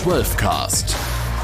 12cast, 0.00 0.96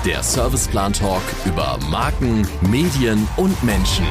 der 0.07 0.23
Serviceplan 0.23 0.91
Talk 0.91 1.21
über 1.45 1.79
Marken, 1.91 2.49
Medien 2.63 3.29
und 3.37 3.63
Menschen. 3.63 4.07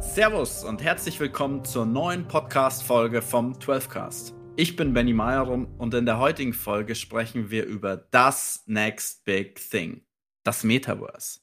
Servus 0.00 0.64
und 0.64 0.82
herzlich 0.82 1.18
willkommen 1.18 1.64
zur 1.64 1.86
neuen 1.86 2.28
Podcast-Folge 2.28 3.22
vom 3.22 3.54
12cast. 3.54 4.34
Ich 4.56 4.76
bin 4.76 4.92
Benny 4.92 5.14
Meyerum 5.14 5.64
und 5.78 5.94
in 5.94 6.04
der 6.04 6.18
heutigen 6.18 6.52
Folge 6.52 6.94
sprechen 6.94 7.50
wir 7.50 7.64
über 7.64 7.96
das 7.96 8.64
Next 8.66 9.24
Big 9.24 9.58
Thing, 9.70 10.04
das 10.44 10.62
Metaverse. 10.62 11.41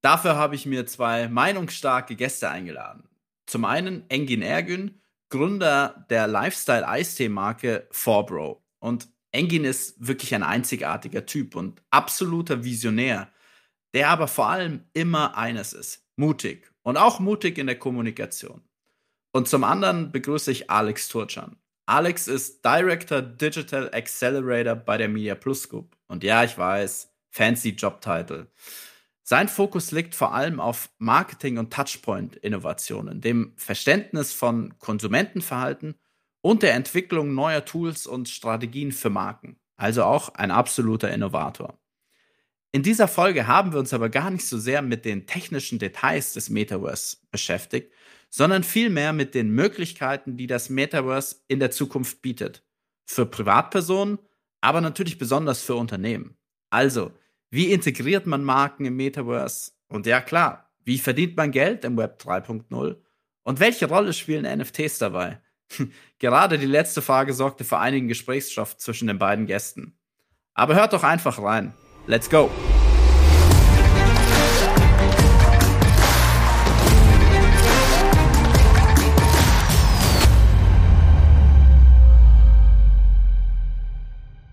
Dafür 0.00 0.36
habe 0.36 0.54
ich 0.54 0.66
mir 0.66 0.86
zwei 0.86 1.28
meinungsstarke 1.28 2.14
Gäste 2.16 2.50
eingeladen. 2.50 3.04
Zum 3.46 3.64
einen 3.64 4.08
Engin 4.08 4.42
Ergün, 4.42 5.00
Gründer 5.30 6.06
der 6.10 6.26
Lifestyle-Eistee-Marke 6.26 7.88
Forbro. 7.90 8.62
Und 8.78 9.08
Engin 9.32 9.64
ist 9.64 10.06
wirklich 10.06 10.34
ein 10.34 10.42
einzigartiger 10.42 11.26
Typ 11.26 11.54
und 11.56 11.82
absoluter 11.90 12.64
Visionär, 12.64 13.28
der 13.94 14.10
aber 14.10 14.28
vor 14.28 14.48
allem 14.48 14.84
immer 14.92 15.36
eines 15.36 15.72
ist, 15.72 16.06
mutig 16.16 16.70
und 16.82 16.96
auch 16.96 17.20
mutig 17.20 17.58
in 17.58 17.66
der 17.66 17.78
Kommunikation. 17.78 18.62
Und 19.32 19.48
zum 19.48 19.64
anderen 19.64 20.12
begrüße 20.12 20.50
ich 20.50 20.70
Alex 20.70 21.08
Turchan. 21.08 21.56
Alex 21.86 22.28
ist 22.28 22.64
Director 22.64 23.22
Digital 23.22 23.90
Accelerator 23.92 24.74
bei 24.74 24.96
der 24.98 25.08
Media 25.08 25.34
Plus 25.34 25.68
Group. 25.68 25.96
Und 26.06 26.22
ja, 26.22 26.44
ich 26.44 26.56
weiß, 26.56 27.10
fancy 27.30 27.70
Jobtitle. 27.70 28.46
Sein 29.30 29.48
Fokus 29.48 29.92
liegt 29.92 30.14
vor 30.14 30.32
allem 30.32 30.58
auf 30.58 30.88
Marketing- 30.96 31.58
und 31.58 31.70
Touchpoint-Innovationen, 31.70 33.20
dem 33.20 33.52
Verständnis 33.56 34.32
von 34.32 34.78
Konsumentenverhalten 34.78 35.96
und 36.40 36.62
der 36.62 36.72
Entwicklung 36.72 37.34
neuer 37.34 37.62
Tools 37.66 38.06
und 38.06 38.30
Strategien 38.30 38.90
für 38.90 39.10
Marken. 39.10 39.60
Also 39.76 40.04
auch 40.04 40.30
ein 40.30 40.50
absoluter 40.50 41.12
Innovator. 41.12 41.78
In 42.72 42.82
dieser 42.82 43.06
Folge 43.06 43.46
haben 43.46 43.72
wir 43.72 43.80
uns 43.80 43.92
aber 43.92 44.08
gar 44.08 44.30
nicht 44.30 44.46
so 44.46 44.58
sehr 44.58 44.80
mit 44.80 45.04
den 45.04 45.26
technischen 45.26 45.78
Details 45.78 46.32
des 46.32 46.48
Metaverse 46.48 47.18
beschäftigt, 47.30 47.92
sondern 48.30 48.64
vielmehr 48.64 49.12
mit 49.12 49.34
den 49.34 49.50
Möglichkeiten, 49.50 50.38
die 50.38 50.46
das 50.46 50.70
Metaverse 50.70 51.36
in 51.48 51.60
der 51.60 51.70
Zukunft 51.70 52.22
bietet. 52.22 52.64
Für 53.04 53.26
Privatpersonen, 53.26 54.20
aber 54.62 54.80
natürlich 54.80 55.18
besonders 55.18 55.60
für 55.60 55.74
Unternehmen. 55.74 56.38
Also, 56.70 57.12
wie 57.50 57.72
integriert 57.72 58.26
man 58.26 58.44
Marken 58.44 58.84
im 58.84 58.96
Metaverse? 58.96 59.72
Und 59.88 60.06
ja 60.06 60.20
klar, 60.20 60.70
wie 60.84 60.98
verdient 60.98 61.36
man 61.36 61.50
Geld 61.50 61.84
im 61.84 61.96
Web 61.96 62.20
3.0? 62.22 62.96
Und 63.42 63.60
welche 63.60 63.88
Rolle 63.88 64.12
spielen 64.12 64.58
NFTs 64.58 64.98
dabei? 64.98 65.40
Gerade 66.18 66.58
die 66.58 66.66
letzte 66.66 67.02
Frage 67.02 67.32
sorgte 67.32 67.64
für 67.64 67.78
einigen 67.78 68.08
Gesprächsstoff 68.08 68.76
zwischen 68.76 69.08
den 69.08 69.18
beiden 69.18 69.46
Gästen. 69.46 69.98
Aber 70.54 70.74
hört 70.74 70.92
doch 70.92 71.04
einfach 71.04 71.42
rein. 71.42 71.72
Let's 72.06 72.28
go! 72.28 72.50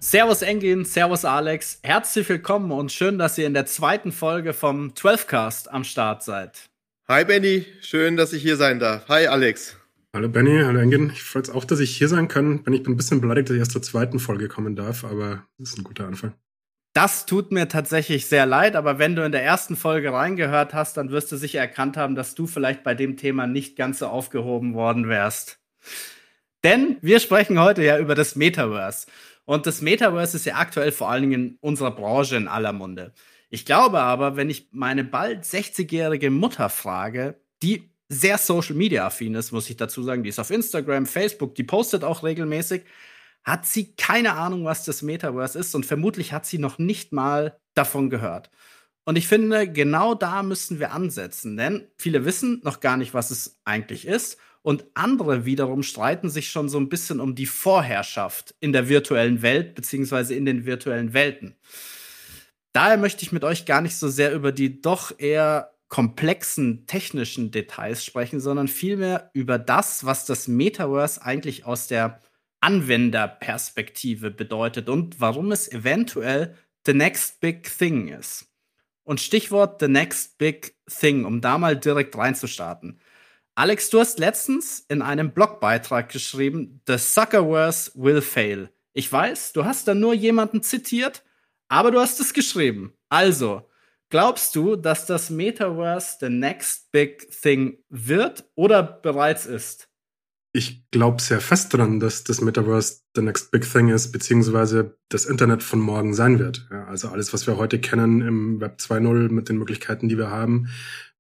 Servus 0.07 0.43
Engin, 0.43 0.85
Servus 0.85 1.25
Alex, 1.25 1.79
herzlich 1.81 2.29
willkommen 2.29 2.71
und 2.71 2.91
schön, 2.91 3.17
dass 3.17 3.39
ihr 3.39 3.47
in 3.47 3.55
der 3.55 3.65
zweiten 3.65 4.11
Folge 4.11 4.53
vom 4.53 4.91
12cast 4.91 5.67
am 5.69 5.83
Start 5.83 6.21
seid. 6.21 6.69
Hi 7.07 7.25
Benny, 7.25 7.65
schön, 7.81 8.15
dass 8.15 8.31
ich 8.31 8.43
hier 8.43 8.55
sein 8.55 8.79
darf. 8.79 9.07
Hi 9.09 9.25
Alex. 9.25 9.77
Hallo 10.13 10.29
Benny, 10.29 10.61
hallo 10.63 10.79
Engin. 10.79 11.09
Ich 11.11 11.23
freue 11.23 11.41
es 11.41 11.49
auch, 11.49 11.65
dass 11.65 11.79
ich 11.79 11.97
hier 11.97 12.07
sein 12.07 12.27
kann. 12.27 12.57
Ich 12.57 12.83
bin 12.83 12.93
ein 12.93 12.97
bisschen 12.97 13.19
beleidigt, 13.19 13.49
dass 13.49 13.55
ich 13.55 13.61
erst 13.61 13.71
zur 13.71 13.81
zweiten 13.81 14.19
Folge 14.19 14.47
kommen 14.47 14.75
darf, 14.75 15.03
aber 15.05 15.47
das 15.57 15.69
ist 15.69 15.79
ein 15.79 15.83
guter 15.83 16.05
Anfang. 16.05 16.35
Das 16.93 17.25
tut 17.25 17.51
mir 17.51 17.67
tatsächlich 17.67 18.27
sehr 18.27 18.45
leid, 18.45 18.75
aber 18.75 18.99
wenn 18.99 19.15
du 19.15 19.25
in 19.25 19.31
der 19.31 19.43
ersten 19.43 19.75
Folge 19.75 20.13
reingehört 20.13 20.75
hast, 20.75 20.97
dann 20.97 21.09
wirst 21.09 21.31
du 21.31 21.37
sicher 21.37 21.61
erkannt 21.61 21.97
haben, 21.97 22.13
dass 22.13 22.35
du 22.35 22.45
vielleicht 22.45 22.83
bei 22.83 22.93
dem 22.93 23.17
Thema 23.17 23.47
nicht 23.47 23.75
ganz 23.75 23.97
so 23.97 24.05
aufgehoben 24.05 24.75
worden 24.75 25.09
wärst. 25.09 25.57
Denn 26.63 26.97
wir 27.01 27.19
sprechen 27.19 27.59
heute 27.59 27.83
ja 27.83 27.97
über 27.97 28.13
das 28.13 28.35
Metaverse. 28.35 29.07
Und 29.45 29.67
das 29.67 29.81
Metaverse 29.81 30.37
ist 30.37 30.45
ja 30.45 30.55
aktuell 30.55 30.91
vor 30.91 31.09
allen 31.09 31.21
Dingen 31.29 31.33
in 31.33 31.57
unserer 31.61 31.91
Branche 31.91 32.35
in 32.35 32.47
aller 32.47 32.73
Munde. 32.73 33.13
Ich 33.49 33.65
glaube 33.65 34.01
aber, 34.01 34.35
wenn 34.35 34.49
ich 34.49 34.69
meine 34.71 35.03
bald 35.03 35.43
60-jährige 35.43 36.31
Mutter 36.31 36.69
frage, 36.69 37.39
die 37.61 37.91
sehr 38.09 38.37
Social 38.37 38.75
Media 38.75 39.05
affin 39.05 39.35
ist, 39.35 39.51
muss 39.51 39.69
ich 39.69 39.77
dazu 39.77 40.03
sagen, 40.03 40.23
die 40.23 40.29
ist 40.29 40.39
auf 40.39 40.51
Instagram, 40.51 41.05
Facebook, 41.05 41.55
die 41.55 41.63
postet 41.63 42.03
auch 42.03 42.23
regelmäßig, 42.23 42.83
hat 43.43 43.65
sie 43.65 43.95
keine 43.95 44.33
Ahnung, 44.33 44.65
was 44.65 44.85
das 44.85 45.01
Metaverse 45.03 45.57
ist 45.57 45.75
und 45.75 45.85
vermutlich 45.85 46.33
hat 46.33 46.45
sie 46.45 46.57
noch 46.57 46.79
nicht 46.79 47.13
mal 47.13 47.59
davon 47.75 48.09
gehört. 48.09 48.49
Und 49.05 49.17
ich 49.17 49.27
finde, 49.27 49.71
genau 49.71 50.15
da 50.15 50.41
müssen 50.41 50.79
wir 50.79 50.91
ansetzen, 50.91 51.57
denn 51.57 51.87
viele 51.97 52.25
wissen 52.25 52.61
noch 52.63 52.79
gar 52.79 52.97
nicht, 52.97 53.13
was 53.13 53.29
es 53.29 53.59
eigentlich 53.63 54.07
ist 54.07 54.37
und 54.65 54.83
andere 54.95 55.45
wiederum 55.45 55.83
streiten 55.83 56.27
sich 56.27 56.49
schon 56.49 56.69
so 56.69 56.79
ein 56.79 56.89
bisschen 56.89 57.19
um 57.19 57.35
die 57.35 57.45
Vorherrschaft 57.45 58.55
in 58.59 58.73
der 58.73 58.89
virtuellen 58.89 59.43
Welt 59.43 59.75
beziehungsweise 59.75 60.33
in 60.33 60.43
den 60.45 60.65
virtuellen 60.65 61.13
Welten. 61.13 61.55
Daher 62.73 62.97
möchte 62.97 63.21
ich 63.21 63.31
mit 63.31 63.43
euch 63.43 63.67
gar 63.67 63.81
nicht 63.81 63.95
so 63.95 64.09
sehr 64.09 64.33
über 64.33 64.51
die 64.51 64.81
doch 64.81 65.19
eher 65.19 65.75
komplexen 65.87 66.87
technischen 66.87 67.51
Details 67.51 68.03
sprechen, 68.03 68.39
sondern 68.39 68.67
vielmehr 68.67 69.29
über 69.33 69.59
das, 69.59 70.03
was 70.03 70.25
das 70.25 70.47
Metaverse 70.47 71.21
eigentlich 71.21 71.67
aus 71.67 71.85
der 71.85 72.19
Anwenderperspektive 72.59 74.31
bedeutet 74.31 74.89
und 74.89 75.21
warum 75.21 75.51
es 75.51 75.71
eventuell 75.71 76.55
the 76.87 76.93
next 76.95 77.39
big 77.39 77.71
thing 77.77 78.07
ist. 78.07 78.47
Und 79.03 79.21
Stichwort 79.21 79.79
the 79.79 79.87
next 79.87 80.39
big 80.39 80.73
thing, 80.89 81.23
um 81.23 81.39
da 81.39 81.59
mal 81.59 81.77
direkt 81.77 82.17
reinzustarten. 82.17 82.99
Alex, 83.57 83.89
du 83.89 84.01
hast 84.01 84.19
letztens 84.19 84.85
in 84.89 85.01
einem 85.01 85.31
Blogbeitrag 85.31 86.09
geschrieben, 86.09 86.81
The 86.87 86.97
Suckerverse 86.97 87.91
will 87.95 88.21
fail. 88.21 88.69
Ich 88.91 89.09
weiß, 89.09 89.53
du 89.53 89.63
hast 89.63 89.87
da 89.87 89.95
nur 89.95 90.13
jemanden 90.13 90.61
zitiert, 90.61 91.23
aber 91.69 91.91
du 91.91 92.01
hast 92.01 92.19
es 92.19 92.33
geschrieben. 92.33 92.91
Also, 93.07 93.69
glaubst 94.09 94.57
du, 94.57 94.75
dass 94.75 95.05
das 95.05 95.29
Metaverse 95.29 96.17
the 96.19 96.27
next 96.27 96.91
big 96.91 97.29
thing 97.31 97.77
wird 97.87 98.43
oder 98.55 98.83
bereits 98.83 99.45
ist? 99.45 99.87
Ich 100.51 100.89
glaube 100.91 101.21
sehr 101.21 101.39
fest 101.39 101.73
daran, 101.73 102.01
dass 102.01 102.25
das 102.25 102.41
Metaverse 102.41 103.03
the 103.15 103.21
next 103.21 103.51
big 103.51 103.69
thing 103.69 103.89
ist, 103.89 104.11
beziehungsweise 104.11 104.97
das 105.09 105.25
Internet 105.25 105.63
von 105.63 105.79
morgen 105.79 106.13
sein 106.13 106.39
wird. 106.39 106.67
Ja, 106.71 106.85
also 106.87 107.07
alles, 107.07 107.33
was 107.33 107.47
wir 107.47 107.57
heute 107.57 107.79
kennen 107.79 108.21
im 108.21 108.61
Web 108.61 108.79
2.0 108.79 109.31
mit 109.31 109.47
den 109.47 109.57
Möglichkeiten, 109.57 110.09
die 110.09 110.17
wir 110.17 110.29
haben, 110.29 110.69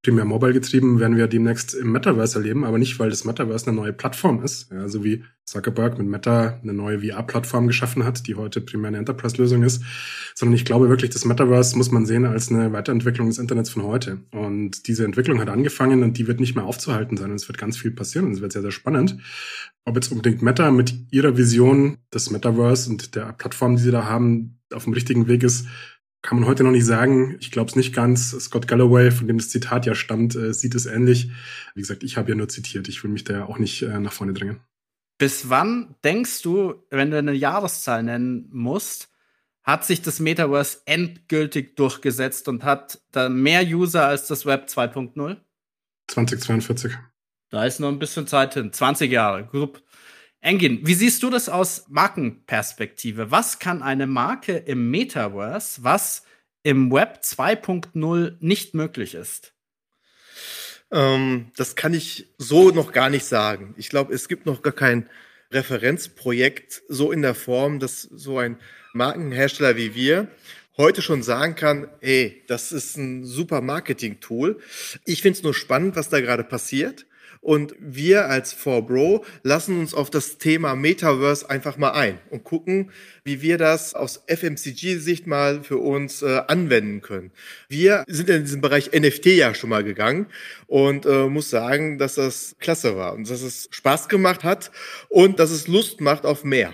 primär 0.05 0.25
mobile 0.25 0.53
getrieben, 0.53 0.99
werden 0.99 1.17
wir 1.17 1.27
demnächst 1.27 1.73
im 1.73 1.91
Metaverse 1.91 2.37
erleben, 2.37 2.63
aber 2.63 2.77
nicht, 2.77 2.99
weil 2.99 3.09
das 3.09 3.25
Metaverse 3.25 3.67
eine 3.67 3.75
neue 3.75 3.91
Plattform 3.91 4.43
ist. 4.43 4.71
Ja, 4.71 4.87
so 4.87 5.03
wie 5.03 5.23
Zuckerberg 5.45 5.97
mit 5.97 6.07
Meta 6.07 6.59
eine 6.61 6.73
neue 6.73 6.99
VR-Plattform 6.99 7.65
geschaffen 7.65 8.03
hat, 8.03 8.27
die 8.27 8.35
heute 8.35 8.61
primär 8.61 8.89
eine 8.89 8.99
Enterprise-Lösung 8.99 9.63
ist, 9.63 9.81
sondern 10.35 10.53
ich 10.53 10.63
glaube 10.63 10.89
wirklich, 10.89 11.09
das 11.09 11.25
Metaverse 11.25 11.75
muss 11.75 11.89
man 11.89 12.05
sehen 12.05 12.25
als 12.25 12.51
eine 12.51 12.71
Weiterentwicklung 12.71 13.27
des 13.29 13.39
Internets 13.39 13.71
von 13.71 13.81
heute. 13.81 14.19
Und 14.29 14.87
diese 14.87 15.05
Entwicklung 15.05 15.39
hat 15.41 15.49
angefangen 15.49 16.03
und 16.03 16.19
die 16.19 16.27
wird 16.27 16.39
nicht 16.39 16.55
mehr 16.55 16.65
aufzuhalten 16.65 17.17
sein. 17.17 17.31
Und 17.31 17.37
es 17.37 17.47
wird 17.47 17.57
ganz 17.57 17.75
viel 17.75 17.89
passieren 17.89 18.27
und 18.27 18.33
es 18.33 18.41
wird 18.41 18.51
sehr, 18.51 18.61
sehr 18.61 18.71
spannend. 18.71 19.17
Ob 19.85 19.95
jetzt 19.95 20.11
unbedingt 20.11 20.43
Meta 20.43 20.69
mit 20.69 20.93
ihrer 21.09 21.35
Vision 21.35 21.97
des 22.13 22.29
Metaverse 22.29 22.91
und 22.91 23.15
der 23.15 23.33
Plattform, 23.33 23.75
die 23.75 23.81
sie 23.81 23.91
da 23.91 24.05
haben, 24.05 24.59
auf 24.71 24.83
dem 24.83 24.93
richtigen 24.93 25.27
Weg 25.27 25.41
ist, 25.41 25.65
kann 26.25 26.39
man 26.39 26.47
heute 26.49 26.63
noch 26.63 26.71
nicht 26.71 26.85
sagen. 26.85 27.37
Ich 27.39 27.51
glaube 27.51 27.69
es 27.69 27.75
nicht 27.75 27.93
ganz. 27.93 28.31
Scott 28.31 28.67
Galloway, 28.67 29.11
von 29.11 29.27
dem 29.27 29.37
das 29.37 29.49
Zitat 29.49 29.85
ja 29.85 29.93
stammt, 29.93 30.35
äh, 30.35 30.53
sieht 30.53 30.73
es 30.73 30.87
ähnlich. 30.87 31.29
Wie 31.75 31.81
gesagt, 31.81 32.03
ich 32.03 32.17
habe 32.17 32.29
ja 32.29 32.35
nur 32.35 32.49
zitiert. 32.49 32.87
Ich 32.87 33.03
will 33.03 33.11
mich 33.11 33.23
da 33.23 33.33
ja 33.33 33.45
auch 33.45 33.59
nicht 33.59 33.83
äh, 33.83 33.99
nach 33.99 34.11
vorne 34.11 34.33
drängen. 34.33 34.59
Bis 35.19 35.49
wann 35.49 35.95
denkst 36.03 36.41
du, 36.41 36.83
wenn 36.89 37.11
du 37.11 37.19
eine 37.19 37.33
Jahreszahl 37.33 38.01
nennen 38.01 38.49
musst, 38.51 39.09
hat 39.63 39.85
sich 39.85 40.01
das 40.01 40.19
Metaverse 40.19 40.79
endgültig 40.85 41.75
durchgesetzt 41.75 42.47
und 42.47 42.63
hat 42.63 43.01
da 43.11 43.29
mehr 43.29 43.63
User 43.63 44.07
als 44.07 44.27
das 44.27 44.47
Web 44.47 44.67
2.0? 44.67 45.37
2042. 46.07 46.93
Da 47.49 47.65
ist 47.65 47.79
noch 47.79 47.89
ein 47.89 47.99
bisschen 47.99 48.25
Zeit 48.25 48.55
hin. 48.55 48.73
20 48.73 49.11
Jahre. 49.11 49.45
Grupp. 49.45 49.83
Engin, 50.45 50.85
wie 50.85 50.93
siehst 50.93 51.23
du 51.23 51.31
das 51.31 51.49
aus 51.49 51.85
Markenperspektive? 51.89 53.31
Was 53.31 53.57
kann 53.57 53.81
eine 53.81 54.05
Marke 54.05 54.55
im 54.55 54.91
Metaverse, 54.91 55.83
was 55.83 56.21
im 56.61 56.91
Web 56.91 57.21
2.0 57.23 58.35
nicht 58.41 58.75
möglich 58.75 59.15
ist? 59.15 59.53
Ähm, 60.91 61.51
das 61.57 61.75
kann 61.75 61.95
ich 61.95 62.27
so 62.37 62.69
noch 62.69 62.91
gar 62.91 63.09
nicht 63.09 63.25
sagen. 63.25 63.73
Ich 63.75 63.89
glaube, 63.89 64.13
es 64.13 64.27
gibt 64.27 64.45
noch 64.45 64.61
gar 64.61 64.73
kein 64.73 65.09
Referenzprojekt 65.51 66.83
so 66.89 67.11
in 67.11 67.23
der 67.23 67.33
Form, 67.33 67.79
dass 67.79 68.03
so 68.03 68.37
ein 68.37 68.59
Markenhersteller 68.93 69.75
wie 69.77 69.95
wir 69.95 70.27
heute 70.77 71.01
schon 71.01 71.23
sagen 71.23 71.55
kann, 71.55 71.87
ey, 72.01 72.43
das 72.45 72.71
ist 72.71 72.97
ein 72.97 73.25
super 73.25 73.61
Marketing-Tool. 73.61 74.59
Ich 75.05 75.23
finde 75.23 75.37
es 75.37 75.43
nur 75.43 75.55
spannend, 75.55 75.95
was 75.95 76.09
da 76.09 76.21
gerade 76.21 76.43
passiert. 76.43 77.07
Und 77.45 77.75
wir 77.79 78.25
als 78.25 78.57
4Bro 78.57 79.23
lassen 79.43 79.79
uns 79.79 79.93
auf 79.93 80.09
das 80.09 80.39
Thema 80.39 80.75
Metaverse 80.75 81.47
einfach 81.47 81.77
mal 81.77 81.91
ein 81.91 82.17
und 82.31 82.43
gucken, 82.43 82.89
wie 83.23 83.43
wir 83.43 83.59
das 83.59 83.93
aus 83.93 84.23
FMCG-Sicht 84.25 85.27
mal 85.27 85.63
für 85.63 85.77
uns 85.77 86.23
äh, 86.23 86.41
anwenden 86.47 87.01
können. 87.01 87.29
Wir 87.69 88.03
sind 88.07 88.31
in 88.31 88.41
diesem 88.41 88.61
Bereich 88.61 88.93
NFT 88.93 89.27
ja 89.27 89.53
schon 89.53 89.69
mal 89.69 89.83
gegangen 89.83 90.25
und 90.65 91.05
äh, 91.05 91.27
muss 91.27 91.51
sagen, 91.51 91.99
dass 91.99 92.15
das 92.15 92.55
klasse 92.59 92.97
war 92.97 93.13
und 93.13 93.29
dass 93.29 93.43
es 93.43 93.67
Spaß 93.69 94.09
gemacht 94.09 94.43
hat 94.43 94.71
und 95.09 95.37
dass 95.37 95.51
es 95.51 95.67
Lust 95.67 96.01
macht 96.01 96.25
auf 96.25 96.43
mehr. 96.43 96.73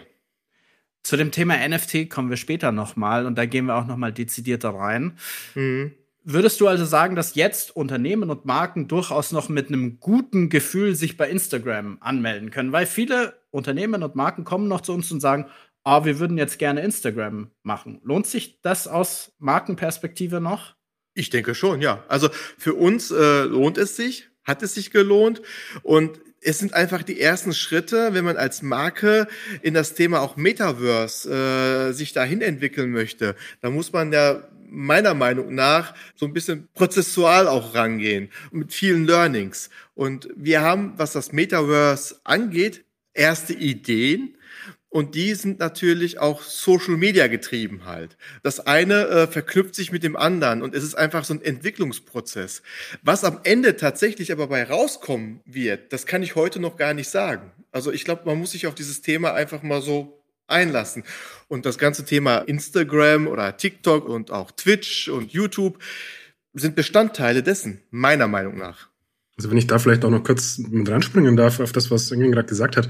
Zu 1.03 1.17
dem 1.17 1.31
Thema 1.31 1.57
NFT 1.67 2.09
kommen 2.09 2.29
wir 2.29 2.37
später 2.37 2.71
nochmal 2.71 3.25
und 3.25 3.37
da 3.37 3.45
gehen 3.45 3.65
wir 3.65 3.75
auch 3.75 3.87
nochmal 3.87 4.13
dezidierter 4.13 4.69
rein. 4.69 5.17
Mhm. 5.53 5.91
Würdest 6.23 6.61
du 6.61 6.67
also 6.67 6.85
sagen, 6.85 7.15
dass 7.15 7.33
jetzt 7.33 7.75
Unternehmen 7.75 8.29
und 8.29 8.45
Marken 8.45 8.87
durchaus 8.87 9.31
noch 9.31 9.49
mit 9.49 9.69
einem 9.69 9.99
guten 9.99 10.49
Gefühl 10.49 10.95
sich 10.95 11.17
bei 11.17 11.27
Instagram 11.27 11.97
anmelden 11.99 12.51
können? 12.51 12.71
Weil 12.71 12.85
viele 12.85 13.41
Unternehmen 13.49 14.03
und 14.03 14.15
Marken 14.15 14.43
kommen 14.43 14.67
noch 14.67 14.81
zu 14.81 14.93
uns 14.93 15.11
und 15.11 15.19
sagen, 15.19 15.47
ah, 15.83 16.05
wir 16.05 16.19
würden 16.19 16.37
jetzt 16.37 16.59
gerne 16.59 16.81
Instagram 16.81 17.49
machen. 17.63 18.01
Lohnt 18.03 18.27
sich 18.27 18.61
das 18.61 18.87
aus 18.87 19.33
Markenperspektive 19.39 20.39
noch? 20.39 20.75
Ich 21.15 21.31
denke 21.31 21.55
schon, 21.55 21.81
ja. 21.81 22.03
Also 22.07 22.29
für 22.57 22.75
uns 22.75 23.09
äh, 23.09 23.43
lohnt 23.43 23.79
es 23.79 23.95
sich, 23.95 24.29
hat 24.43 24.61
es 24.61 24.75
sich 24.75 24.91
gelohnt 24.91 25.41
und 25.81 26.19
es 26.43 26.59
sind 26.59 26.73
einfach 26.73 27.03
die 27.03 27.19
ersten 27.19 27.53
Schritte, 27.53 28.13
wenn 28.13 28.25
man 28.25 28.37
als 28.37 28.61
Marke 28.61 29.27
in 29.61 29.73
das 29.73 29.93
Thema 29.93 30.21
auch 30.21 30.37
Metaverse 30.37 31.89
äh, 31.89 31.93
sich 31.93 32.13
dahin 32.13 32.41
entwickeln 32.41 32.91
möchte. 32.91 33.35
Da 33.61 33.69
muss 33.69 33.93
man 33.93 34.11
ja 34.11 34.47
meiner 34.71 35.13
Meinung 35.13 35.53
nach 35.53 35.93
so 36.15 36.25
ein 36.25 36.33
bisschen 36.33 36.69
prozessual 36.73 37.47
auch 37.47 37.75
rangehen 37.75 38.29
mit 38.51 38.73
vielen 38.73 39.05
Learnings. 39.05 39.69
Und 39.93 40.29
wir 40.35 40.61
haben, 40.61 40.93
was 40.97 41.13
das 41.13 41.33
Metaverse 41.33 42.21
angeht, 42.23 42.85
erste 43.13 43.53
Ideen. 43.53 44.37
Und 44.89 45.15
die 45.15 45.35
sind 45.35 45.59
natürlich 45.59 46.19
auch 46.19 46.41
Social 46.41 46.97
Media 46.97 47.27
getrieben 47.27 47.85
halt. 47.85 48.17
Das 48.43 48.59
eine 48.59 49.07
äh, 49.07 49.27
verknüpft 49.27 49.73
sich 49.73 49.91
mit 49.93 50.03
dem 50.03 50.17
anderen 50.17 50.61
und 50.61 50.75
es 50.75 50.83
ist 50.83 50.95
einfach 50.95 51.23
so 51.23 51.33
ein 51.33 51.41
Entwicklungsprozess. 51.41 52.61
Was 53.01 53.23
am 53.23 53.39
Ende 53.43 53.77
tatsächlich 53.77 54.33
aber 54.33 54.47
bei 54.47 54.65
rauskommen 54.65 55.39
wird, 55.45 55.93
das 55.93 56.05
kann 56.05 56.23
ich 56.23 56.35
heute 56.35 56.59
noch 56.59 56.75
gar 56.75 56.93
nicht 56.93 57.09
sagen. 57.09 57.53
Also 57.71 57.93
ich 57.93 58.03
glaube, 58.03 58.23
man 58.25 58.37
muss 58.37 58.51
sich 58.51 58.67
auf 58.67 58.75
dieses 58.75 59.01
Thema 59.01 59.33
einfach 59.33 59.63
mal 59.63 59.81
so 59.81 60.20
einlassen. 60.51 61.03
Und 61.47 61.65
das 61.65 61.77
ganze 61.77 62.05
Thema 62.05 62.39
Instagram 62.39 63.27
oder 63.27 63.57
TikTok 63.57 64.07
und 64.07 64.31
auch 64.31 64.51
Twitch 64.51 65.09
und 65.09 65.33
YouTube 65.33 65.79
sind 66.53 66.75
Bestandteile 66.75 67.41
dessen, 67.41 67.81
meiner 67.89 68.27
Meinung 68.27 68.57
nach. 68.57 68.90
Also 69.41 69.49
wenn 69.49 69.57
ich 69.57 69.65
da 69.65 69.79
vielleicht 69.79 70.05
auch 70.05 70.11
noch 70.11 70.23
kurz 70.23 70.59
mit 70.59 70.87
reinspringen 70.87 71.35
darf 71.35 71.59
auf 71.59 71.71
das, 71.71 71.89
was 71.89 72.11
Ingrid 72.11 72.31
gerade 72.31 72.47
gesagt 72.47 72.77
hat, 72.77 72.87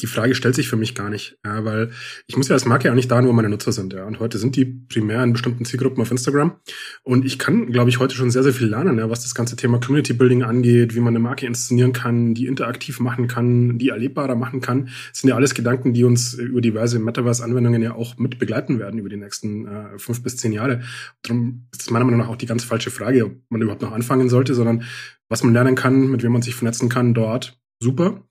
die 0.00 0.08
Frage 0.08 0.34
stellt 0.34 0.56
sich 0.56 0.68
für 0.68 0.74
mich 0.74 0.96
gar 0.96 1.10
nicht, 1.10 1.38
ja, 1.44 1.64
weil 1.64 1.92
ich 2.26 2.36
muss 2.36 2.48
ja 2.48 2.54
als 2.54 2.64
Marke 2.64 2.88
ja 2.88 2.94
nicht 2.96 3.08
da, 3.08 3.24
wo 3.24 3.32
meine 3.32 3.48
Nutzer 3.48 3.70
sind. 3.70 3.92
Ja, 3.92 4.04
und 4.04 4.18
heute 4.18 4.38
sind 4.38 4.56
die 4.56 4.64
primär 4.64 5.22
in 5.22 5.32
bestimmten 5.32 5.64
Zielgruppen 5.64 6.02
auf 6.02 6.10
Instagram. 6.10 6.56
Und 7.04 7.24
ich 7.24 7.38
kann, 7.38 7.70
glaube 7.70 7.88
ich, 7.88 8.00
heute 8.00 8.16
schon 8.16 8.32
sehr, 8.32 8.42
sehr 8.42 8.52
viel 8.52 8.66
lernen, 8.66 8.98
ja, 8.98 9.08
was 9.10 9.22
das 9.22 9.36
ganze 9.36 9.54
Thema 9.54 9.78
Community 9.78 10.12
Building 10.12 10.42
angeht, 10.42 10.96
wie 10.96 10.98
man 10.98 11.12
eine 11.12 11.20
Marke 11.20 11.46
inszenieren 11.46 11.92
kann, 11.92 12.34
die 12.34 12.46
interaktiv 12.46 12.98
machen 12.98 13.28
kann, 13.28 13.78
die 13.78 13.90
erlebbarer 13.90 14.34
machen 14.34 14.60
kann. 14.60 14.86
Das 15.12 15.20
sind 15.20 15.30
ja 15.30 15.36
alles 15.36 15.54
Gedanken, 15.54 15.92
die 15.92 16.02
uns 16.02 16.34
über 16.34 16.60
diverse 16.60 16.98
Metaverse-Anwendungen 16.98 17.80
ja 17.80 17.94
auch 17.94 18.18
mit 18.18 18.40
begleiten 18.40 18.80
werden 18.80 18.98
über 18.98 19.08
die 19.08 19.18
nächsten 19.18 19.68
äh, 19.68 19.98
fünf 19.98 20.20
bis 20.24 20.36
zehn 20.36 20.50
Jahre. 20.50 20.80
Darum 21.22 21.68
ist 21.70 21.82
es 21.82 21.90
meiner 21.90 22.04
Meinung 22.04 22.18
nach 22.18 22.28
auch 22.28 22.36
die 22.36 22.46
ganz 22.46 22.64
falsche 22.64 22.90
Frage, 22.90 23.26
ob 23.26 23.36
man 23.50 23.62
überhaupt 23.62 23.82
noch 23.82 23.92
anfangen 23.92 24.28
sollte, 24.28 24.56
sondern 24.56 24.82
was 25.32 25.42
man 25.42 25.54
lernen 25.54 25.74
kann, 25.74 26.10
mit 26.10 26.22
wem 26.22 26.32
man 26.32 26.42
sich 26.42 26.54
vernetzen 26.54 26.90
kann 26.90 27.14
dort, 27.14 27.58
super. 27.82 28.22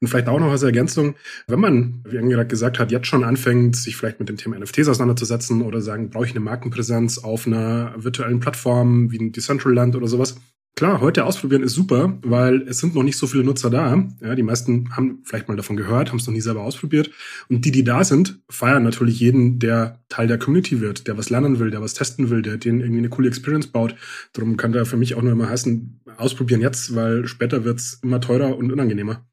Und 0.00 0.08
vielleicht 0.08 0.26
auch 0.26 0.40
noch 0.40 0.50
als 0.50 0.64
Ergänzung, 0.64 1.14
wenn 1.46 1.60
man, 1.60 2.02
wie 2.04 2.18
Angela 2.18 2.42
gesagt 2.42 2.80
hat, 2.80 2.90
jetzt 2.90 3.06
schon 3.06 3.22
anfängt, 3.22 3.76
sich 3.76 3.96
vielleicht 3.96 4.18
mit 4.18 4.28
dem 4.28 4.36
Thema 4.36 4.58
NFTs 4.58 4.88
auseinanderzusetzen 4.88 5.62
oder 5.62 5.80
sagen, 5.80 6.10
brauche 6.10 6.24
ich 6.24 6.32
eine 6.32 6.40
Markenpräsenz 6.40 7.18
auf 7.18 7.46
einer 7.46 7.94
virtuellen 7.96 8.40
Plattform 8.40 9.12
wie 9.12 9.20
ein 9.20 9.30
Decentraland 9.30 9.94
oder 9.94 10.08
sowas, 10.08 10.40
Klar, 10.76 11.00
heute 11.00 11.24
ausprobieren 11.24 11.64
ist 11.64 11.74
super, 11.74 12.18
weil 12.22 12.62
es 12.68 12.78
sind 12.78 12.94
noch 12.94 13.02
nicht 13.02 13.18
so 13.18 13.26
viele 13.26 13.42
Nutzer 13.42 13.68
da. 13.68 14.06
Ja, 14.20 14.36
die 14.36 14.44
meisten 14.44 14.94
haben 14.94 15.22
vielleicht 15.24 15.48
mal 15.48 15.56
davon 15.56 15.76
gehört, 15.76 16.10
haben 16.10 16.18
es 16.18 16.26
noch 16.26 16.32
nie 16.32 16.40
selber 16.40 16.62
ausprobiert. 16.62 17.10
Und 17.48 17.64
die, 17.64 17.72
die 17.72 17.82
da 17.82 18.04
sind, 18.04 18.38
feiern 18.48 18.84
natürlich 18.84 19.18
jeden, 19.18 19.58
der 19.58 19.98
Teil 20.08 20.28
der 20.28 20.38
Community 20.38 20.80
wird, 20.80 21.08
der 21.08 21.18
was 21.18 21.30
lernen 21.30 21.58
will, 21.58 21.72
der 21.72 21.82
was 21.82 21.94
testen 21.94 22.30
will, 22.30 22.42
der 22.42 22.58
denen 22.58 22.80
irgendwie 22.80 22.98
eine 22.98 23.08
coole 23.08 23.26
Experience 23.26 23.66
baut. 23.66 23.96
Darum 24.32 24.56
kann 24.56 24.70
da 24.70 24.84
für 24.84 24.96
mich 24.96 25.16
auch 25.16 25.22
nur 25.22 25.32
immer 25.32 25.48
heißen, 25.48 26.00
ausprobieren 26.16 26.60
jetzt, 26.60 26.94
weil 26.94 27.26
später 27.26 27.64
wird's 27.64 27.98
immer 28.04 28.20
teurer 28.20 28.56
und 28.56 28.70
unangenehmer. 28.70 29.26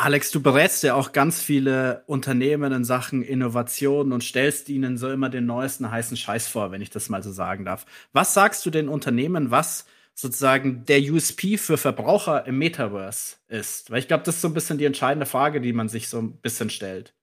Alex, 0.00 0.30
du 0.30 0.40
berätst 0.40 0.84
ja 0.84 0.94
auch 0.94 1.10
ganz 1.10 1.42
viele 1.42 2.04
Unternehmen 2.06 2.72
in 2.72 2.84
Sachen 2.84 3.22
Innovation 3.22 4.12
und 4.12 4.22
stellst 4.22 4.68
ihnen 4.68 4.96
so 4.96 5.10
immer 5.10 5.28
den 5.28 5.44
neuesten 5.44 5.90
heißen 5.90 6.16
Scheiß 6.16 6.46
vor, 6.46 6.70
wenn 6.70 6.80
ich 6.80 6.90
das 6.90 7.08
mal 7.08 7.22
so 7.22 7.32
sagen 7.32 7.64
darf. 7.64 7.84
Was 8.12 8.32
sagst 8.32 8.64
du 8.64 8.70
den 8.70 8.88
Unternehmen, 8.88 9.50
was 9.50 9.86
sozusagen 10.18 10.84
der 10.84 11.00
USP 11.00 11.58
für 11.58 11.76
Verbraucher 11.76 12.46
im 12.46 12.58
Metaverse 12.58 13.36
ist? 13.46 13.90
Weil 13.90 14.00
ich 14.00 14.08
glaube, 14.08 14.24
das 14.24 14.36
ist 14.36 14.42
so 14.42 14.48
ein 14.48 14.54
bisschen 14.54 14.78
die 14.78 14.84
entscheidende 14.84 15.26
Frage, 15.26 15.60
die 15.60 15.72
man 15.72 15.88
sich 15.88 16.08
so 16.08 16.18
ein 16.18 16.40
bisschen 16.40 16.70
stellt. 16.70 17.14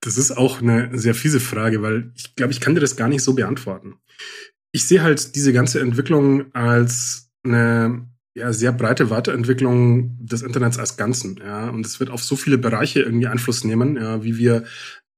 Das 0.00 0.16
ist 0.16 0.32
auch 0.32 0.62
eine 0.62 0.96
sehr 0.98 1.14
fiese 1.14 1.40
Frage, 1.40 1.82
weil 1.82 2.12
ich 2.16 2.34
glaube, 2.34 2.52
ich 2.52 2.60
kann 2.60 2.74
dir 2.74 2.80
das 2.80 2.96
gar 2.96 3.08
nicht 3.08 3.22
so 3.22 3.34
beantworten. 3.34 3.96
Ich 4.72 4.86
sehe 4.86 5.02
halt 5.02 5.34
diese 5.36 5.52
ganze 5.52 5.80
Entwicklung 5.80 6.54
als 6.54 7.30
eine 7.44 8.08
ja, 8.34 8.52
sehr 8.52 8.72
breite 8.72 9.10
Weiterentwicklung 9.10 10.16
des 10.24 10.40
Internets 10.40 10.78
als 10.78 10.96
Ganzen. 10.96 11.38
Ja, 11.44 11.68
und 11.68 11.84
es 11.84 12.00
wird 12.00 12.08
auf 12.08 12.22
so 12.22 12.36
viele 12.36 12.56
Bereiche 12.56 13.00
irgendwie 13.00 13.26
Einfluss 13.26 13.64
nehmen, 13.64 13.96
ja, 13.96 14.24
wie 14.24 14.38
wir 14.38 14.64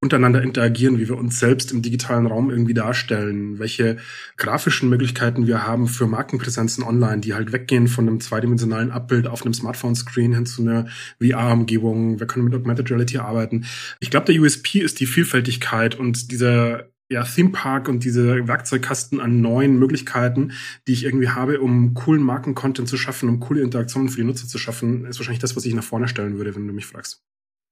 untereinander 0.02 0.43
interagieren, 0.43 0.99
wie 0.99 1.08
wir 1.08 1.16
uns 1.16 1.38
selbst 1.38 1.70
im 1.70 1.81
digitalen 1.81 2.26
Raum 2.26 2.50
irgendwie 2.50 2.75
darstellen, 2.75 3.60
welche 3.60 3.99
grafischen 4.37 4.88
Möglichkeiten 4.88 5.46
wir 5.46 5.64
haben 5.64 5.87
für 5.87 6.08
Markenpräsenzen 6.08 6.82
online, 6.82 7.20
die 7.20 7.34
halt 7.34 7.52
weggehen 7.52 7.87
von 7.87 8.08
einem 8.08 8.20
zweidimensionalen 8.20 8.90
Abbild 8.90 9.28
auf 9.28 9.44
einem 9.44 9.54
Smartphone-Screen 9.54 10.34
hin 10.34 10.44
zu 10.44 10.62
einer 10.62 10.88
VR-Umgebung. 11.22 12.19
Wir 12.19 12.26
können 12.26 12.44
mit 12.44 12.54
Augmented 12.54 12.90
Reality 12.90 13.19
arbeiten. 13.19 13.64
Ich 14.00 14.10
glaube, 14.10 14.26
der 14.26 14.43
USP 14.43 14.81
ist 14.81 14.99
die 14.99 15.06
Vielfältigkeit 15.06 15.94
und 15.94 16.32
dieser 16.32 16.88
ja, 17.08 17.22
Theme 17.22 17.50
Park 17.50 17.88
und 17.88 18.02
diese 18.02 18.49
Werkzeugkasten 18.49 19.20
an 19.20 19.40
neuen 19.40 19.78
Möglichkeiten, 19.78 20.52
die 20.88 20.94
ich 20.94 21.04
irgendwie 21.04 21.28
habe, 21.28 21.60
um 21.60 21.94
coolen 21.94 22.22
Markencontent 22.22 22.88
zu 22.88 22.96
schaffen, 22.96 23.28
um 23.28 23.38
coole 23.38 23.61
Interaktionen 23.61 24.09
für 24.09 24.16
die 24.16 24.26
Nutzer 24.26 24.49
zu 24.49 24.59
schaffen, 24.59 25.04
ist 25.04 25.21
wahrscheinlich 25.21 25.42
das, 25.42 25.54
was 25.54 25.64
ich 25.64 25.75
nach 25.75 25.85
vorne 25.85 26.09
stellen 26.09 26.38
würde, 26.38 26.56
wenn 26.56 26.66
du 26.66 26.73
mich 26.73 26.87
fragst. 26.87 27.23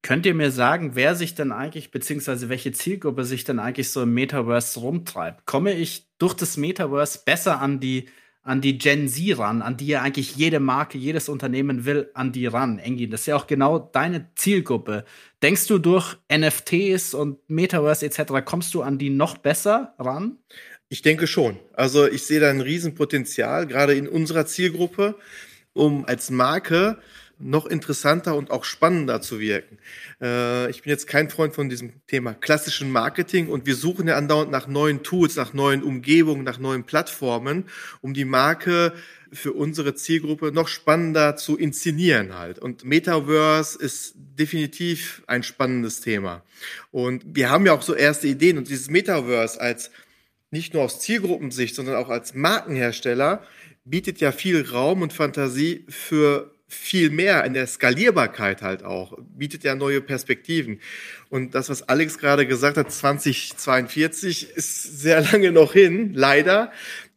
Könnt 0.02 0.24
ihr 0.24 0.34
mir 0.34 0.50
sagen, 0.50 0.92
wer 0.94 1.14
sich 1.14 1.34
denn 1.34 1.52
eigentlich, 1.52 1.90
beziehungsweise 1.90 2.48
welche 2.48 2.72
Zielgruppe 2.72 3.24
sich 3.24 3.44
denn 3.44 3.58
eigentlich 3.58 3.90
so 3.90 4.02
im 4.02 4.14
Metaverse 4.14 4.80
rumtreibt? 4.80 5.44
Komme 5.44 5.74
ich 5.74 6.06
durch 6.18 6.32
das 6.32 6.56
Metaverse 6.56 7.20
besser 7.26 7.60
an 7.60 7.80
die, 7.80 8.08
an 8.42 8.62
die 8.62 8.78
Gen 8.78 9.08
Z 9.08 9.38
ran, 9.38 9.60
an 9.60 9.76
die 9.76 9.88
ja 9.88 10.00
eigentlich 10.00 10.36
jede 10.36 10.58
Marke, 10.58 10.96
jedes 10.96 11.28
Unternehmen 11.28 11.84
will, 11.84 12.10
an 12.14 12.32
die 12.32 12.46
ran, 12.46 12.78
Engin? 12.78 13.10
Das 13.10 13.20
ist 13.20 13.26
ja 13.26 13.36
auch 13.36 13.46
genau 13.46 13.78
deine 13.78 14.30
Zielgruppe. 14.36 15.04
Denkst 15.42 15.66
du 15.66 15.78
durch 15.78 16.16
NFTs 16.32 17.12
und 17.12 17.38
Metaverse 17.50 18.06
etc., 18.06 18.42
kommst 18.42 18.72
du 18.72 18.80
an 18.80 18.96
die 18.96 19.10
noch 19.10 19.36
besser 19.36 19.94
ran? 19.98 20.38
Ich 20.88 21.02
denke 21.02 21.26
schon. 21.26 21.58
Also 21.74 22.08
ich 22.08 22.22
sehe 22.22 22.40
da 22.40 22.48
ein 22.48 22.62
Riesenpotenzial, 22.62 23.66
gerade 23.66 23.94
in 23.94 24.08
unserer 24.08 24.46
Zielgruppe, 24.46 25.16
um 25.74 26.06
als 26.06 26.30
Marke 26.30 26.98
noch 27.40 27.66
interessanter 27.66 28.36
und 28.36 28.50
auch 28.50 28.64
spannender 28.64 29.20
zu 29.20 29.40
wirken. 29.40 29.78
Äh, 30.20 30.70
ich 30.70 30.82
bin 30.82 30.90
jetzt 30.90 31.06
kein 31.06 31.30
Freund 31.30 31.54
von 31.54 31.68
diesem 31.68 31.92
Thema 32.06 32.34
klassischen 32.34 32.90
Marketing 32.90 33.48
und 33.48 33.66
wir 33.66 33.74
suchen 33.74 34.08
ja 34.08 34.16
andauernd 34.16 34.50
nach 34.50 34.66
neuen 34.66 35.02
Tools, 35.02 35.36
nach 35.36 35.52
neuen 35.54 35.82
Umgebungen, 35.82 36.44
nach 36.44 36.58
neuen 36.58 36.84
Plattformen, 36.84 37.64
um 38.00 38.14
die 38.14 38.24
Marke 38.24 38.92
für 39.32 39.52
unsere 39.52 39.94
Zielgruppe 39.94 40.52
noch 40.52 40.68
spannender 40.68 41.36
zu 41.36 41.56
inszenieren 41.56 42.36
halt. 42.36 42.58
Und 42.58 42.84
Metaverse 42.84 43.78
ist 43.78 44.14
definitiv 44.16 45.22
ein 45.26 45.42
spannendes 45.42 46.00
Thema. 46.00 46.42
Und 46.90 47.24
wir 47.26 47.50
haben 47.50 47.66
ja 47.66 47.72
auch 47.72 47.82
so 47.82 47.94
erste 47.94 48.26
Ideen 48.26 48.58
und 48.58 48.68
dieses 48.68 48.90
Metaverse 48.90 49.60
als 49.60 49.90
nicht 50.50 50.74
nur 50.74 50.82
aus 50.82 51.00
Zielgruppensicht, 51.00 51.76
sondern 51.76 51.94
auch 51.94 52.08
als 52.08 52.34
Markenhersteller 52.34 53.44
bietet 53.84 54.20
ja 54.20 54.32
viel 54.32 54.68
Raum 54.68 55.02
und 55.02 55.12
Fantasie 55.12 55.84
für 55.88 56.52
viel 56.70 57.10
mehr 57.10 57.44
in 57.44 57.52
der 57.52 57.66
Skalierbarkeit 57.66 58.62
halt 58.62 58.84
auch, 58.84 59.18
bietet 59.36 59.64
ja 59.64 59.74
neue 59.74 60.00
Perspektiven. 60.00 60.80
Und 61.28 61.54
das, 61.54 61.68
was 61.68 61.82
Alex 61.88 62.18
gerade 62.18 62.46
gesagt 62.46 62.76
hat, 62.76 62.90
2042 62.90 64.50
ist 64.54 65.00
sehr 65.00 65.20
lange 65.32 65.52
noch 65.52 65.72
hin, 65.72 66.14
leider. 66.14 66.72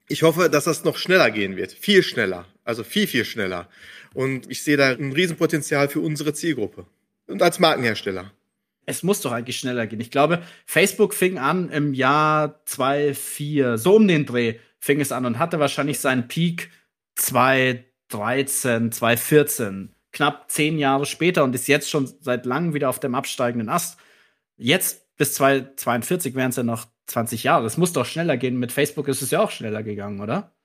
Ich 0.07 0.23
hoffe, 0.23 0.49
dass 0.49 0.65
das 0.65 0.83
noch 0.83 0.97
schneller 0.97 1.31
gehen 1.31 1.55
wird, 1.55 1.71
viel 1.71 2.03
schneller, 2.03 2.45
also 2.63 2.83
viel, 2.83 3.07
viel 3.07 3.25
schneller. 3.25 3.69
Und 4.13 4.49
ich 4.49 4.63
sehe 4.63 4.77
da 4.77 4.89
ein 4.89 5.13
Riesenpotenzial 5.13 5.87
für 5.87 6.01
unsere 6.01 6.33
Zielgruppe 6.33 6.85
und 7.27 7.41
als 7.41 7.59
Markenhersteller. 7.59 8.31
Es 8.85 9.01
muss 9.01 9.21
doch 9.21 9.31
eigentlich 9.31 9.57
schneller 9.57 9.87
gehen. 9.87 10.01
Ich 10.01 10.11
glaube, 10.11 10.43
Facebook 10.65 11.13
fing 11.13 11.37
an 11.37 11.69
im 11.69 11.93
Jahr 11.93 12.61
2004, 12.65 13.77
so 13.77 13.95
um 13.95 14.07
den 14.07 14.25
Dreh 14.25 14.55
fing 14.79 14.99
es 14.99 15.13
an 15.13 15.25
und 15.25 15.39
hatte 15.39 15.59
wahrscheinlich 15.59 15.99
seinen 15.99 16.27
Peak 16.27 16.69
2013, 18.13 18.91
2014, 18.91 19.95
knapp 20.11 20.51
zehn 20.51 20.77
Jahre 20.77 21.05
später 21.05 21.43
und 21.43 21.55
ist 21.55 21.67
jetzt 21.67 21.89
schon 21.89 22.07
seit 22.19 22.45
langem 22.45 22.73
wieder 22.73 22.89
auf 22.89 22.99
dem 22.99 23.15
absteigenden 23.15 23.69
Ast. 23.69 23.97
Jetzt 24.55 25.15
bis 25.17 25.33
2042 25.33 26.35
wären 26.35 26.51
es 26.51 26.55
ja 26.55 26.63
noch 26.63 26.85
20 27.07 27.43
Jahre. 27.43 27.65
Es 27.65 27.77
muss 27.77 27.93
doch 27.93 28.05
schneller 28.05 28.37
gehen. 28.37 28.59
Mit 28.59 28.71
Facebook 28.71 29.07
ist 29.07 29.21
es 29.21 29.31
ja 29.31 29.41
auch 29.41 29.51
schneller 29.51 29.81
gegangen, 29.81 30.21
oder? 30.21 30.55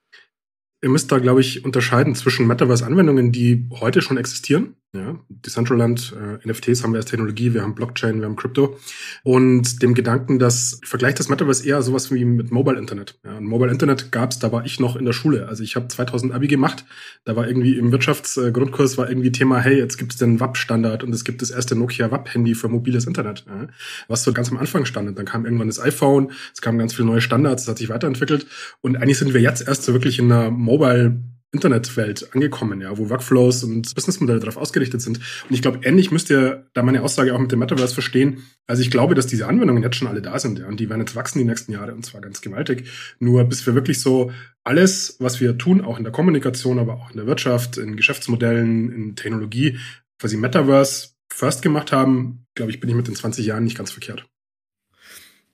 Ihr 0.82 0.90
müsst 0.90 1.10
da, 1.10 1.18
glaube 1.18 1.40
ich, 1.40 1.64
unterscheiden 1.64 2.14
zwischen 2.14 2.46
Metaverse-Anwendungen, 2.46 3.32
die 3.32 3.68
heute 3.80 4.02
schon 4.02 4.18
existieren 4.18 4.76
ja, 4.94 5.18
Decentraland, 5.28 6.16
äh, 6.16 6.48
NFTs 6.48 6.82
haben 6.82 6.94
wir 6.94 6.98
als 6.98 7.10
Technologie, 7.10 7.52
wir 7.52 7.60
haben 7.62 7.74
Blockchain, 7.74 8.20
wir 8.20 8.24
haben 8.26 8.36
Crypto. 8.36 8.78
Und 9.22 9.82
dem 9.82 9.92
Gedanken, 9.92 10.38
dass 10.38 10.80
ich 10.82 10.88
vergleiche 10.88 11.16
das 11.16 11.28
Metaverse 11.28 11.66
eher 11.66 11.82
sowas 11.82 12.10
wie 12.10 12.24
mit 12.24 12.50
Mobile 12.50 12.78
Internet. 12.78 13.18
Ja, 13.22 13.38
Mobile 13.38 13.70
Internet 13.70 14.10
gab's, 14.12 14.38
da 14.38 14.50
war 14.50 14.64
ich 14.64 14.80
noch 14.80 14.96
in 14.96 15.04
der 15.04 15.12
Schule. 15.12 15.46
Also 15.46 15.62
ich 15.62 15.76
habe 15.76 15.88
2000 15.88 16.32
Abi 16.32 16.46
gemacht, 16.46 16.86
da 17.24 17.36
war 17.36 17.46
irgendwie 17.46 17.76
im 17.76 17.92
Wirtschaftsgrundkurs 17.92 18.96
war 18.96 19.10
irgendwie 19.10 19.30
Thema, 19.30 19.58
hey, 19.58 19.76
jetzt 19.76 19.98
gibt's 19.98 20.16
den 20.16 20.40
WAP-Standard 20.40 21.04
und 21.04 21.14
es 21.14 21.24
gibt 21.24 21.42
das 21.42 21.50
erste 21.50 21.76
Nokia 21.76 22.10
WAP-Handy 22.10 22.54
für 22.54 22.68
mobiles 22.68 23.04
Internet. 23.04 23.44
Ja, 23.46 23.68
was 24.08 24.24
so 24.24 24.32
ganz 24.32 24.50
am 24.50 24.56
Anfang 24.56 24.86
stand. 24.86 25.18
Dann 25.18 25.26
kam 25.26 25.44
irgendwann 25.44 25.68
das 25.68 25.80
iPhone, 25.80 26.32
es 26.54 26.62
kamen 26.62 26.78
ganz 26.78 26.94
viele 26.94 27.08
neue 27.08 27.20
Standards, 27.20 27.64
es 27.64 27.68
hat 27.68 27.76
sich 27.76 27.90
weiterentwickelt. 27.90 28.46
Und 28.80 28.96
eigentlich 28.96 29.18
sind 29.18 29.34
wir 29.34 29.42
jetzt 29.42 29.68
erst 29.68 29.82
so 29.82 29.92
wirklich 29.92 30.18
in 30.18 30.32
einer 30.32 30.50
Mobile 30.50 31.20
Internetwelt 31.50 32.34
angekommen, 32.34 32.82
ja, 32.82 32.98
wo 32.98 33.08
Workflows 33.08 33.64
und 33.64 33.94
Businessmodelle 33.94 34.38
darauf 34.38 34.58
ausgerichtet 34.58 35.00
sind. 35.00 35.18
Und 35.18 35.54
ich 35.54 35.62
glaube, 35.62 35.80
ähnlich 35.82 36.10
müsst 36.10 36.28
ihr 36.28 36.66
da 36.74 36.82
meine 36.82 37.02
Aussage 37.02 37.34
auch 37.34 37.38
mit 37.38 37.50
dem 37.50 37.58
Metaverse 37.58 37.94
verstehen. 37.94 38.44
Also 38.66 38.82
ich 38.82 38.90
glaube, 38.90 39.14
dass 39.14 39.26
diese 39.26 39.46
Anwendungen 39.46 39.82
jetzt 39.82 39.96
schon 39.96 40.08
alle 40.08 40.20
da 40.20 40.38
sind, 40.38 40.58
ja, 40.58 40.66
und 40.66 40.78
die 40.78 40.90
werden 40.90 41.00
jetzt 41.00 41.16
wachsen 41.16 41.38
die 41.38 41.46
nächsten 41.46 41.72
Jahre 41.72 41.94
und 41.94 42.04
zwar 42.04 42.20
ganz 42.20 42.42
gewaltig. 42.42 42.88
Nur 43.18 43.44
bis 43.44 43.66
wir 43.66 43.74
wirklich 43.74 44.00
so 44.00 44.30
alles, 44.62 45.16
was 45.20 45.40
wir 45.40 45.56
tun, 45.56 45.80
auch 45.80 45.96
in 45.96 46.04
der 46.04 46.12
Kommunikation, 46.12 46.78
aber 46.78 46.94
auch 46.94 47.10
in 47.10 47.16
der 47.16 47.26
Wirtschaft, 47.26 47.78
in 47.78 47.96
Geschäftsmodellen, 47.96 48.92
in 48.92 49.16
Technologie, 49.16 49.78
quasi 50.18 50.36
Metaverse 50.36 51.10
first 51.32 51.62
gemacht 51.62 51.92
haben, 51.92 52.44
glaube 52.54 52.72
ich, 52.72 52.80
bin 52.80 52.90
ich 52.90 52.96
mit 52.96 53.08
den 53.08 53.14
20 53.14 53.46
Jahren 53.46 53.64
nicht 53.64 53.78
ganz 53.78 53.90
verkehrt. 53.90 54.26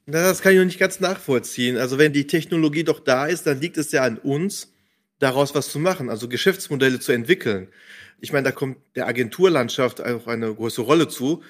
Das 0.07 0.43
kann 0.43 0.53
ich 0.53 0.59
noch 0.59 0.67
nicht 0.67 0.81
ganz 0.81 1.01
nachvollziehen. 1.01 1.77
Also 1.79 1.99
wenn 1.99 2.13
die 2.13 2.27
Technologie 2.27 2.85
doch 2.85 3.01
da 3.01 3.27
ist, 3.27 3.47
dann 3.47 3.61
liegt 3.61 3.79
es 3.79 3.91
ja 3.93 4.03
an 4.03 4.19
uns, 4.19 4.74
daraus 5.19 5.55
was 5.55 5.71
zu 5.71 5.79
machen, 5.79 6.11
also 6.11 6.29
Geschäftsmodelle 6.29 7.01
zu 7.01 7.13
entwickeln. 7.13 7.69
Ich 8.21 8.33
meine, 8.33 8.45
da 8.45 8.53
kommt 8.53 8.79
der 8.97 9.07
Agenturlandschaft 9.07 10.01
auch 10.01 10.27
eine 10.27 10.53
große 10.55 10.83
Rolle 10.83 11.09
zu, 11.09 11.43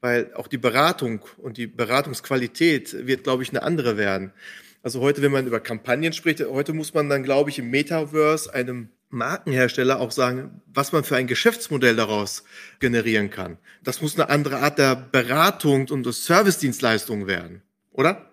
weil 0.00 0.32
auch 0.34 0.46
die 0.46 0.58
Beratung 0.58 1.24
und 1.38 1.56
die 1.56 1.66
Beratungsqualität 1.66 3.06
wird, 3.06 3.24
glaube 3.24 3.42
ich, 3.42 3.50
eine 3.50 3.62
andere 3.62 3.96
werden. 3.96 4.32
Also 4.82 5.00
heute, 5.00 5.22
wenn 5.22 5.32
man 5.32 5.46
über 5.46 5.60
Kampagnen 5.60 6.12
spricht, 6.12 6.40
heute 6.40 6.72
muss 6.72 6.94
man 6.94 7.08
dann, 7.08 7.24
glaube 7.24 7.50
ich, 7.50 7.58
im 7.58 7.70
Metaverse 7.70 8.52
einem 8.54 8.90
Markenhersteller 9.10 10.00
auch 10.00 10.12
sagen, 10.12 10.60
was 10.66 10.92
man 10.92 11.02
für 11.02 11.16
ein 11.16 11.26
Geschäftsmodell 11.26 11.96
daraus 11.96 12.44
generieren 12.78 13.30
kann. 13.30 13.58
Das 13.82 14.02
muss 14.02 14.14
eine 14.14 14.28
andere 14.28 14.58
Art 14.58 14.78
der 14.78 14.94
Beratung 14.94 15.88
und 15.88 16.04
der 16.04 16.12
Servicedienstleistung 16.12 17.26
werden, 17.26 17.62
oder? 17.90 18.32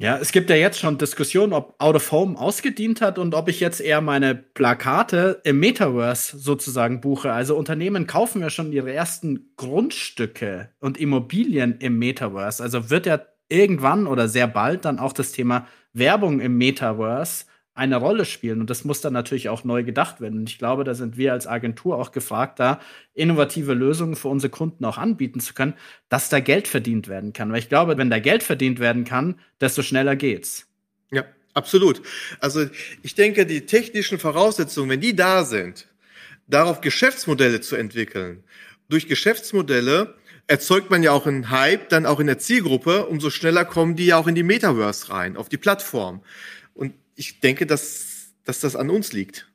Ja, 0.00 0.16
es 0.16 0.30
gibt 0.30 0.48
ja 0.48 0.54
jetzt 0.54 0.78
schon 0.78 0.96
Diskussionen, 0.96 1.52
ob 1.52 1.74
Out 1.78 1.96
of 1.96 2.12
Home 2.12 2.38
ausgedient 2.38 3.00
hat 3.00 3.18
und 3.18 3.34
ob 3.34 3.48
ich 3.48 3.58
jetzt 3.58 3.80
eher 3.80 4.00
meine 4.00 4.36
Plakate 4.36 5.40
im 5.42 5.58
Metaverse 5.58 6.38
sozusagen 6.38 7.00
buche. 7.00 7.32
Also 7.32 7.56
Unternehmen 7.56 8.06
kaufen 8.06 8.40
ja 8.40 8.48
schon 8.48 8.70
ihre 8.70 8.92
ersten 8.92 9.54
Grundstücke 9.56 10.70
und 10.78 10.98
Immobilien 10.98 11.78
im 11.80 11.98
Metaverse. 11.98 12.62
Also 12.62 12.90
wird 12.90 13.06
ja 13.06 13.22
irgendwann 13.48 14.06
oder 14.06 14.28
sehr 14.28 14.46
bald 14.46 14.84
dann 14.84 15.00
auch 15.00 15.12
das 15.12 15.32
Thema 15.32 15.66
Werbung 15.92 16.38
im 16.38 16.56
Metaverse 16.56 17.46
eine 17.78 17.96
Rolle 17.96 18.24
spielen. 18.24 18.60
Und 18.60 18.70
das 18.70 18.84
muss 18.84 19.00
dann 19.00 19.12
natürlich 19.12 19.48
auch 19.48 19.62
neu 19.62 19.84
gedacht 19.84 20.20
werden. 20.20 20.40
Und 20.40 20.50
ich 20.50 20.58
glaube, 20.58 20.82
da 20.82 20.94
sind 20.94 21.16
wir 21.16 21.32
als 21.32 21.46
Agentur 21.46 21.96
auch 21.96 22.10
gefragt, 22.10 22.58
da 22.58 22.80
innovative 23.14 23.72
Lösungen 23.72 24.16
für 24.16 24.28
unsere 24.28 24.50
Kunden 24.50 24.84
auch 24.84 24.98
anbieten 24.98 25.38
zu 25.38 25.54
können, 25.54 25.74
dass 26.08 26.28
da 26.28 26.40
Geld 26.40 26.66
verdient 26.66 27.06
werden 27.06 27.32
kann. 27.32 27.52
Weil 27.52 27.60
ich 27.60 27.68
glaube, 27.68 27.96
wenn 27.96 28.10
da 28.10 28.18
Geld 28.18 28.42
verdient 28.42 28.80
werden 28.80 29.04
kann, 29.04 29.38
desto 29.60 29.82
schneller 29.82 30.16
geht's. 30.16 30.66
Ja, 31.12 31.24
absolut. 31.54 32.02
Also 32.40 32.66
ich 33.02 33.14
denke, 33.14 33.46
die 33.46 33.64
technischen 33.64 34.18
Voraussetzungen, 34.18 34.90
wenn 34.90 35.00
die 35.00 35.14
da 35.14 35.44
sind, 35.44 35.86
darauf 36.48 36.80
Geschäftsmodelle 36.80 37.60
zu 37.60 37.76
entwickeln, 37.76 38.42
durch 38.88 39.06
Geschäftsmodelle 39.06 40.14
erzeugt 40.48 40.90
man 40.90 41.02
ja 41.02 41.12
auch 41.12 41.26
einen 41.26 41.50
Hype, 41.50 41.90
dann 41.90 42.06
auch 42.06 42.18
in 42.18 42.26
der 42.26 42.38
Zielgruppe, 42.38 43.06
umso 43.06 43.30
schneller 43.30 43.64
kommen 43.64 43.94
die 43.94 44.06
ja 44.06 44.16
auch 44.16 44.26
in 44.26 44.34
die 44.34 44.42
Metaverse 44.42 45.10
rein, 45.10 45.36
auf 45.36 45.48
die 45.48 45.58
Plattform 45.58 46.22
ich 47.18 47.40
denke, 47.40 47.66
dass, 47.66 48.32
dass 48.44 48.60
das 48.60 48.76
an 48.76 48.90
uns 48.90 49.12
liegt. 49.12 49.50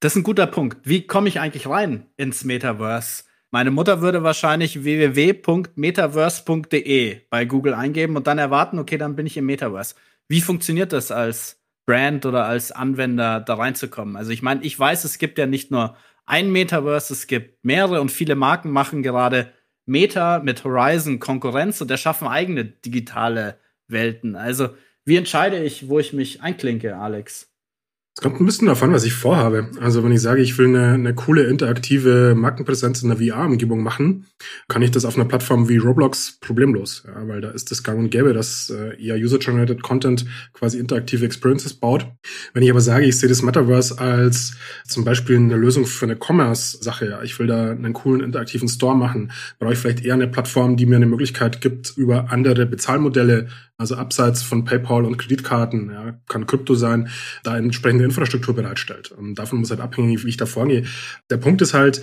Das 0.00 0.12
ist 0.12 0.16
ein 0.16 0.24
guter 0.24 0.46
Punkt. 0.46 0.76
Wie 0.84 1.06
komme 1.06 1.28
ich 1.28 1.40
eigentlich 1.40 1.66
rein 1.66 2.04
ins 2.16 2.44
Metaverse? 2.44 3.24
Meine 3.50 3.70
Mutter 3.70 4.02
würde 4.02 4.22
wahrscheinlich 4.22 4.84
www.metaverse.de 4.84 7.20
bei 7.30 7.46
Google 7.46 7.72
eingeben 7.72 8.16
und 8.16 8.26
dann 8.26 8.36
erwarten, 8.36 8.78
okay, 8.78 8.98
dann 8.98 9.16
bin 9.16 9.24
ich 9.26 9.38
im 9.38 9.46
Metaverse. 9.46 9.94
Wie 10.28 10.42
funktioniert 10.42 10.92
das 10.92 11.10
als 11.10 11.58
Brand 11.86 12.26
oder 12.26 12.44
als 12.44 12.72
Anwender 12.72 13.40
da 13.40 13.54
reinzukommen? 13.54 14.16
Also 14.16 14.30
ich 14.30 14.42
meine, 14.42 14.62
ich 14.62 14.78
weiß, 14.78 15.04
es 15.04 15.16
gibt 15.16 15.38
ja 15.38 15.46
nicht 15.46 15.70
nur 15.70 15.96
ein 16.26 16.52
Metaverse, 16.52 17.14
es 17.14 17.26
gibt 17.26 17.64
mehrere 17.64 18.02
und 18.02 18.12
viele 18.12 18.34
Marken 18.34 18.70
machen 18.70 19.02
gerade 19.02 19.50
Meta 19.86 20.40
mit 20.40 20.62
Horizon 20.62 21.20
Konkurrenz 21.20 21.80
und 21.80 21.90
erschaffen 21.90 22.28
eigene 22.28 22.66
digitale 22.66 23.58
Welten. 23.86 24.36
Also 24.36 24.68
wie 25.08 25.16
entscheide 25.16 25.62
ich, 25.62 25.88
wo 25.88 25.98
ich 25.98 26.12
mich 26.12 26.42
einklinke, 26.42 26.96
Alex? 26.96 27.48
Es 28.18 28.22
kommt 28.22 28.40
ein 28.40 28.46
bisschen 28.46 28.66
davon, 28.66 28.92
was 28.92 29.04
ich 29.04 29.12
vorhabe. 29.12 29.70
Also 29.80 30.02
wenn 30.02 30.10
ich 30.10 30.20
sage, 30.20 30.42
ich 30.42 30.58
will 30.58 30.66
eine, 30.66 30.94
eine 30.94 31.14
coole 31.14 31.44
interaktive 31.44 32.34
Markenpräsenz 32.36 33.00
in 33.00 33.10
der 33.10 33.18
VR-Umgebung 33.18 33.80
machen, 33.80 34.26
kann 34.66 34.82
ich 34.82 34.90
das 34.90 35.04
auf 35.04 35.14
einer 35.14 35.24
Plattform 35.24 35.68
wie 35.68 35.76
Roblox 35.76 36.38
problemlos, 36.40 37.04
ja, 37.06 37.28
weil 37.28 37.40
da 37.40 37.50
ist 37.50 37.70
das 37.70 37.84
gang 37.84 38.00
und 38.00 38.10
gäbe, 38.10 38.32
dass 38.32 38.70
äh, 38.70 39.00
eher 39.00 39.14
User-Generated 39.14 39.82
Content 39.82 40.26
quasi 40.52 40.80
interaktive 40.80 41.24
Experiences 41.24 41.74
baut. 41.74 42.08
Wenn 42.54 42.64
ich 42.64 42.70
aber 42.70 42.80
sage, 42.80 43.04
ich 43.04 43.16
sehe 43.16 43.28
das 43.28 43.42
Metaverse 43.42 44.00
als 44.00 44.56
zum 44.84 45.04
Beispiel 45.04 45.36
eine 45.36 45.56
Lösung 45.56 45.86
für 45.86 46.06
eine 46.06 46.16
Commerce-Sache, 46.16 47.08
ja, 47.08 47.22
ich 47.22 47.38
will 47.38 47.46
da 47.46 47.70
einen 47.70 47.92
coolen 47.92 48.20
interaktiven 48.20 48.68
Store 48.68 48.96
machen, 48.96 49.30
brauche 49.60 49.74
ich 49.74 49.78
vielleicht 49.78 50.04
eher 50.04 50.14
eine 50.14 50.26
Plattform, 50.26 50.76
die 50.76 50.86
mir 50.86 50.96
eine 50.96 51.06
Möglichkeit 51.06 51.60
gibt, 51.60 51.96
über 51.96 52.32
andere 52.32 52.66
Bezahlmodelle 52.66 53.46
also 53.78 53.94
abseits 53.94 54.42
von 54.42 54.64
PayPal 54.64 55.04
und 55.04 55.16
Kreditkarten, 55.16 55.90
ja, 55.90 56.20
kann 56.28 56.46
Krypto 56.46 56.74
sein, 56.74 57.08
da 57.44 57.56
entsprechende 57.56 58.04
Infrastruktur 58.04 58.54
bereitstellt. 58.54 59.12
Und 59.12 59.36
davon 59.36 59.60
muss 59.60 59.70
halt 59.70 59.80
abhängig, 59.80 60.24
wie 60.24 60.28
ich 60.28 60.36
da 60.36 60.46
vorgehe. 60.46 60.84
Der 61.30 61.36
Punkt 61.36 61.62
ist 61.62 61.74
halt, 61.74 62.02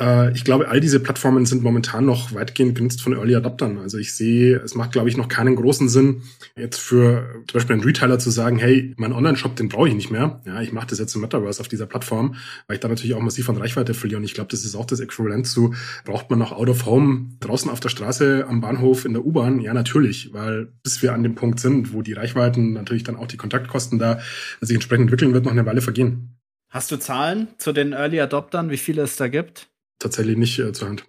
äh, 0.00 0.32
ich 0.32 0.44
glaube, 0.44 0.68
all 0.68 0.80
diese 0.80 1.00
Plattformen 1.00 1.46
sind 1.46 1.62
momentan 1.62 2.04
noch 2.04 2.34
weitgehend 2.34 2.74
genutzt 2.74 3.02
von 3.02 3.12
Early 3.12 3.34
Adoptern. 3.34 3.78
Also 3.78 3.98
ich 3.98 4.14
sehe, 4.14 4.56
es 4.56 4.74
macht, 4.74 4.92
glaube 4.92 5.08
ich, 5.08 5.16
noch 5.16 5.28
keinen 5.28 5.56
großen 5.56 5.88
Sinn, 5.88 6.22
jetzt 6.56 6.80
für 6.80 7.42
zum 7.46 7.58
Beispiel 7.58 7.74
einen 7.74 7.84
Retailer 7.84 8.18
zu 8.18 8.30
sagen, 8.30 8.58
hey, 8.58 8.94
mein 8.96 9.12
Online-Shop, 9.12 9.56
den 9.56 9.68
brauche 9.68 9.88
ich 9.88 9.94
nicht 9.94 10.10
mehr. 10.10 10.40
Ja, 10.46 10.60
ich 10.60 10.72
mache 10.72 10.86
das 10.88 10.98
jetzt 10.98 11.14
im 11.14 11.20
Metaverse 11.20 11.60
auf 11.60 11.68
dieser 11.68 11.86
Plattform, 11.86 12.36
weil 12.66 12.74
ich 12.74 12.80
da 12.80 12.88
natürlich 12.88 13.14
auch 13.14 13.20
massiv 13.20 13.48
an 13.48 13.56
Reichweite 13.56 13.94
verliere. 13.94 14.18
Und 14.18 14.24
ich 14.24 14.34
glaube, 14.34 14.50
das 14.50 14.64
ist 14.64 14.74
auch 14.74 14.86
das 14.86 15.00
Äquivalent 15.00 15.46
zu, 15.46 15.74
braucht 16.04 16.30
man 16.30 16.38
noch 16.38 16.52
Out 16.52 16.68
of 16.68 16.86
Home 16.86 17.30
draußen 17.40 17.70
auf 17.70 17.80
der 17.80 17.90
Straße, 17.90 18.46
am 18.48 18.60
Bahnhof, 18.60 19.04
in 19.04 19.12
der 19.12 19.24
U-Bahn? 19.24 19.60
Ja, 19.60 19.74
natürlich, 19.74 20.32
weil 20.32 20.68
bis 20.82 21.02
wir 21.02 21.12
an 21.12 21.22
dem 21.22 21.34
Punkt 21.34 21.60
sind, 21.60 21.92
wo 21.92 22.02
die 22.02 22.12
Reichweiten, 22.12 22.72
natürlich 22.72 23.04
dann 23.04 23.16
auch 23.16 23.26
die 23.26 23.36
Kontaktkosten 23.36 23.98
da 23.98 24.20
sich 24.60 24.74
entsprechend 24.74 25.04
entwickeln, 25.04 25.34
wird 25.34 25.44
noch 25.44 25.52
eine 25.52 25.66
Weile 25.66 25.80
vergehen. 25.80 26.38
Hast 26.70 26.90
du 26.90 26.96
Zahlen 26.96 27.48
zu 27.58 27.72
den 27.72 27.92
Early 27.92 28.18
Adoptern, 28.20 28.70
wie 28.70 28.78
viele 28.78 29.02
es 29.02 29.16
da 29.16 29.28
gibt? 29.28 29.71
Tatsächlich 30.02 30.36
nicht 30.36 30.58
äh, 30.58 30.72
zur 30.72 30.88
Hand. 30.88 31.04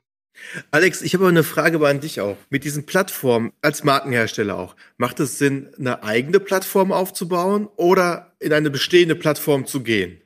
Alex, 0.71 1.01
ich 1.01 1.13
habe 1.13 1.25
aber 1.25 1.29
eine 1.29 1.43
Frage 1.43 1.85
an 1.87 1.99
dich 1.99 2.21
auch. 2.21 2.37
Mit 2.49 2.63
diesen 2.63 2.85
Plattformen 2.85 3.53
als 3.61 3.83
Markenhersteller 3.83 4.57
auch, 4.57 4.75
macht 4.97 5.19
es 5.19 5.37
Sinn, 5.37 5.69
eine 5.77 6.03
eigene 6.03 6.39
Plattform 6.39 6.91
aufzubauen 6.91 7.67
oder 7.75 8.35
in 8.39 8.51
eine 8.51 8.69
bestehende 8.69 9.15
Plattform 9.15 9.65
zu 9.65 9.83
gehen? 9.83 10.21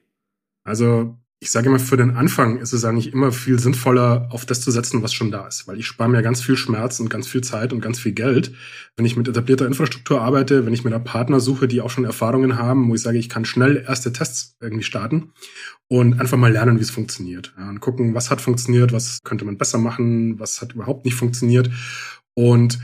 Also 0.64 1.18
ich 1.40 1.52
sage 1.52 1.68
immer, 1.68 1.78
für 1.78 1.98
den 1.98 2.18
Anfang 2.18 2.58
ist 2.58 2.74
es 2.74 2.84
eigentlich 2.84 3.14
immer 3.14 3.32
viel 3.32 3.60
sinnvoller, 3.60 4.28
auf 4.32 4.48
das 4.48 4.62
zu 4.62 4.72
setzen, 4.72 5.04
was 5.04 5.14
schon 5.14 5.30
da 5.30 5.48
ist, 5.48 5.68
weil 5.68 5.78
ich 5.78 5.86
spare 5.86 6.10
mir 6.10 6.24
ganz 6.24 6.42
viel 6.42 6.58
Schmerz 6.58 7.00
und 7.00 7.10
ganz 7.10 7.28
viel 7.28 7.42
Zeit 7.42 7.74
und 7.74 7.80
ganz 7.80 8.00
viel 8.00 8.14
Geld, 8.14 8.54
wenn 8.96 9.06
ich 9.06 9.16
mit 9.16 9.28
etablierter 9.28 9.68
Infrastruktur 9.68 10.20
arbeite, 10.20 10.66
wenn 10.66 10.74
ich 10.74 10.84
mir 10.84 10.90
da 10.90 10.98
Partner 10.98 11.40
suche, 11.40 11.68
die 11.68 11.82
auch 11.82 11.92
schon 11.92 12.06
Erfahrungen 12.06 12.58
haben, 12.58 12.90
wo 12.90 12.96
ich 12.96 13.02
sage, 13.02 13.20
ich 13.20 13.30
kann 13.30 13.46
schnell 13.46 13.86
erste 13.88 14.12
Tests 14.12 14.56
irgendwie 14.60 14.84
starten 14.84 15.32
und 15.88 16.20
einfach 16.20 16.38
mal 16.38 16.52
lernen, 16.52 16.80
wie 16.80 16.84
es 16.84 16.90
funktioniert 16.90 17.54
ja, 17.56 17.70
und 17.70 17.82
gucken, 17.82 18.16
was 18.16 18.32
hat 18.32 18.42
funktioniert, 18.42 18.92
was 18.92 19.20
könnte 19.24 19.46
man 19.46 19.60
besser 19.60 19.78
machen, 19.78 20.40
was 20.40 20.60
hat 20.62 20.74
überhaupt 20.74 21.06
nicht 21.06 21.16
funktioniert. 21.16 21.70
Und 22.34 22.80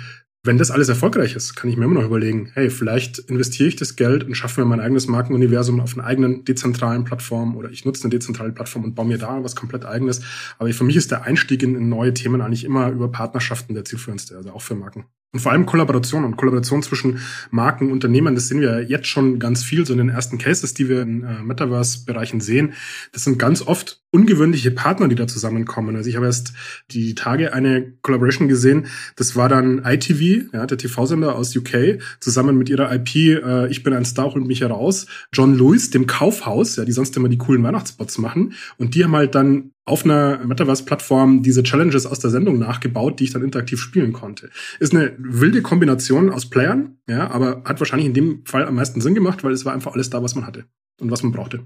wenn 0.46 0.58
das 0.58 0.72
alles 0.72 0.90
erfolgreich 0.90 1.36
ist, 1.36 1.56
kann 1.56 1.70
ich 1.70 1.78
mir 1.78 1.86
immer 1.86 1.94
noch 1.94 2.04
überlegen, 2.04 2.52
hey, 2.54 2.70
vielleicht 2.70 3.18
investiere 3.18 3.70
ich 3.70 3.78
das 3.78 3.96
Geld 3.96 4.26
und 4.26 4.36
schaffe 4.36 4.60
mir 4.60 4.68
mein 4.68 4.82
eigenes 4.82 5.08
Markenuniversum 5.08 5.80
auf 5.80 5.98
einer 5.98 6.06
eigenen 6.06 6.44
dezentralen 6.44 7.06
Plattform 7.06 7.56
oder 7.56 7.70
ich 7.70 7.86
nutze 7.86 8.04
eine 8.04 8.10
dezentrale 8.10 8.52
Plattform 8.52 8.84
und 8.84 8.94
baue 8.94 9.06
mir 9.06 9.18
da 9.18 9.42
was 9.42 9.56
komplett 9.56 9.86
eigenes. 9.86 10.22
Aber 10.60 10.72
für 10.74 10.84
mich 10.84 10.98
ist 10.98 11.12
der 11.12 11.24
Einstieg 11.24 11.64
in 11.64 11.88
neue 11.88 12.14
Themen 12.14 12.42
eigentlich 12.42 12.66
immer 12.66 12.90
über 12.90 13.10
Partnerschaften 13.10 13.74
der 13.74 13.86
zielführendste, 13.86 14.36
also 14.36 14.52
auch 14.52 14.62
für 14.62 14.76
Marken. 14.76 15.06
Und 15.32 15.40
vor 15.40 15.54
allem 15.54 15.66
Kollaboration 15.66 16.26
und 16.26 16.36
Kollaboration 16.36 16.84
zwischen 16.84 17.20
Marken, 17.50 17.90
Unternehmen, 17.92 18.36
das 18.36 18.50
sehen 18.50 18.60
wir 18.60 18.84
jetzt 18.84 19.08
schon 19.08 19.40
ganz 19.40 19.64
viel, 19.64 19.86
so 19.86 19.94
in 19.94 20.00
den 20.00 20.10
ersten 20.10 20.38
Cases, 20.38 20.74
die 20.74 20.90
wir 20.90 21.02
in 21.02 21.24
äh, 21.24 21.42
Metaverse-Bereichen 21.42 22.42
sehen. 22.42 22.74
Das 23.14 23.24
sind 23.24 23.40
ganz 23.40 23.62
oft 23.62 24.03
ungewöhnliche 24.14 24.70
Partner, 24.72 25.08
die 25.08 25.16
da 25.16 25.28
zusammenkommen. 25.28 25.96
Also 25.96 26.08
ich 26.08 26.16
habe 26.16 26.28
erst 26.28 26.54
die 26.92 27.16
Tage 27.16 27.52
eine 27.54 27.94
Collaboration 28.04 28.48
gesehen, 28.48 28.86
das 29.16 29.36
war 29.36 29.50
dann 29.50 29.84
ITV, 29.84 30.54
ja, 30.54 30.68
der 30.68 30.78
TV-Sender 30.78 31.36
aus 31.36 31.56
UK, 31.56 32.00
zusammen 32.20 32.58
mit 32.58 32.70
ihrer 32.70 32.94
IP 32.94 33.16
äh, 33.16 33.68
Ich 33.70 33.82
bin 33.82 33.94
ein 33.94 34.06
Star, 34.06 34.34
holt 34.34 34.46
mich 34.46 34.62
heraus, 34.62 35.08
John 35.34 35.58
Lewis, 35.58 35.90
dem 35.90 36.06
Kaufhaus, 36.06 36.76
ja, 36.76 36.86
die 36.86 36.92
sonst 36.92 37.18
immer 37.18 37.28
die 37.28 37.40
coolen 37.40 37.64
Weihnachtsspots 37.64 38.20
machen. 38.20 38.54
Und 38.78 38.94
die 38.94 39.04
haben 39.04 39.16
halt 39.16 39.34
dann 39.34 39.72
auf 39.86 40.06
einer 40.06 40.46
Metaverse-Plattform 40.46 41.42
diese 41.42 41.64
Challenges 41.64 42.06
aus 42.06 42.20
der 42.20 42.30
Sendung 42.30 42.60
nachgebaut, 42.60 43.20
die 43.20 43.26
ich 43.26 43.34
dann 43.34 43.44
interaktiv 43.44 43.80
spielen 43.82 44.14
konnte. 44.14 44.50
Ist 44.80 44.94
eine 44.94 45.14
wilde 45.18 45.62
Kombination 45.64 46.30
aus 46.30 46.50
Playern, 46.50 46.98
ja, 47.10 47.32
aber 47.32 47.64
hat 47.66 47.80
wahrscheinlich 47.80 48.08
in 48.08 48.14
dem 48.14 48.46
Fall 48.46 48.66
am 48.66 48.76
meisten 48.76 49.02
Sinn 49.02 49.16
gemacht, 49.16 49.44
weil 49.44 49.54
es 49.54 49.66
war 49.66 49.74
einfach 49.74 49.94
alles 49.94 50.12
da, 50.12 50.22
was 50.22 50.36
man 50.36 50.46
hatte 50.46 50.66
und 51.02 51.10
was 51.10 51.24
man 51.24 51.32
brauchte. 51.32 51.66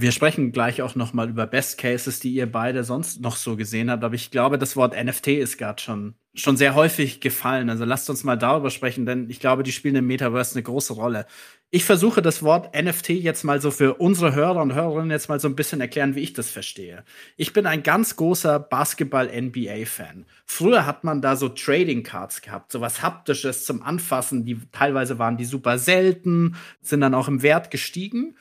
Wir 0.00 0.12
sprechen 0.12 0.52
gleich 0.52 0.80
auch 0.80 0.94
noch 0.94 1.12
mal 1.12 1.28
über 1.28 1.44
Best 1.48 1.76
Cases, 1.76 2.20
die 2.20 2.32
ihr 2.32 2.46
beide 2.46 2.84
sonst 2.84 3.20
noch 3.20 3.34
so 3.34 3.56
gesehen 3.56 3.90
habt. 3.90 4.04
Aber 4.04 4.14
ich 4.14 4.30
glaube, 4.30 4.56
das 4.56 4.76
Wort 4.76 4.94
NFT 4.94 5.26
ist 5.26 5.58
gerade 5.58 5.82
schon, 5.82 6.14
schon 6.34 6.56
sehr 6.56 6.76
häufig 6.76 7.20
gefallen. 7.20 7.68
Also 7.68 7.84
lasst 7.84 8.08
uns 8.08 8.22
mal 8.22 8.36
darüber 8.36 8.70
sprechen, 8.70 9.06
denn 9.06 9.28
ich 9.28 9.40
glaube, 9.40 9.64
die 9.64 9.72
spielen 9.72 9.96
im 9.96 10.06
Metaverse 10.06 10.54
eine 10.54 10.62
große 10.62 10.92
Rolle. 10.92 11.26
Ich 11.70 11.84
versuche 11.84 12.22
das 12.22 12.44
Wort 12.44 12.80
NFT 12.80 13.08
jetzt 13.08 13.42
mal 13.42 13.60
so 13.60 13.72
für 13.72 13.94
unsere 13.94 14.36
Hörer 14.36 14.62
und 14.62 14.72
Hörerinnen 14.72 15.10
jetzt 15.10 15.28
mal 15.28 15.40
so 15.40 15.48
ein 15.48 15.56
bisschen 15.56 15.80
erklären, 15.80 16.14
wie 16.14 16.22
ich 16.22 16.32
das 16.32 16.48
verstehe. 16.48 17.02
Ich 17.36 17.52
bin 17.52 17.66
ein 17.66 17.82
ganz 17.82 18.14
großer 18.14 18.60
Basketball-NBA-Fan. 18.60 20.26
Früher 20.46 20.86
hat 20.86 21.02
man 21.02 21.22
da 21.22 21.34
so 21.34 21.48
Trading 21.48 22.04
Cards 22.04 22.40
gehabt, 22.40 22.70
so 22.70 22.80
was 22.80 23.02
haptisches 23.02 23.64
zum 23.64 23.82
Anfassen. 23.82 24.44
Die 24.44 24.60
teilweise 24.70 25.18
waren 25.18 25.36
die 25.36 25.44
super 25.44 25.76
selten, 25.76 26.54
sind 26.82 27.00
dann 27.00 27.14
auch 27.14 27.26
im 27.26 27.42
Wert 27.42 27.72
gestiegen. 27.72 28.36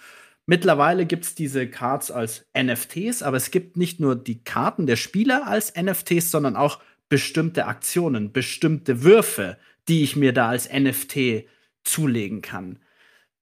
Mittlerweile 0.49 1.05
gibt 1.05 1.25
es 1.25 1.35
diese 1.35 1.67
Cards 1.67 2.09
als 2.09 2.47
NFTs, 2.57 3.21
aber 3.21 3.35
es 3.35 3.51
gibt 3.51 3.75
nicht 3.75 3.99
nur 3.99 4.15
die 4.15 4.43
Karten 4.43 4.87
der 4.87 4.95
Spieler 4.95 5.45
als 5.45 5.73
NFTs, 5.75 6.31
sondern 6.31 6.55
auch 6.55 6.81
bestimmte 7.09 7.65
Aktionen, 7.65 8.31
bestimmte 8.31 9.03
Würfe, 9.03 9.57
die 9.89 10.03
ich 10.03 10.15
mir 10.15 10.31
da 10.31 10.47
als 10.47 10.71
NFT 10.71 11.45
zulegen 11.83 12.41
kann. 12.41 12.79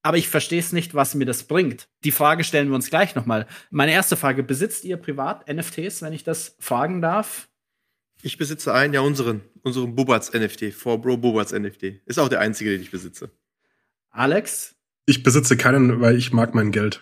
Aber 0.02 0.16
ich 0.16 0.28
verstehe 0.28 0.58
es 0.58 0.72
nicht, 0.72 0.94
was 0.94 1.14
mir 1.14 1.26
das 1.26 1.44
bringt. 1.44 1.88
Die 2.04 2.10
Frage 2.10 2.42
stellen 2.42 2.68
wir 2.68 2.74
uns 2.74 2.90
gleich 2.90 3.14
nochmal. 3.14 3.46
Meine 3.70 3.92
erste 3.92 4.16
Frage, 4.16 4.42
besitzt 4.42 4.84
ihr 4.84 4.96
privat 4.96 5.48
NFTs, 5.48 6.02
wenn 6.02 6.12
ich 6.12 6.24
das 6.24 6.56
fragen 6.58 7.00
darf? 7.00 7.48
Ich 8.22 8.36
besitze 8.36 8.72
einen, 8.74 8.94
ja 8.94 9.00
unseren, 9.00 9.42
unseren 9.62 9.94
Bubatz 9.94 10.32
NFT, 10.32 10.74
4Bro 10.74 11.18
Bubatz 11.18 11.52
NFT. 11.52 12.02
Ist 12.04 12.18
auch 12.18 12.28
der 12.28 12.40
einzige, 12.40 12.70
den 12.70 12.82
ich 12.82 12.90
besitze. 12.90 13.30
Alex, 14.10 14.75
ich 15.06 15.22
besitze 15.22 15.56
keinen, 15.56 16.00
weil 16.00 16.16
ich 16.16 16.32
mag 16.32 16.54
mein 16.54 16.72
Geld. 16.72 17.00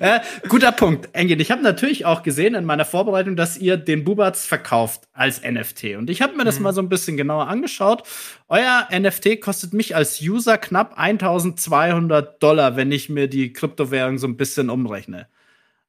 ja, 0.00 0.22
guter 0.48 0.72
Punkt, 0.72 1.08
Engin. 1.12 1.38
Ich 1.40 1.50
habe 1.50 1.62
natürlich 1.62 2.04
auch 2.06 2.22
gesehen 2.22 2.54
in 2.54 2.64
meiner 2.64 2.84
Vorbereitung, 2.84 3.36
dass 3.36 3.56
ihr 3.56 3.76
den 3.76 4.04
Bubats 4.04 4.44
verkauft 4.44 5.08
als 5.12 5.42
NFT. 5.42 5.96
Und 5.96 6.10
ich 6.10 6.22
habe 6.22 6.36
mir 6.36 6.44
das 6.44 6.56
mhm. 6.58 6.64
mal 6.64 6.72
so 6.74 6.80
ein 6.80 6.88
bisschen 6.88 7.16
genauer 7.16 7.48
angeschaut. 7.48 8.02
Euer 8.48 8.88
NFT 8.92 9.40
kostet 9.40 9.72
mich 9.72 9.94
als 9.94 10.20
User 10.20 10.58
knapp 10.58 10.98
1200 10.98 12.42
Dollar, 12.42 12.76
wenn 12.76 12.90
ich 12.92 13.08
mir 13.08 13.28
die 13.28 13.52
Kryptowährung 13.52 14.18
so 14.18 14.26
ein 14.26 14.36
bisschen 14.36 14.70
umrechne. 14.70 15.28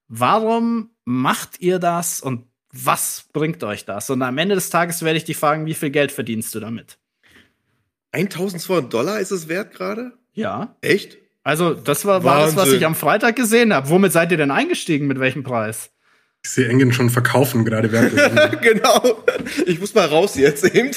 Warum 0.07 0.91
macht 1.05 1.61
ihr 1.61 1.79
das 1.79 2.21
und 2.21 2.45
was 2.71 3.25
bringt 3.33 3.63
euch 3.63 3.85
das? 3.85 4.09
Und 4.09 4.21
am 4.21 4.37
Ende 4.37 4.55
des 4.55 4.69
Tages 4.69 5.01
werde 5.01 5.17
ich 5.17 5.23
dich 5.23 5.37
fragen, 5.37 5.65
wie 5.65 5.73
viel 5.73 5.89
Geld 5.89 6.11
verdienst 6.11 6.53
du 6.53 6.59
damit? 6.59 6.99
1200 8.11 8.93
Dollar 8.93 9.19
ist 9.19 9.31
es 9.31 9.47
wert 9.47 9.73
gerade? 9.73 10.13
Ja. 10.35 10.75
Echt? 10.81 11.17
Also, 11.43 11.73
das 11.73 12.05
war, 12.05 12.23
war 12.23 12.41
das, 12.45 12.55
was 12.55 12.71
ich 12.71 12.85
am 12.85 12.95
Freitag 12.95 13.35
gesehen 13.35 13.73
habe. 13.73 13.89
Womit 13.89 14.11
seid 14.11 14.31
ihr 14.31 14.37
denn 14.37 14.51
eingestiegen? 14.51 15.07
Mit 15.07 15.19
welchem 15.19 15.43
Preis? 15.43 15.91
Ich 16.43 16.51
sehe 16.51 16.67
Engen 16.67 16.93
schon 16.93 17.09
verkaufen, 17.09 17.65
gerade 17.65 17.91
während 17.91 18.61
Genau. 18.61 19.23
Ich 19.65 19.79
muss 19.79 19.95
mal 19.95 20.05
raus 20.05 20.35
jetzt 20.35 20.63
eben. 20.63 20.91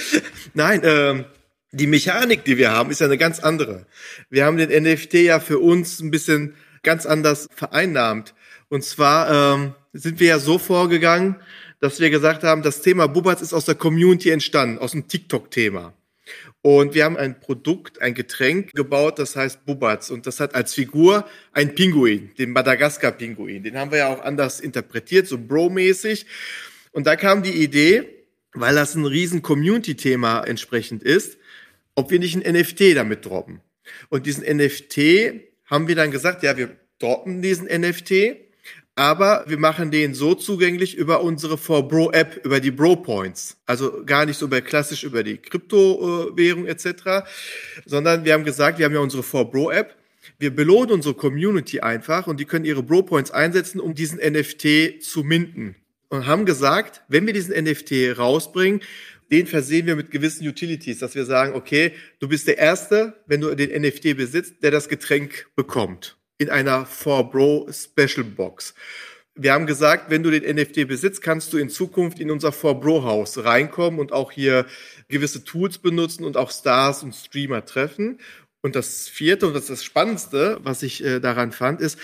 Nein, 0.54 0.80
ähm, 0.84 1.24
die 1.72 1.86
Mechanik, 1.86 2.44
die 2.44 2.56
wir 2.56 2.70
haben, 2.70 2.90
ist 2.90 3.00
ja 3.00 3.06
eine 3.06 3.18
ganz 3.18 3.40
andere. 3.40 3.86
Wir 4.30 4.44
haben 4.44 4.56
den 4.56 4.70
NFT 4.70 5.14
ja 5.14 5.40
für 5.40 5.58
uns 5.58 6.00
ein 6.00 6.10
bisschen 6.10 6.54
ganz 6.82 7.04
anders 7.04 7.48
vereinnahmt. 7.54 8.34
Und 8.68 8.84
zwar 8.84 9.54
ähm, 9.54 9.74
sind 9.92 10.20
wir 10.20 10.28
ja 10.28 10.38
so 10.38 10.58
vorgegangen, 10.58 11.36
dass 11.80 12.00
wir 12.00 12.10
gesagt 12.10 12.42
haben, 12.42 12.62
das 12.62 12.80
Thema 12.82 13.06
Bubatz 13.06 13.42
ist 13.42 13.52
aus 13.52 13.64
der 13.64 13.74
Community 13.74 14.30
entstanden, 14.30 14.78
aus 14.78 14.92
dem 14.92 15.08
TikTok-Thema. 15.08 15.92
Und 16.62 16.94
wir 16.94 17.04
haben 17.04 17.16
ein 17.16 17.40
Produkt, 17.40 18.02
ein 18.02 18.14
Getränk 18.14 18.72
gebaut, 18.72 19.18
das 19.18 19.36
heißt 19.36 19.64
Bubatz. 19.64 20.10
Und 20.10 20.26
das 20.26 20.40
hat 20.40 20.54
als 20.54 20.74
Figur 20.74 21.26
ein 21.52 21.74
Pinguin, 21.74 22.34
den 22.38 22.50
Madagaskar-Pinguin. 22.50 23.62
Den 23.62 23.76
haben 23.78 23.90
wir 23.90 23.98
ja 23.98 24.08
auch 24.08 24.22
anders 24.22 24.60
interpretiert, 24.60 25.28
so 25.28 25.38
Bro-mäßig. 25.38 26.26
Und 26.92 27.06
da 27.06 27.16
kam 27.16 27.42
die 27.42 27.62
Idee, 27.62 28.24
weil 28.52 28.74
das 28.74 28.94
ein 28.94 29.04
riesen 29.04 29.42
Community-Thema 29.42 30.44
entsprechend 30.44 31.02
ist, 31.02 31.38
ob 31.94 32.10
wir 32.10 32.18
nicht 32.18 32.36
ein 32.36 32.52
NFT 32.52 32.96
damit 32.96 33.24
droppen. 33.24 33.60
Und 34.08 34.26
diesen 34.26 34.44
NFT 34.44 34.98
haben 35.66 35.88
wir 35.88 35.94
dann 35.94 36.10
gesagt, 36.10 36.42
ja, 36.42 36.56
wir 36.56 36.76
droppen 36.98 37.42
diesen 37.42 37.66
NFT 37.66 38.45
aber 38.96 39.44
wir 39.46 39.58
machen 39.58 39.90
den 39.90 40.14
so 40.14 40.34
zugänglich 40.34 40.96
über 40.96 41.22
unsere 41.22 41.56
4Bro-App, 41.56 42.40
über 42.44 42.60
die 42.60 42.70
Bro-Points. 42.70 43.58
Also 43.66 44.02
gar 44.06 44.24
nicht 44.24 44.38
so 44.38 44.46
über 44.46 44.62
klassisch 44.62 45.04
über 45.04 45.22
die 45.22 45.36
Kryptowährung 45.36 46.66
etc., 46.66 47.28
sondern 47.84 48.24
wir 48.24 48.32
haben 48.32 48.44
gesagt, 48.44 48.78
wir 48.78 48.86
haben 48.86 48.94
ja 48.94 49.00
unsere 49.00 49.22
4Bro-App. 49.22 49.94
Wir 50.38 50.54
belohnen 50.54 50.92
unsere 50.92 51.14
Community 51.14 51.80
einfach 51.80 52.26
und 52.26 52.40
die 52.40 52.46
können 52.46 52.64
ihre 52.64 52.82
Bro-Points 52.82 53.30
einsetzen, 53.30 53.80
um 53.80 53.94
diesen 53.94 54.18
NFT 54.18 55.02
zu 55.02 55.22
minden. 55.22 55.76
Und 56.08 56.26
haben 56.26 56.46
gesagt, 56.46 57.02
wenn 57.08 57.26
wir 57.26 57.34
diesen 57.34 57.54
NFT 57.54 58.18
rausbringen, 58.18 58.80
den 59.30 59.46
versehen 59.46 59.86
wir 59.86 59.96
mit 59.96 60.10
gewissen 60.10 60.46
Utilities, 60.48 61.00
dass 61.00 61.14
wir 61.14 61.26
sagen, 61.26 61.54
okay, 61.54 61.92
du 62.18 62.28
bist 62.28 62.46
der 62.46 62.56
Erste, 62.58 63.20
wenn 63.26 63.42
du 63.42 63.54
den 63.54 63.82
NFT 63.82 64.16
besitzt, 64.16 64.62
der 64.62 64.70
das 64.70 64.88
Getränk 64.88 65.48
bekommt 65.54 66.16
in 66.38 66.50
einer 66.50 66.86
4Bro 66.86 67.72
Special 67.72 68.24
Box. 68.24 68.74
Wir 69.34 69.52
haben 69.52 69.66
gesagt, 69.66 70.10
wenn 70.10 70.22
du 70.22 70.30
den 70.30 70.56
NFT 70.56 70.88
besitzt, 70.88 71.20
kannst 71.20 71.52
du 71.52 71.58
in 71.58 71.68
Zukunft 71.68 72.20
in 72.20 72.30
unser 72.30 72.50
4Bro 72.50 73.02
Haus 73.04 73.44
reinkommen 73.44 74.00
und 74.00 74.12
auch 74.12 74.32
hier 74.32 74.66
gewisse 75.08 75.44
Tools 75.44 75.78
benutzen 75.78 76.24
und 76.24 76.36
auch 76.36 76.50
Stars 76.50 77.02
und 77.02 77.14
Streamer 77.14 77.64
treffen. 77.64 78.18
Und 78.62 78.76
das 78.76 79.08
vierte 79.08 79.46
und 79.46 79.54
das 79.54 79.64
ist 79.64 79.70
das 79.70 79.84
Spannendste, 79.84 80.58
was 80.62 80.82
ich 80.82 81.04
äh, 81.04 81.20
daran 81.20 81.52
fand, 81.52 81.80
ist, 81.80 81.98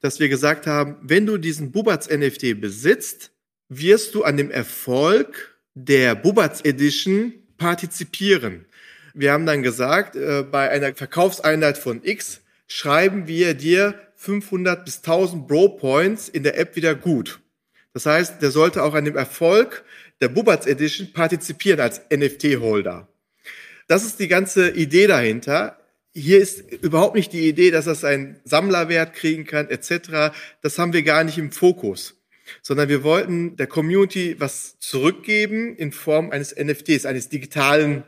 dass 0.00 0.20
wir 0.20 0.28
gesagt 0.28 0.66
haben, 0.66 0.96
wenn 1.02 1.24
du 1.24 1.38
diesen 1.38 1.72
Bubatz 1.72 2.08
NFT 2.08 2.60
besitzt, 2.60 3.32
wirst 3.70 4.14
du 4.14 4.22
an 4.22 4.36
dem 4.36 4.50
Erfolg 4.50 5.58
der 5.74 6.14
Bubatz 6.14 6.60
Edition 6.62 7.32
partizipieren. 7.56 8.66
Wir 9.14 9.32
haben 9.32 9.46
dann 9.46 9.62
gesagt, 9.62 10.16
äh, 10.16 10.42
bei 10.42 10.68
einer 10.70 10.94
Verkaufseinheit 10.94 11.78
von 11.78 12.04
X 12.04 12.42
schreiben 12.74 13.28
wir 13.28 13.54
dir 13.54 13.94
500 14.16 14.84
bis 14.84 14.96
1000 14.96 15.46
Bro 15.46 15.76
Points 15.76 16.28
in 16.28 16.42
der 16.42 16.58
App 16.58 16.74
wieder 16.74 16.96
gut. 16.96 17.38
Das 17.92 18.04
heißt, 18.04 18.42
der 18.42 18.50
sollte 18.50 18.82
auch 18.82 18.94
an 18.94 19.04
dem 19.04 19.16
Erfolg 19.16 19.84
der 20.20 20.26
Bubatz 20.26 20.66
Edition 20.66 21.12
partizipieren 21.12 21.78
als 21.78 22.00
NFT-Holder. 22.12 23.06
Das 23.86 24.04
ist 24.04 24.18
die 24.18 24.26
ganze 24.26 24.70
Idee 24.70 25.06
dahinter. 25.06 25.78
Hier 26.14 26.40
ist 26.40 26.68
überhaupt 26.82 27.14
nicht 27.14 27.32
die 27.32 27.48
Idee, 27.48 27.70
dass 27.70 27.84
das 27.84 28.02
einen 28.02 28.40
Sammlerwert 28.42 29.14
kriegen 29.14 29.44
kann, 29.44 29.70
etc. 29.70 30.34
Das 30.60 30.76
haben 30.76 30.92
wir 30.92 31.04
gar 31.04 31.22
nicht 31.22 31.38
im 31.38 31.52
Fokus, 31.52 32.16
sondern 32.60 32.88
wir 32.88 33.04
wollten 33.04 33.54
der 33.54 33.68
Community 33.68 34.34
was 34.40 34.80
zurückgeben 34.80 35.76
in 35.76 35.92
Form 35.92 36.32
eines 36.32 36.52
NFTs, 36.56 37.06
eines 37.06 37.28
digitalen 37.28 38.02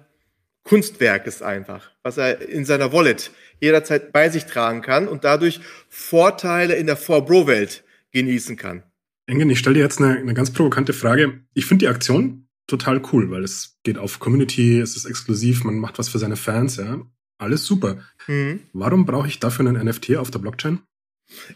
Kunstwerkes 0.66 1.42
einfach, 1.42 1.92
was 2.02 2.18
er 2.18 2.40
in 2.48 2.64
seiner 2.64 2.92
Wallet 2.92 3.30
jederzeit 3.60 4.12
bei 4.12 4.28
sich 4.28 4.46
tragen 4.46 4.82
kann 4.82 5.06
und 5.06 5.22
dadurch 5.22 5.60
Vorteile 5.88 6.74
in 6.74 6.86
der 6.86 6.98
4Bro-Welt 6.98 7.84
genießen 8.10 8.56
kann. 8.56 8.82
Engen, 9.26 9.48
ich 9.48 9.60
stelle 9.60 9.74
dir 9.74 9.82
jetzt 9.82 10.00
eine, 10.00 10.18
eine 10.18 10.34
ganz 10.34 10.52
provokante 10.52 10.92
Frage. 10.92 11.40
Ich 11.54 11.66
finde 11.66 11.84
die 11.84 11.88
Aktion 11.88 12.48
total 12.66 13.00
cool, 13.12 13.30
weil 13.30 13.44
es 13.44 13.78
geht 13.84 13.96
auf 13.96 14.18
Community, 14.18 14.80
es 14.80 14.96
ist 14.96 15.04
exklusiv, 15.04 15.62
man 15.62 15.78
macht 15.78 15.98
was 15.98 16.08
für 16.08 16.18
seine 16.18 16.36
Fans, 16.36 16.76
ja. 16.76 17.00
Alles 17.38 17.64
super. 17.64 17.98
Mhm. 18.26 18.60
Warum 18.72 19.06
brauche 19.06 19.28
ich 19.28 19.38
dafür 19.38 19.68
einen 19.68 19.86
NFT 19.86 20.16
auf 20.16 20.30
der 20.30 20.40
Blockchain? 20.40 20.80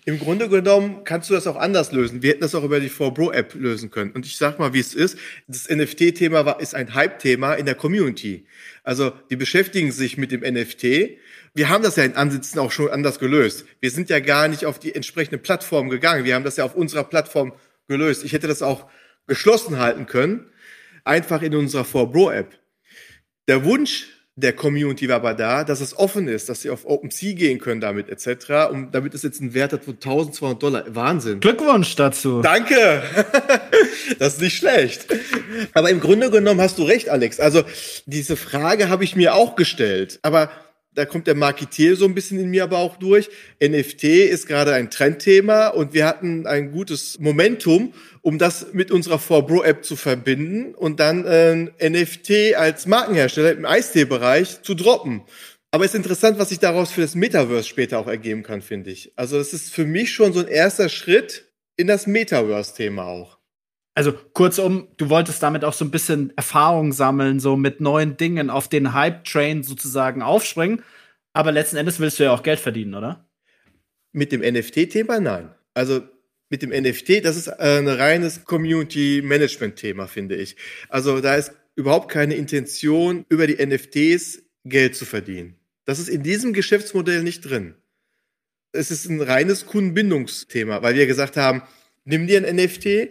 Im 0.04 0.18
Grunde 0.18 0.48
genommen 0.48 1.04
kannst 1.04 1.30
du 1.30 1.34
das 1.34 1.46
auch 1.46 1.56
anders 1.56 1.92
lösen. 1.92 2.22
Wir 2.22 2.30
hätten 2.30 2.40
das 2.40 2.54
auch 2.54 2.64
über 2.64 2.80
die 2.80 2.90
4Bro-App 2.90 3.54
lösen 3.54 3.90
können. 3.90 4.10
Und 4.12 4.26
ich 4.26 4.36
sag 4.36 4.58
mal, 4.58 4.74
wie 4.74 4.80
es 4.80 4.94
ist. 4.94 5.16
Das 5.46 5.68
NFT-Thema 5.68 6.52
ist 6.52 6.74
ein 6.74 6.94
Hype-Thema 6.94 7.54
in 7.54 7.66
der 7.66 7.76
Community. 7.76 8.46
Also, 8.82 9.12
die 9.30 9.36
beschäftigen 9.36 9.92
sich 9.92 10.16
mit 10.16 10.32
dem 10.32 10.40
NFT. 10.40 11.18
Wir 11.54 11.68
haben 11.68 11.82
das 11.84 11.96
ja 11.96 12.04
in 12.04 12.16
Ansätzen 12.16 12.58
auch 12.58 12.72
schon 12.72 12.90
anders 12.90 13.18
gelöst. 13.18 13.64
Wir 13.80 13.90
sind 13.90 14.10
ja 14.10 14.20
gar 14.20 14.48
nicht 14.48 14.66
auf 14.66 14.78
die 14.78 14.94
entsprechende 14.94 15.38
Plattform 15.38 15.88
gegangen. 15.88 16.24
Wir 16.24 16.34
haben 16.34 16.44
das 16.44 16.56
ja 16.56 16.64
auf 16.64 16.74
unserer 16.74 17.04
Plattform 17.04 17.52
gelöst. 17.86 18.24
Ich 18.24 18.32
hätte 18.32 18.48
das 18.48 18.62
auch 18.62 18.90
geschlossen 19.26 19.78
halten 19.78 20.06
können. 20.06 20.50
Einfach 21.04 21.42
in 21.42 21.54
unserer 21.54 21.84
4Bro-App. 21.84 22.58
Der 23.48 23.64
Wunsch 23.64 24.08
der 24.40 24.52
Community 24.52 25.08
war 25.08 25.16
aber 25.16 25.34
da, 25.34 25.64
dass 25.64 25.80
es 25.80 25.96
offen 25.96 26.28
ist, 26.28 26.48
dass 26.48 26.62
sie 26.62 26.70
auf 26.70 26.84
OpenSea 26.84 27.34
gehen 27.34 27.58
können 27.58 27.80
damit 27.80 28.08
etc. 28.08 28.70
Und 28.70 28.92
damit 28.92 29.14
es 29.14 29.22
jetzt 29.22 29.40
einen 29.40 29.54
Wert 29.54 29.72
hat 29.72 29.84
von 29.84 29.94
1200 29.94 30.62
Dollar. 30.62 30.84
Wahnsinn. 30.88 31.40
Glückwunsch 31.40 31.94
dazu. 31.96 32.40
Danke. 32.40 33.02
das 34.18 34.34
ist 34.34 34.40
nicht 34.40 34.56
schlecht. 34.56 35.06
Aber 35.74 35.90
im 35.90 36.00
Grunde 36.00 36.30
genommen 36.30 36.60
hast 36.60 36.78
du 36.78 36.84
recht, 36.84 37.08
Alex. 37.08 37.40
Also 37.40 37.62
diese 38.06 38.36
Frage 38.36 38.88
habe 38.88 39.04
ich 39.04 39.16
mir 39.16 39.34
auch 39.34 39.56
gestellt. 39.56 40.18
Aber 40.22 40.50
da 40.94 41.04
kommt 41.04 41.26
der 41.26 41.36
Marketier 41.36 41.94
so 41.96 42.04
ein 42.04 42.14
bisschen 42.14 42.40
in 42.40 42.50
mir 42.50 42.64
aber 42.64 42.78
auch 42.78 42.96
durch. 42.96 43.28
NFT 43.62 44.04
ist 44.04 44.46
gerade 44.46 44.74
ein 44.74 44.90
Trendthema 44.90 45.68
und 45.68 45.94
wir 45.94 46.06
hatten 46.06 46.46
ein 46.46 46.72
gutes 46.72 47.18
Momentum, 47.20 47.94
um 48.22 48.38
das 48.38 48.72
mit 48.72 48.90
unserer 48.90 49.18
4Bro-App 49.18 49.84
zu 49.84 49.96
verbinden 49.96 50.74
und 50.74 51.00
dann 51.00 51.24
äh, 51.24 51.88
NFT 51.88 52.56
als 52.56 52.86
Markenhersteller 52.86 53.52
im 53.52 53.64
Eistee-Bereich 53.64 54.62
zu 54.62 54.74
droppen. 54.74 55.22
Aber 55.70 55.84
es 55.84 55.92
ist 55.92 55.98
interessant, 55.98 56.38
was 56.38 56.48
sich 56.48 56.58
daraus 56.58 56.90
für 56.90 57.02
das 57.02 57.14
Metaverse 57.14 57.68
später 57.68 58.00
auch 58.00 58.08
ergeben 58.08 58.42
kann, 58.42 58.60
finde 58.60 58.90
ich. 58.90 59.12
Also 59.14 59.38
es 59.38 59.52
ist 59.52 59.72
für 59.72 59.86
mich 59.86 60.12
schon 60.12 60.32
so 60.32 60.40
ein 60.40 60.48
erster 60.48 60.88
Schritt 60.88 61.52
in 61.76 61.86
das 61.86 62.08
Metaverse-Thema 62.08 63.04
auch. 63.04 63.39
Also 63.94 64.12
kurzum, 64.12 64.88
du 64.96 65.08
wolltest 65.10 65.42
damit 65.42 65.64
auch 65.64 65.72
so 65.72 65.84
ein 65.84 65.90
bisschen 65.90 66.32
Erfahrung 66.36 66.92
sammeln, 66.92 67.40
so 67.40 67.56
mit 67.56 67.80
neuen 67.80 68.16
Dingen 68.16 68.48
auf 68.48 68.68
den 68.68 68.94
Hype-Train 68.94 69.62
sozusagen 69.62 70.22
aufspringen. 70.22 70.82
Aber 71.32 71.52
letzten 71.52 71.76
Endes 71.76 72.00
willst 72.00 72.18
du 72.18 72.24
ja 72.24 72.32
auch 72.32 72.42
Geld 72.42 72.60
verdienen, 72.60 72.94
oder? 72.94 73.28
Mit 74.12 74.32
dem 74.32 74.40
NFT-Thema 74.40 75.20
nein. 75.20 75.50
Also 75.74 76.02
mit 76.48 76.62
dem 76.62 76.70
NFT, 76.70 77.24
das 77.24 77.36
ist 77.36 77.48
ein 77.48 77.86
reines 77.88 78.44
Community-Management-Thema, 78.44 80.08
finde 80.08 80.36
ich. 80.36 80.56
Also 80.88 81.20
da 81.20 81.36
ist 81.36 81.52
überhaupt 81.76 82.10
keine 82.10 82.34
Intention, 82.34 83.24
über 83.28 83.46
die 83.46 83.64
NFTs 83.64 84.42
Geld 84.64 84.96
zu 84.96 85.04
verdienen. 85.04 85.56
Das 85.84 85.98
ist 85.98 86.08
in 86.08 86.22
diesem 86.22 86.52
Geschäftsmodell 86.52 87.22
nicht 87.22 87.42
drin. 87.42 87.74
Es 88.72 88.90
ist 88.90 89.08
ein 89.08 89.20
reines 89.20 89.66
Kundenbindungsthema, 89.66 90.82
weil 90.82 90.94
wir 90.94 91.06
gesagt 91.06 91.36
haben, 91.36 91.62
nimm 92.04 92.26
dir 92.26 92.44
ein 92.44 92.56
NFT, 92.56 93.10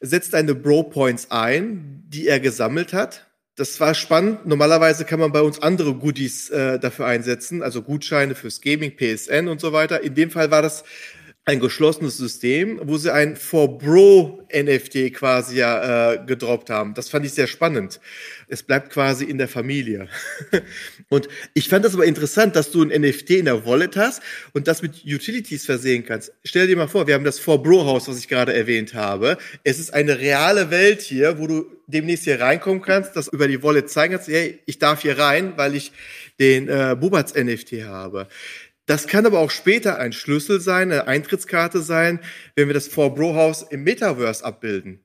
setzt 0.00 0.34
deine 0.34 0.54
Bro-Points 0.54 1.30
ein, 1.30 2.04
die 2.08 2.28
er 2.28 2.40
gesammelt 2.40 2.92
hat. 2.92 3.26
Das 3.56 3.80
war 3.80 3.94
spannend. 3.94 4.46
Normalerweise 4.46 5.06
kann 5.06 5.18
man 5.18 5.32
bei 5.32 5.40
uns 5.40 5.62
andere 5.62 5.94
Goodies 5.94 6.50
äh, 6.50 6.78
dafür 6.78 7.06
einsetzen, 7.06 7.62
also 7.62 7.80
Gutscheine 7.82 8.34
fürs 8.34 8.60
Gaming, 8.60 8.96
PSN 8.96 9.48
und 9.48 9.62
so 9.62 9.72
weiter. 9.72 10.02
In 10.02 10.14
dem 10.14 10.30
Fall 10.30 10.50
war 10.50 10.60
das 10.60 10.84
ein 11.48 11.60
geschlossenes 11.60 12.16
System, 12.16 12.80
wo 12.82 12.98
sie 12.98 13.14
ein 13.14 13.36
For 13.36 13.78
Bro 13.78 14.48
NFT 14.52 15.14
quasi 15.14 15.58
ja 15.58 16.14
äh, 16.14 16.26
gedroppt 16.26 16.70
haben. 16.70 16.94
Das 16.94 17.08
fand 17.08 17.24
ich 17.24 17.34
sehr 17.34 17.46
spannend. 17.46 18.00
Es 18.48 18.64
bleibt 18.64 18.90
quasi 18.90 19.24
in 19.24 19.38
der 19.38 19.46
Familie. 19.46 20.08
und 21.08 21.28
ich 21.54 21.68
fand 21.68 21.84
das 21.84 21.94
aber 21.94 22.04
interessant, 22.04 22.56
dass 22.56 22.72
du 22.72 22.82
ein 22.82 22.88
NFT 22.88 23.30
in 23.30 23.44
der 23.44 23.64
Wallet 23.64 23.96
hast 23.96 24.22
und 24.54 24.66
das 24.66 24.82
mit 24.82 25.04
Utilities 25.04 25.64
versehen 25.64 26.04
kannst. 26.04 26.32
Stell 26.42 26.66
dir 26.66 26.76
mal 26.76 26.88
vor, 26.88 27.06
wir 27.06 27.14
haben 27.14 27.24
das 27.24 27.38
For 27.38 27.62
Bro 27.62 27.86
Haus, 27.86 28.08
was 28.08 28.18
ich 28.18 28.26
gerade 28.26 28.52
erwähnt 28.52 28.94
habe. 28.94 29.38
Es 29.62 29.78
ist 29.78 29.94
eine 29.94 30.18
reale 30.18 30.72
Welt 30.72 31.00
hier, 31.00 31.38
wo 31.38 31.46
du 31.46 31.66
demnächst 31.86 32.24
hier 32.24 32.40
reinkommen 32.40 32.82
kannst, 32.82 33.14
das 33.14 33.28
über 33.28 33.46
die 33.46 33.62
Wallet 33.62 33.88
zeigen 33.88 34.14
kannst, 34.14 34.26
hey, 34.26 34.58
ich 34.66 34.80
darf 34.80 35.02
hier 35.02 35.16
rein, 35.16 35.52
weil 35.56 35.76
ich 35.76 35.92
den 36.40 36.68
äh, 36.68 36.96
Bubats 36.98 37.34
NFT 37.34 37.84
habe. 37.84 38.26
Das 38.86 39.08
kann 39.08 39.26
aber 39.26 39.40
auch 39.40 39.50
später 39.50 39.98
ein 39.98 40.12
Schlüssel 40.12 40.60
sein, 40.60 40.92
eine 40.92 41.08
Eintrittskarte 41.08 41.80
sein, 41.80 42.20
wenn 42.54 42.68
wir 42.68 42.74
das 42.74 42.88
For 42.88 43.14
Bro 43.14 43.34
House 43.34 43.62
im 43.62 43.82
Metaverse 43.82 44.44
abbilden. 44.44 45.00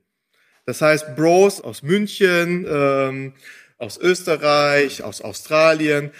Das 0.64 0.80
heißt, 0.80 1.16
Bros 1.16 1.60
aus 1.60 1.82
München, 1.82 2.64
ähm, 2.68 3.34
aus 3.78 3.98
Österreich, 3.98 5.02
aus 5.02 5.20
Australien 5.20 6.12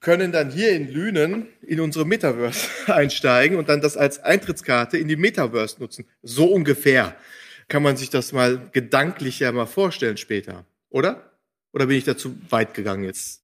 können 0.00 0.32
dann 0.32 0.50
hier 0.50 0.70
in 0.72 0.90
Lünen 0.90 1.46
in 1.60 1.80
unsere 1.80 2.06
Metaverse 2.06 2.66
einsteigen 2.86 3.58
und 3.58 3.68
dann 3.68 3.82
das 3.82 3.98
als 3.98 4.18
Eintrittskarte 4.18 4.96
in 4.96 5.08
die 5.08 5.16
Metaverse 5.16 5.76
nutzen. 5.80 6.06
So 6.22 6.46
ungefähr 6.46 7.14
kann 7.68 7.82
man 7.82 7.98
sich 7.98 8.08
das 8.08 8.32
mal 8.32 8.70
gedanklich 8.72 9.40
ja 9.40 9.52
mal 9.52 9.66
vorstellen 9.66 10.16
später, 10.16 10.64
oder? 10.88 11.30
Oder 11.72 11.86
bin 11.86 11.98
ich 11.98 12.04
dazu 12.04 12.36
weit 12.48 12.72
gegangen 12.74 13.04
jetzt? 13.04 13.39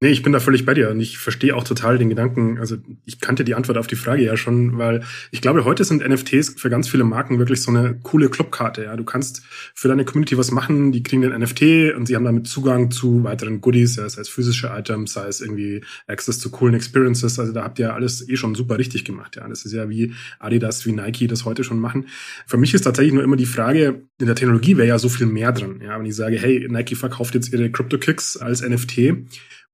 Nee, 0.00 0.10
ich 0.10 0.22
bin 0.22 0.32
da 0.32 0.38
völlig 0.38 0.64
bei 0.64 0.74
dir 0.74 0.90
und 0.90 1.00
ich 1.00 1.18
verstehe 1.18 1.56
auch 1.56 1.64
total 1.64 1.98
den 1.98 2.08
Gedanken. 2.08 2.58
Also 2.60 2.76
ich 3.04 3.18
kannte 3.18 3.42
die 3.42 3.56
Antwort 3.56 3.78
auf 3.78 3.88
die 3.88 3.96
Frage 3.96 4.22
ja 4.22 4.36
schon, 4.36 4.78
weil 4.78 5.02
ich 5.32 5.40
glaube, 5.40 5.64
heute 5.64 5.82
sind 5.82 6.08
NFTs 6.08 6.54
für 6.56 6.70
ganz 6.70 6.88
viele 6.88 7.02
Marken 7.02 7.40
wirklich 7.40 7.62
so 7.62 7.72
eine 7.72 7.98
coole 8.04 8.28
Clubkarte. 8.28 8.84
Ja, 8.84 8.94
du 8.94 9.02
kannst 9.02 9.42
für 9.74 9.88
deine 9.88 10.04
Community 10.04 10.38
was 10.38 10.52
machen, 10.52 10.92
die 10.92 11.02
kriegen 11.02 11.22
den 11.22 11.32
NFT 11.36 11.96
und 11.96 12.06
sie 12.06 12.14
haben 12.14 12.24
damit 12.24 12.46
Zugang 12.46 12.92
zu 12.92 13.24
weiteren 13.24 13.60
Goodies, 13.60 13.96
ja, 13.96 14.08
sei 14.08 14.20
es 14.20 14.28
physische 14.28 14.68
Items, 14.68 15.14
sei 15.14 15.26
es 15.26 15.40
irgendwie 15.40 15.82
Access 16.06 16.38
zu 16.38 16.50
coolen 16.50 16.76
Experiences. 16.76 17.40
Also 17.40 17.52
da 17.52 17.64
habt 17.64 17.80
ihr 17.80 17.92
alles 17.92 18.28
eh 18.28 18.36
schon 18.36 18.54
super 18.54 18.78
richtig 18.78 19.04
gemacht. 19.04 19.34
Ja, 19.34 19.48
das 19.48 19.64
ist 19.64 19.72
ja 19.72 19.88
wie 19.88 20.14
Adidas, 20.38 20.86
wie 20.86 20.92
Nike 20.92 21.26
das 21.26 21.44
heute 21.44 21.64
schon 21.64 21.80
machen. 21.80 22.06
Für 22.46 22.56
mich 22.56 22.72
ist 22.72 22.82
tatsächlich 22.82 23.14
nur 23.14 23.24
immer 23.24 23.36
die 23.36 23.46
Frage, 23.46 24.02
in 24.20 24.26
der 24.26 24.36
Technologie 24.36 24.76
wäre 24.76 24.86
ja 24.86 24.98
so 25.00 25.08
viel 25.08 25.26
mehr 25.26 25.50
drin. 25.50 25.80
Ja, 25.82 25.98
wenn 25.98 26.06
ich 26.06 26.14
sage, 26.14 26.38
hey, 26.38 26.68
Nike 26.70 26.94
verkauft 26.94 27.34
jetzt 27.34 27.52
ihre 27.52 27.72
Crypto 27.72 27.98
Kicks 27.98 28.36
als 28.36 28.62
NFT 28.62 29.26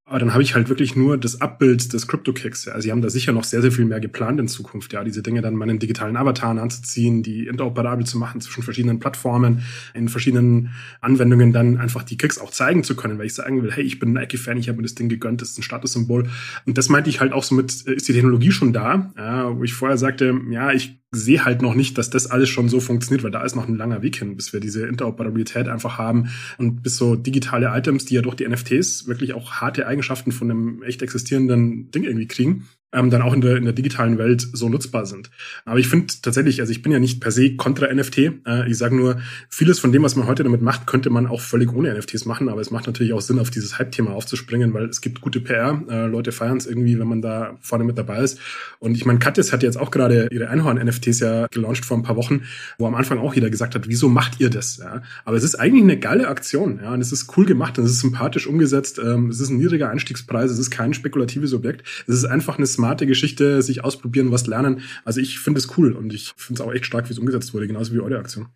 aber 0.07 0.19
dann 0.19 0.35
habe 0.35 0.43
ich 0.43 0.55
halt 0.55 0.69
wirklich 0.69 0.97
nur 0.97 1.17
das 1.17 1.41
Abbild 1.41 1.95
des 1.95 2.07
CryptoKicks. 2.07 2.67
Ja. 2.67 2.75
Also 2.75 2.85
sie 2.85 2.93
haben 2.93 3.01
da 3.01 3.09
sicher 3.09 3.33
noch 3.33 3.45
sehr, 3.45 3.63
sehr 3.63 3.73
viel 3.73 3.87
mehr 3.87 4.01
geplant 4.01 4.39
in 4.39 4.49
Zukunft, 4.49 4.93
ja, 4.93 5.03
diese 5.03 5.23
Dinge 5.23 5.41
dann 5.41 5.55
meinen 5.55 5.79
digitalen 5.79 6.19
Avataren 6.19 6.59
anzuziehen, 6.59 7.23
die 7.23 7.47
interoperabel 7.47 8.05
zu 8.05 8.19
machen 8.19 8.43
zwischen 8.43 8.63
verschiedenen 8.63 9.01
Plattformen, 9.01 9.63
in 9.95 10.11
verschiedenen 10.11 10.75
Anwendungen 11.01 11.55
dann 11.55 11.79
einfach 11.79 12.03
die 12.03 12.19
Kicks 12.19 12.39
auch 12.39 12.51
zeigen 12.51 12.85
zu 12.85 12.97
können, 12.97 13.19
weil 13.19 13.27
ich 13.27 13.35
sagen 13.35 13.63
will, 13.63 13.73
hey, 13.73 13.83
ich 13.83 13.99
bin 13.99 14.13
Nike-Fan, 14.13 14.59
ich 14.59 14.69
habe 14.69 14.77
mir 14.77 14.83
das 14.83 14.95
Ding 14.95 15.09
gegönnt, 15.09 15.41
das 15.41 15.51
ist 15.51 15.59
ein 15.59 15.63
Statussymbol. 15.63 16.29
Und 16.67 16.77
das 16.77 16.91
meinte 16.91 17.09
ich 17.09 17.21
halt 17.21 17.33
auch 17.33 17.43
so 17.43 17.55
mit, 17.55 17.87
äh, 17.87 17.95
ist 17.95 18.07
die 18.07 18.13
Technologie 18.13 18.53
schon 18.53 18.75
da, 18.75 19.11
ja, 19.17 19.57
wo 19.57 19.65
ich 19.65 19.73
vorher 19.73 19.97
sagte, 19.97 20.39
ja, 20.51 20.71
ich 20.71 20.99
sehe 21.15 21.45
halt 21.45 21.63
noch 21.63 21.75
nicht, 21.75 21.97
dass 21.97 22.11
das 22.11 22.27
alles 22.27 22.49
schon 22.49 22.69
so 22.69 22.81
funktioniert, 22.81 23.23
weil 23.25 23.31
da 23.31 23.43
ist 23.43 23.55
noch 23.55 23.69
ein 23.69 23.77
langer 23.77 24.03
Weg 24.03 24.17
hin, 24.17 24.37
bis 24.37 24.53
wir 24.53 24.61
diese 24.61 24.87
Interoperabilität 24.87 25.69
einfach 25.69 25.99
haben 25.99 26.31
und 26.59 26.83
bis 26.83 26.97
so 26.97 27.17
digitale 27.17 27.71
Items, 27.75 28.05
die 28.05 28.15
ja 28.15 28.23
durch 28.23 28.35
die 28.35 28.47
NFTs 28.49 29.07
wirklich 29.07 29.35
auch 29.35 29.53
harte 29.53 29.87
Eigenschaften 29.95 30.33
von 30.33 30.51
einem 30.51 30.83
echt 30.83 31.03
existierenden 31.03 31.91
Ding 31.93 32.03
irgendwie 32.03 32.27
kriegen, 32.27 32.69
ähm, 32.95 33.11
dann 33.11 33.23
auch 33.23 33.35
in 33.35 33.41
der, 33.41 33.57
in 33.57 33.65
der 33.65 33.73
digitalen 33.73 34.19
Welt 34.19 34.47
so 34.53 34.69
nutzbar 34.69 35.07
sind. 35.07 35.31
Aber 35.65 35.79
ich 35.79 35.89
finde 35.89 36.07
tatsächlich, 36.23 36.61
also 36.61 36.71
ich 36.71 36.83
bin 36.83 36.93
ja 36.93 36.99
nicht 36.99 37.21
per 37.21 37.31
se 37.31 37.57
kontra 37.57 37.93
NFT. 37.93 38.19
Äh, 38.19 38.71
ich 38.71 38.79
sage 38.79 38.97
nur, 38.97 39.19
vieles 39.49 39.79
von 39.79 39.93
dem, 39.93 40.03
was 40.03 40.17
man 40.17 40.27
heute 40.27 40.45
damit 40.45 40.63
macht, 40.63 40.87
könnte 40.87 41.11
man 41.11 41.27
auch 41.27 41.41
völlig 41.41 41.73
ohne 41.73 41.93
NFTs 41.95 42.25
machen. 42.25 42.49
Aber 42.49 42.61
es 42.61 42.71
macht 42.71 42.87
natürlich 42.87 43.13
auch 43.13 43.21
Sinn, 43.21 43.39
auf 43.39 43.51
dieses 43.51 43.79
Hype-Thema 43.79 44.13
aufzuspringen, 44.13 44.73
weil 44.73 44.87
es 44.87 45.01
gibt 45.01 45.21
gute 45.21 45.41
PR. 45.41 45.83
Äh, 45.89 46.07
Leute 46.07 46.33
feiern 46.33 46.57
es 46.57 46.67
irgendwie, 46.67 46.99
wenn 46.99 47.09
man 47.09 47.23
da 47.23 47.57
vorne 47.61 47.85
mit 47.85 47.99
dabei 47.99 48.21
ist. 48.21 48.39
Und 48.79 48.95
ich 48.95 49.05
meine, 49.05 49.19
Katjes 49.19 49.53
hat 49.53 49.63
jetzt 49.63 49.77
auch 49.77 49.91
gerade 49.91 50.29
ihre 50.31 50.49
Einhorn-NFTs 50.49 51.21
ja 51.21 51.47
gelauncht 51.51 51.85
vor 51.85 51.97
ein 51.97 52.03
paar 52.03 52.17
Wochen, 52.17 52.43
wo 52.79 52.87
am 52.87 52.95
Anfang 52.95 53.19
auch 53.19 53.35
jeder 53.35 53.51
gesagt 53.51 53.75
hat, 53.75 53.89
wieso 53.89 54.09
macht 54.09 54.41
ihr 54.41 54.51
das? 54.51 54.79
Ja? 54.79 55.03
Aber 55.25 55.37
es 55.37 55.45
ist 55.45 55.57
eigentlich 55.57 55.83
eine 55.83 55.99
geile 55.99 56.29
Aktion. 56.29 56.81
Ja? 56.83 56.93
Und 56.93 57.01
es 57.01 57.13
ist 57.13 57.37
cool 57.37 57.47
gemacht 57.47 57.79
und 57.79 57.85
es 57.85 57.93
ist 57.93 58.01
sympathisch 58.01 58.47
umgesetzt. 58.47 59.01
Ähm, 59.05 59.29
es 59.31 59.41
ist 59.41 59.51
ein 59.51 59.59
niedriger 59.59 59.91
Einstiegspreis. 59.91 60.51
Es 60.51 60.59
ist 60.59 60.71
kein 60.71 60.95
spekulatives 60.95 61.53
Objekt. 61.55 61.83
Es 62.07 62.15
ist 62.15 62.25
einfach 62.25 62.59
eine 62.59 62.67
smarte 62.85 63.07
Geschichte, 63.07 63.63
sich 63.63 63.83
ausprobieren, 63.83 64.31
was 64.31 64.47
lernen. 64.47 64.83
Also 65.05 65.21
ich 65.21 65.39
finde 65.39 65.59
es 65.59 65.79
cool 65.79 65.93
und 65.93 66.13
ich 66.13 66.35
finde 66.37 66.61
es 66.61 66.67
auch 66.67 66.73
echt 66.73 66.85
stark, 66.85 67.09
wie 67.09 67.13
es 67.13 67.19
umgesetzt 67.19 67.55
wurde, 67.55 67.67
genauso 67.67 67.95
wie 67.95 68.01
eure 68.01 68.19
Aktion. 68.19 68.49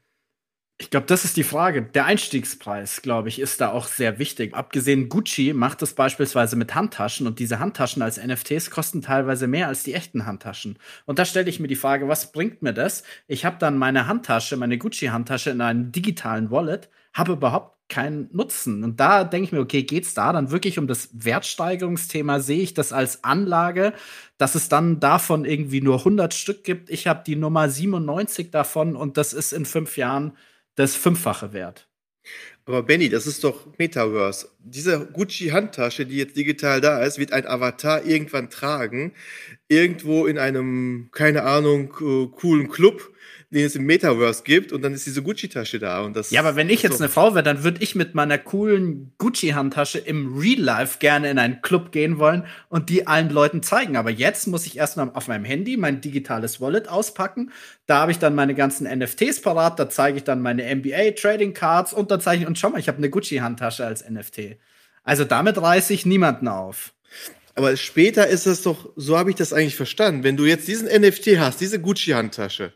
Ich 0.80 0.90
glaube, 0.90 1.06
das 1.06 1.24
ist 1.24 1.36
die 1.36 1.42
Frage. 1.42 1.82
Der 1.82 2.04
Einstiegspreis, 2.04 3.02
glaube 3.02 3.28
ich, 3.28 3.40
ist 3.40 3.60
da 3.60 3.72
auch 3.72 3.88
sehr 3.88 4.20
wichtig. 4.20 4.54
Abgesehen, 4.54 5.08
Gucci 5.08 5.52
macht 5.52 5.82
das 5.82 5.94
beispielsweise 5.94 6.54
mit 6.54 6.72
Handtaschen 6.76 7.26
und 7.26 7.40
diese 7.40 7.58
Handtaschen 7.58 8.00
als 8.00 8.24
NFTs 8.24 8.70
kosten 8.70 9.02
teilweise 9.02 9.48
mehr 9.48 9.66
als 9.66 9.82
die 9.82 9.94
echten 9.94 10.24
Handtaschen. 10.24 10.78
Und 11.04 11.18
da 11.18 11.24
stelle 11.24 11.48
ich 11.48 11.58
mir 11.58 11.66
die 11.66 11.74
Frage, 11.74 12.06
was 12.06 12.30
bringt 12.30 12.62
mir 12.62 12.74
das? 12.74 13.02
Ich 13.26 13.44
habe 13.44 13.56
dann 13.58 13.76
meine 13.76 14.06
Handtasche, 14.06 14.56
meine 14.56 14.78
Gucci-Handtasche 14.78 15.50
in 15.50 15.62
einem 15.62 15.90
digitalen 15.90 16.52
Wallet, 16.52 16.90
habe 17.12 17.32
überhaupt 17.32 17.77
keinen 17.88 18.29
Nutzen. 18.33 18.85
Und 18.85 19.01
da 19.01 19.24
denke 19.24 19.46
ich 19.46 19.53
mir, 19.53 19.61
okay, 19.61 19.83
geht's 19.83 20.14
da 20.14 20.33
dann 20.33 20.51
wirklich 20.51 20.79
um 20.79 20.87
das 20.87 21.09
Wertsteigerungsthema? 21.12 22.40
Sehe 22.40 22.62
ich 22.62 22.74
das 22.74 22.92
als 22.92 23.24
Anlage, 23.24 23.92
dass 24.37 24.55
es 24.55 24.68
dann 24.68 25.01
davon 25.01 25.44
irgendwie 25.44 25.81
nur 25.81 25.98
100 25.98 26.35
Stück 26.35 26.64
gibt? 26.64 26.90
Ich 26.90 27.07
habe 27.07 27.22
die 27.27 27.37
Nummer 27.37 27.68
97 27.68 28.51
davon 28.51 28.96
und 28.96 29.16
das 29.16 29.33
ist 29.33 29.53
in 29.53 29.64
fünf 29.64 29.96
Jahren 29.96 30.37
das 30.74 30.94
Fünffache 30.94 31.53
wert. 31.53 31.88
Aber 32.66 32.83
Benny, 32.83 33.09
das 33.09 33.27
ist 33.27 33.44
doch 33.44 33.66
Metaverse. 33.79 34.51
Diese 34.59 35.07
Gucci-Handtasche, 35.07 36.05
die 36.05 36.18
jetzt 36.18 36.37
digital 36.37 36.83
da 36.83 37.03
ist, 37.03 37.18
wird 37.18 37.33
ein 37.33 37.46
Avatar 37.46 38.05
irgendwann 38.05 38.51
tragen. 38.51 39.14
Irgendwo 39.68 40.27
in 40.27 40.37
einem, 40.37 41.09
keine 41.11 41.44
Ahnung, 41.44 41.94
äh, 42.01 42.27
coolen 42.27 42.68
Club 42.68 43.11
den 43.50 43.64
es 43.64 43.74
im 43.74 43.84
Metaverse 43.84 44.42
gibt 44.42 44.72
und 44.72 44.82
dann 44.82 44.92
ist 44.92 45.06
diese 45.06 45.22
Gucci-Tasche 45.22 45.78
da. 45.78 46.02
Und 46.02 46.14
das 46.14 46.30
ja, 46.30 46.40
aber 46.40 46.54
wenn 46.54 46.68
ich 46.68 46.82
jetzt 46.82 46.98
so. 46.98 47.04
eine 47.04 47.11
Frau 47.11 47.34
wäre, 47.34 47.42
dann 47.42 47.64
würde 47.64 47.82
ich 47.82 47.94
mit 47.94 48.14
meiner 48.14 48.37
coolen 48.37 49.12
Gucci-Handtasche 49.16 49.98
im 49.98 50.38
Real 50.38 50.61
Life 50.61 50.98
gerne 50.98 51.30
in 51.30 51.38
einen 51.38 51.62
Club 51.62 51.90
gehen 51.90 52.18
wollen 52.18 52.44
und 52.68 52.90
die 52.90 53.06
allen 53.06 53.30
Leuten 53.30 53.62
zeigen. 53.62 53.96
Aber 53.96 54.11
jetzt 54.11 54.48
muss 54.48 54.66
ich 54.66 54.76
erstmal 54.76 55.11
auf 55.14 55.28
meinem 55.28 55.46
Handy 55.46 55.78
mein 55.78 56.02
digitales 56.02 56.61
Wallet 56.61 56.88
auspacken. 56.88 57.50
Da 57.87 58.00
habe 58.00 58.12
ich 58.12 58.18
dann 58.18 58.34
meine 58.34 58.54
ganzen 58.54 58.87
NFTs 58.87 59.40
parat, 59.40 59.78
da 59.78 59.88
zeige 59.88 60.18
ich 60.18 60.24
dann 60.24 60.42
meine 60.42 60.74
NBA 60.74 61.12
Trading 61.12 61.54
Cards 61.54 61.94
und 61.94 62.11
da 62.11 62.20
zeige 62.20 62.42
ich, 62.42 62.48
und 62.48 62.58
schau 62.58 62.68
mal, 62.68 62.80
ich 62.80 62.88
habe 62.88 62.98
eine 62.98 63.08
Gucci-Handtasche 63.08 63.87
als 63.87 64.08
NFT. 64.08 64.58
Also 65.04 65.24
damit 65.24 65.56
reiße 65.56 65.94
ich 65.94 66.04
niemanden 66.04 66.48
auf. 66.48 66.92
Aber 67.54 67.76
später 67.76 68.26
ist 68.28 68.46
das 68.46 68.62
doch, 68.62 68.90
so 68.94 69.16
habe 69.18 69.30
ich 69.30 69.37
das 69.37 69.54
eigentlich 69.54 69.74
verstanden. 69.74 70.22
Wenn 70.22 70.37
du 70.37 70.44
jetzt 70.44 70.68
diesen 70.68 70.87
NFT 70.87 71.38
hast, 71.38 71.62
diese 71.62 71.80
Gucci-Handtasche, 71.80 72.72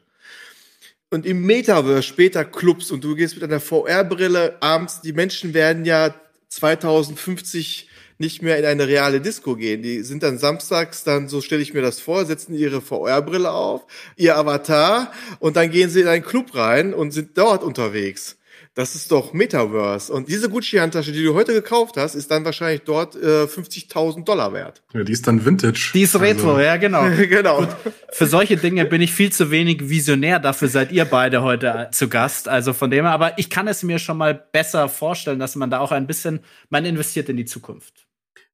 und 1.13 1.27
im 1.27 1.43
Metaverse 1.43 2.03
später 2.03 2.43
Clubs 2.43 2.91
und 2.91 3.05
du 3.05 3.15
gehst 3.15 3.35
mit 3.35 3.45
einer 3.45 3.61
VR-Brille 3.61 4.57
abends, 4.61 5.03
die 5.03 5.13
Menschen 5.13 5.53
werden 5.53 5.85
ja 5.85 6.15
2050 6.49 7.91
nicht 8.17 8.41
mehr 8.41 8.59
in 8.59 8.65
eine 8.65 8.89
reale 8.89 9.21
Disco 9.21 9.55
gehen. 9.55 9.83
Die 9.83 10.03
sind 10.03 10.23
dann 10.23 10.39
samstags, 10.39 11.05
dann 11.05 11.29
so 11.29 11.43
stelle 11.43 11.61
ich 11.61 11.75
mir 11.75 11.83
das 11.83 12.01
vor, 12.01 12.25
setzen 12.25 12.55
ihre 12.55 12.81
VR-Brille 12.81 13.51
auf, 13.51 13.83
ihr 14.17 14.39
Avatar 14.39 15.13
und 15.39 15.57
dann 15.57 15.71
gehen 15.71 15.91
sie 15.91 16.01
in 16.01 16.09
einen 16.09 16.25
Club 16.25 16.55
rein 16.55 16.95
und 16.95 17.11
sind 17.11 17.37
dort 17.37 17.63
unterwegs. 17.63 18.39
Das 18.75 18.95
ist 18.95 19.13
doch 19.13 19.35
Metaverse. 19.35 20.11
Und 20.11 20.29
diese 20.29 20.49
Gucci-Handtasche, 20.49 21.13
die 21.13 21.23
du 21.23 21.35
heute 21.35 21.53
gekauft 21.53 21.99
hast, 21.99 22.15
ist 22.15 22.31
dann 22.31 22.43
wahrscheinlich 22.47 22.83
dort 22.83 23.15
äh, 23.17 23.45
50.000 23.45 24.25
Dollar 24.25 24.55
wert. 24.55 24.83
Ja, 24.95 25.05
die 25.05 25.13
ist 25.13 25.27
dann 25.27 25.45
Vintage. 25.45 25.91
Die 25.93 26.01
ist 26.01 26.19
Retro, 26.19 26.53
also. 26.53 26.61
ja, 26.61 26.77
genau. 26.79 27.05
genau. 27.29 27.59
Gut, 27.59 27.69
für 28.11 28.27
solche 28.27 28.57
Dinge 28.57 28.87
bin 28.87 29.03
ich 29.03 29.13
viel 29.13 29.31
zu 29.31 29.51
wenig 29.51 29.91
visionär. 29.91 30.39
Dafür 30.39 30.69
seid 30.69 30.91
ihr 30.91 31.05
beide 31.05 31.43
heute 31.43 31.89
zu 31.93 32.09
Gast. 32.09 32.49
Also 32.49 32.73
von 32.73 32.91
dem 32.91 33.05
her, 33.05 33.13
aber 33.13 33.39
ich 33.39 33.51
kann 33.51 33.69
es 33.69 33.83
mir 33.83 33.99
schon 33.99 34.17
mal 34.17 34.33
besser 34.33 34.89
vorstellen, 34.89 35.39
dass 35.39 35.55
man 35.55 35.69
da 35.69 35.81
auch 35.81 35.93
ein 35.93 36.07
bisschen, 36.07 36.41
man 36.71 36.87
investiert 36.87 37.29
in 37.29 37.37
die 37.37 37.45
Zukunft. 37.45 38.07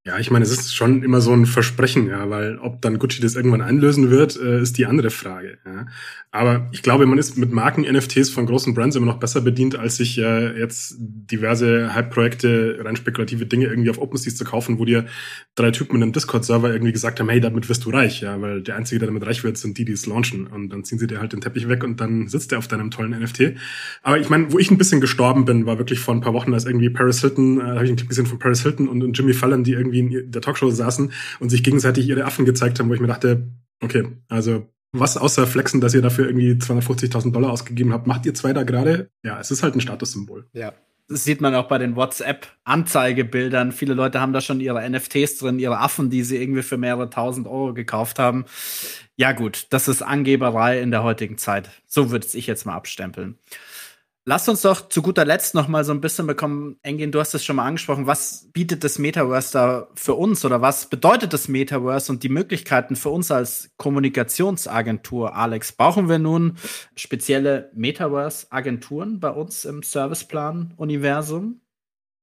Ja, 0.04 0.18
ich 0.18 0.30
meine, 0.30 0.44
es 0.44 0.50
ist 0.50 0.74
schon 0.74 1.02
immer 1.02 1.20
so 1.20 1.32
ein 1.32 1.44
Versprechen, 1.44 2.08
ja, 2.08 2.30
weil 2.30 2.58
ob 2.58 2.80
dann 2.80 2.98
Gucci 2.98 3.20
das 3.20 3.34
irgendwann 3.34 3.60
einlösen 3.60 4.10
wird, 4.10 4.40
äh, 4.40 4.62
ist 4.62 4.78
die 4.78 4.86
andere 4.86 5.10
Frage. 5.10 5.58
Ja. 5.66 5.86
Aber 6.30 6.68
ich 6.72 6.82
glaube, 6.82 7.04
man 7.06 7.18
ist 7.18 7.36
mit 7.36 7.52
Marken-NFTs 7.52 8.30
von 8.30 8.46
großen 8.46 8.74
Brands 8.74 8.96
immer 8.96 9.06
noch 9.06 9.18
besser 9.18 9.40
bedient, 9.40 9.76
als 9.76 9.96
sich 9.96 10.18
äh, 10.18 10.58
jetzt 10.58 10.96
diverse 10.98 11.94
Hype-Projekte, 11.94 12.78
rein 12.82 12.96
spekulative 12.96 13.46
Dinge 13.46 13.66
irgendwie 13.66 13.90
auf 13.90 13.98
OpenSea 13.98 14.34
zu 14.34 14.44
kaufen, 14.44 14.78
wo 14.78 14.84
dir 14.84 15.06
drei 15.54 15.70
Typen 15.70 15.96
in 15.96 16.02
einem 16.02 16.12
Discord-Server 16.12 16.70
irgendwie 16.70 16.92
gesagt 16.92 17.18
haben, 17.18 17.28
hey, 17.28 17.40
damit 17.40 17.68
wirst 17.68 17.84
du 17.84 17.90
reich, 17.90 18.20
ja, 18.20 18.40
weil 18.40 18.62
der 18.62 18.76
Einzige, 18.76 18.98
der 18.98 19.08
damit 19.08 19.26
reich 19.26 19.42
wird, 19.42 19.58
sind 19.58 19.78
die, 19.78 19.84
die 19.84 19.92
es 19.92 20.06
launchen. 20.06 20.46
Und 20.46 20.68
dann 20.70 20.84
ziehen 20.84 20.98
sie 20.98 21.06
dir 21.06 21.20
halt 21.20 21.32
den 21.32 21.40
Teppich 21.40 21.68
weg 21.68 21.82
und 21.82 22.00
dann 22.00 22.28
sitzt 22.28 22.52
er 22.52 22.58
auf 22.58 22.68
deinem 22.68 22.90
tollen 22.90 23.18
NFT. 23.18 23.54
Aber 24.02 24.18
ich 24.18 24.28
meine, 24.28 24.52
wo 24.52 24.58
ich 24.58 24.70
ein 24.70 24.78
bisschen 24.78 25.00
gestorben 25.00 25.46
bin, 25.46 25.66
war 25.66 25.78
wirklich 25.78 25.98
vor 25.98 26.14
ein 26.14 26.20
paar 26.20 26.34
Wochen, 26.34 26.52
als 26.52 26.66
irgendwie 26.66 26.90
Paris 26.90 27.22
Hilton, 27.22 27.58
äh, 27.58 27.64
habe 27.64 27.84
ich 27.84 27.90
einen 27.90 27.96
Clip 27.96 28.08
gesehen 28.08 28.26
von 28.26 28.38
Paris 28.38 28.62
Hilton 28.62 28.86
und, 28.86 29.02
und 29.02 29.16
Jimmy 29.16 29.32
Fallon, 29.32 29.64
die 29.64 29.72
irgendwie 29.72 29.87
in 29.92 30.30
der 30.30 30.42
Talkshow 30.42 30.70
saßen 30.70 31.12
und 31.40 31.50
sich 31.50 31.62
gegenseitig 31.62 32.08
ihre 32.08 32.24
Affen 32.24 32.44
gezeigt 32.44 32.78
haben, 32.78 32.88
wo 32.88 32.94
ich 32.94 33.00
mir 33.00 33.06
dachte, 33.06 33.48
okay, 33.80 34.08
also 34.28 34.66
was 34.92 35.16
außer 35.16 35.46
Flexen, 35.46 35.80
dass 35.80 35.94
ihr 35.94 36.02
dafür 36.02 36.26
irgendwie 36.26 36.52
250.000 36.52 37.32
Dollar 37.32 37.50
ausgegeben 37.50 37.92
habt, 37.92 38.06
macht 38.06 38.24
ihr 38.26 38.34
zwei 38.34 38.52
da 38.52 38.62
gerade? 38.62 39.10
Ja, 39.22 39.38
es 39.38 39.50
ist 39.50 39.62
halt 39.62 39.74
ein 39.74 39.80
Statussymbol. 39.80 40.46
Ja. 40.52 40.72
Das 41.10 41.24
sieht 41.24 41.40
man 41.40 41.54
auch 41.54 41.68
bei 41.68 41.78
den 41.78 41.96
WhatsApp-Anzeigebildern. 41.96 43.72
Viele 43.72 43.94
Leute 43.94 44.20
haben 44.20 44.34
da 44.34 44.42
schon 44.42 44.60
ihre 44.60 44.88
NFTs 44.88 45.38
drin, 45.38 45.58
ihre 45.58 45.78
Affen, 45.78 46.10
die 46.10 46.22
sie 46.22 46.36
irgendwie 46.36 46.62
für 46.62 46.76
mehrere 46.76 47.08
tausend 47.08 47.46
Euro 47.46 47.72
gekauft 47.72 48.18
haben. 48.18 48.44
Ja, 49.16 49.32
gut, 49.32 49.68
das 49.70 49.88
ist 49.88 50.02
Angeberei 50.02 50.80
in 50.80 50.90
der 50.90 51.02
heutigen 51.02 51.38
Zeit. 51.38 51.70
So 51.86 52.10
würde 52.10 52.26
ich 52.34 52.46
jetzt 52.46 52.66
mal 52.66 52.74
abstempeln. 52.74 53.38
Lass 54.28 54.46
uns 54.46 54.60
doch 54.60 54.90
zu 54.90 55.00
guter 55.00 55.24
Letzt 55.24 55.54
noch 55.54 55.68
mal 55.68 55.84
so 55.84 55.92
ein 55.92 56.02
bisschen 56.02 56.26
bekommen, 56.26 56.76
Engin, 56.82 57.12
du 57.12 57.18
hast 57.18 57.32
es 57.32 57.42
schon 57.42 57.56
mal 57.56 57.64
angesprochen, 57.64 58.06
was 58.06 58.50
bietet 58.52 58.84
das 58.84 58.98
Metaverse 58.98 59.52
da 59.54 59.88
für 59.94 60.16
uns 60.16 60.44
oder 60.44 60.60
was 60.60 60.90
bedeutet 60.90 61.32
das 61.32 61.48
Metaverse 61.48 62.12
und 62.12 62.22
die 62.22 62.28
Möglichkeiten 62.28 62.94
für 62.94 63.08
uns 63.08 63.30
als 63.30 63.70
Kommunikationsagentur, 63.78 65.34
Alex? 65.34 65.72
Brauchen 65.72 66.10
wir 66.10 66.18
nun 66.18 66.58
spezielle 66.94 67.70
Metaverse-Agenturen 67.72 69.18
bei 69.18 69.30
uns 69.30 69.64
im 69.64 69.82
Serviceplan-Universum? 69.82 71.62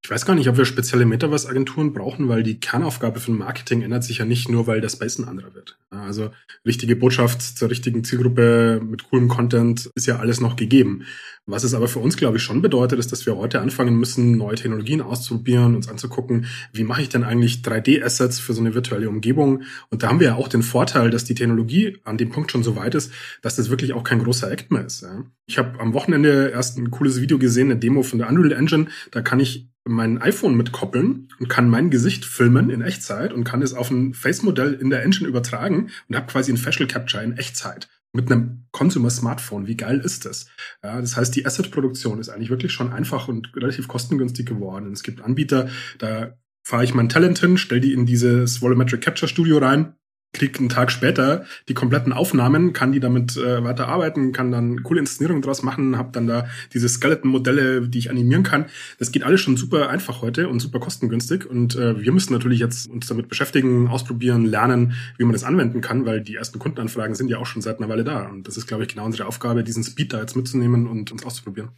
Ich 0.05 0.11
weiß 0.11 0.27
gar 0.27 0.35
nicht, 0.35 0.47
ob 0.47 0.55
wir 0.55 0.65
spezielle 0.65 1.07
Metaverse-Agenturen 1.07 1.91
brauchen, 1.91 2.29
weil 2.29 2.43
die 2.43 2.59
Kernaufgabe 2.59 3.19
von 3.19 3.35
Marketing 3.39 3.81
ändert 3.81 4.03
sich 4.03 4.19
ja 4.19 4.25
nicht 4.25 4.49
nur, 4.49 4.67
weil 4.67 4.79
der 4.79 4.89
Space 4.89 5.17
ein 5.17 5.27
anderer 5.27 5.55
wird. 5.55 5.79
Also 5.89 6.29
richtige 6.63 6.95
Botschaft 6.95 7.41
zur 7.41 7.71
richtigen 7.71 8.03
Zielgruppe 8.03 8.81
mit 8.87 9.09
coolem 9.09 9.29
Content 9.29 9.89
ist 9.95 10.05
ja 10.05 10.19
alles 10.19 10.41
noch 10.41 10.57
gegeben. 10.57 11.05
Was 11.47 11.63
es 11.63 11.73
aber 11.73 11.87
für 11.87 11.97
uns, 11.97 12.17
glaube 12.17 12.37
ich, 12.37 12.43
schon 12.43 12.61
bedeutet, 12.61 12.99
ist, 12.99 13.11
dass 13.11 13.25
wir 13.25 13.35
heute 13.35 13.61
anfangen 13.61 13.95
müssen, 13.95 14.37
neue 14.37 14.53
Technologien 14.53 15.01
auszuprobieren, 15.01 15.75
uns 15.75 15.87
anzugucken, 15.87 16.45
wie 16.71 16.83
mache 16.83 17.01
ich 17.01 17.09
denn 17.09 17.23
eigentlich 17.23 17.63
3D-Assets 17.63 18.39
für 18.39 18.53
so 18.53 18.61
eine 18.61 18.75
virtuelle 18.75 19.09
Umgebung. 19.09 19.63
Und 19.89 20.03
da 20.03 20.09
haben 20.09 20.19
wir 20.19 20.27
ja 20.27 20.35
auch 20.35 20.49
den 20.49 20.61
Vorteil, 20.61 21.09
dass 21.09 21.23
die 21.23 21.33
Technologie 21.33 21.97
an 22.03 22.19
dem 22.19 22.29
Punkt 22.29 22.51
schon 22.51 22.61
so 22.61 22.75
weit 22.75 22.93
ist, 22.93 23.11
dass 23.41 23.55
das 23.55 23.71
wirklich 23.71 23.93
auch 23.93 24.03
kein 24.03 24.19
großer 24.19 24.51
Act 24.51 24.69
mehr 24.69 24.85
ist. 24.85 25.03
Ich 25.47 25.57
habe 25.57 25.79
am 25.79 25.93
Wochenende 25.93 26.49
erst 26.49 26.77
ein 26.77 26.91
cooles 26.91 27.21
Video 27.21 27.39
gesehen, 27.39 27.71
eine 27.71 27.79
Demo 27.79 28.03
von 28.03 28.19
der 28.19 28.29
Unreal 28.29 28.51
Engine. 28.51 28.85
Da 29.09 29.23
kann 29.23 29.39
ich 29.39 29.67
mein 29.87 30.21
iPhone 30.21 30.55
mitkoppeln 30.55 31.29
und 31.39 31.47
kann 31.47 31.69
mein 31.69 31.89
Gesicht 31.89 32.25
filmen 32.25 32.69
in 32.69 32.81
Echtzeit 32.81 33.33
und 33.33 33.43
kann 33.43 33.61
es 33.61 33.73
auf 33.73 33.91
ein 33.91 34.13
Face-Modell 34.13 34.73
in 34.73 34.89
der 34.89 35.03
Engine 35.03 35.27
übertragen 35.27 35.91
und 36.09 36.15
habe 36.15 36.27
quasi 36.27 36.51
ein 36.51 36.57
Facial 36.57 36.87
Capture 36.87 37.23
in 37.23 37.37
Echtzeit 37.37 37.87
mit 38.11 38.31
einem 38.31 38.65
Consumer-Smartphone. 38.71 39.67
Wie 39.67 39.77
geil 39.77 39.99
ist 39.99 40.25
das? 40.25 40.47
Ja, 40.83 40.99
das 40.99 41.17
heißt, 41.17 41.35
die 41.35 41.45
Asset-Produktion 41.45 42.19
ist 42.19 42.29
eigentlich 42.29 42.49
wirklich 42.49 42.71
schon 42.71 42.91
einfach 42.91 43.27
und 43.27 43.55
relativ 43.55 43.87
kostengünstig 43.87 44.47
geworden. 44.47 44.91
Es 44.91 45.03
gibt 45.03 45.21
Anbieter, 45.21 45.69
da 45.99 46.37
fahre 46.63 46.83
ich 46.83 46.93
mein 46.93 47.09
Talent 47.09 47.37
hin, 47.39 47.57
stelle 47.57 47.81
die 47.81 47.93
in 47.93 48.05
dieses 48.05 48.61
Volumetric 48.61 49.01
Capture 49.01 49.29
Studio 49.29 49.59
rein 49.59 49.95
krieg 50.35 50.59
einen 50.59 50.69
Tag 50.69 50.91
später 50.91 51.45
die 51.67 51.73
kompletten 51.73 52.13
Aufnahmen, 52.13 52.73
kann 52.73 52.91
die 52.91 52.99
damit 52.99 53.35
äh, 53.37 53.63
weiter 53.63 53.87
arbeiten, 53.87 54.31
kann 54.31 54.51
dann 54.51 54.83
coole 54.83 54.99
Inszenierungen 54.99 55.41
draus 55.41 55.63
machen, 55.63 55.97
habe 55.97 56.11
dann 56.11 56.27
da 56.27 56.47
diese 56.73 56.87
Skeleton-Modelle, 56.87 57.87
die 57.87 57.97
ich 57.97 58.09
animieren 58.11 58.43
kann. 58.43 58.65
Das 58.99 59.11
geht 59.11 59.23
alles 59.23 59.41
schon 59.41 59.57
super 59.57 59.89
einfach 59.89 60.21
heute 60.21 60.47
und 60.49 60.59
super 60.59 60.79
kostengünstig. 60.79 61.45
Und 61.49 61.75
äh, 61.75 61.99
wir 61.99 62.11
müssen 62.11 62.33
natürlich 62.33 62.59
jetzt 62.59 62.87
uns 62.87 63.07
damit 63.07 63.29
beschäftigen, 63.29 63.87
ausprobieren, 63.87 64.45
lernen, 64.45 64.93
wie 65.17 65.23
man 65.23 65.33
das 65.33 65.43
anwenden 65.43 65.81
kann, 65.81 66.05
weil 66.05 66.21
die 66.21 66.35
ersten 66.35 66.59
Kundenanfragen 66.59 67.15
sind 67.15 67.29
ja 67.29 67.37
auch 67.37 67.45
schon 67.45 67.61
seit 67.61 67.79
einer 67.79 67.89
Weile 67.89 68.03
da. 68.03 68.27
Und 68.27 68.47
das 68.47 68.57
ist, 68.57 68.67
glaube 68.67 68.83
ich, 68.83 68.89
genau 68.89 69.05
unsere 69.05 69.27
Aufgabe, 69.27 69.63
diesen 69.63 69.83
Speed 69.83 70.13
da 70.13 70.19
jetzt 70.19 70.35
mitzunehmen 70.35 70.87
und 70.87 71.11
uns 71.11 71.25
auszuprobieren. 71.25 71.69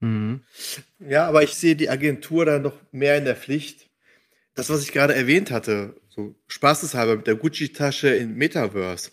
Mhm. 0.00 0.40
Ja, 0.98 1.26
aber 1.26 1.42
ich 1.42 1.54
sehe 1.54 1.76
die 1.76 1.90
Agentur 1.90 2.44
da 2.44 2.58
noch 2.58 2.74
mehr 2.92 3.18
in 3.18 3.24
der 3.24 3.36
Pflicht. 3.36 3.90
Das, 4.54 4.70
was 4.70 4.82
ich 4.82 4.92
gerade 4.92 5.14
erwähnt 5.14 5.50
hatte, 5.50 5.96
so 6.14 6.34
spaßeshalber 6.46 7.16
mit 7.16 7.26
der 7.26 7.34
Gucci-Tasche 7.34 8.08
in 8.08 8.34
Metaverse, 8.36 9.10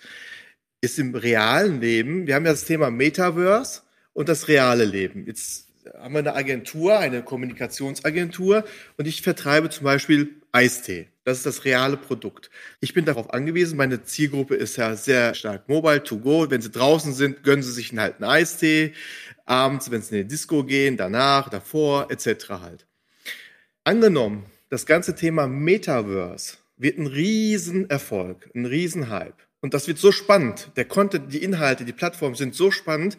ist 0.82 1.00
im 1.00 1.16
realen 1.16 1.82
Leben, 1.82 2.28
wir 2.28 2.36
haben 2.36 2.46
ja 2.46 2.52
das 2.52 2.66
Thema 2.66 2.92
Metaverse 2.92 3.82
und 4.14 4.30
das 4.30 4.48
reale 4.48 4.86
Leben. 4.86 5.26
Jetzt 5.26 5.68
haben 5.98 6.14
wir 6.14 6.20
eine 6.20 6.36
Agentur, 6.36 6.98
eine 6.98 7.24
Kommunikationsagentur 7.24 8.64
und 8.98 9.08
ich 9.08 9.22
vertreibe 9.22 9.70
zum 9.70 9.86
Beispiel 9.86 10.42
Eistee. 10.52 11.08
Das 11.24 11.38
ist 11.38 11.46
das 11.46 11.66
reale 11.66 11.98
Produkt. 11.98 12.50
Ich 12.80 12.94
bin 12.94 13.06
darauf 13.06 13.32
angewiesen, 13.34 13.78
meine 13.78 14.04
Zielgruppe 14.04 14.56
ist 14.56 14.76
ja 14.78 14.96
sehr 14.96 15.34
stark 15.36 15.70
mobile, 15.70 16.04
to 16.04 16.18
go. 16.18 16.50
Wenn 16.50 16.62
sie 16.62 16.72
draußen 16.72 17.14
sind, 17.14 17.44
gönnen 17.44 17.64
sie 17.64 17.72
sich 17.72 17.98
einen 17.98 18.24
Eistee. 18.24 18.94
Abends, 19.46 19.92
wenn 19.92 20.02
sie 20.02 20.18
in 20.18 20.28
die 20.28 20.28
Disco 20.28 20.64
gehen, 20.64 20.98
danach, 20.98 21.50
davor, 21.50 22.10
etc. 22.10 22.50
halt. 22.50 22.88
Angenommen, 23.84 24.46
das 24.70 24.86
ganze 24.86 25.16
Thema 25.16 25.48
Metaverse 25.48 26.58
wird 26.82 26.98
ein 26.98 27.08
Riesenerfolg, 27.08 28.50
ein 28.56 28.65
Riesenhype. 28.65 29.36
Und 29.62 29.74
das 29.74 29.88
wird 29.88 30.00
so 30.00 30.12
spannend. 30.12 30.72
Der 30.76 30.86
Content, 30.86 31.32
die 31.32 31.44
Inhalte, 31.44 31.86
die 31.86 31.94
Plattformen 31.94 32.36
sind 32.36 32.56
so 32.56 32.72
spannend, 32.72 33.17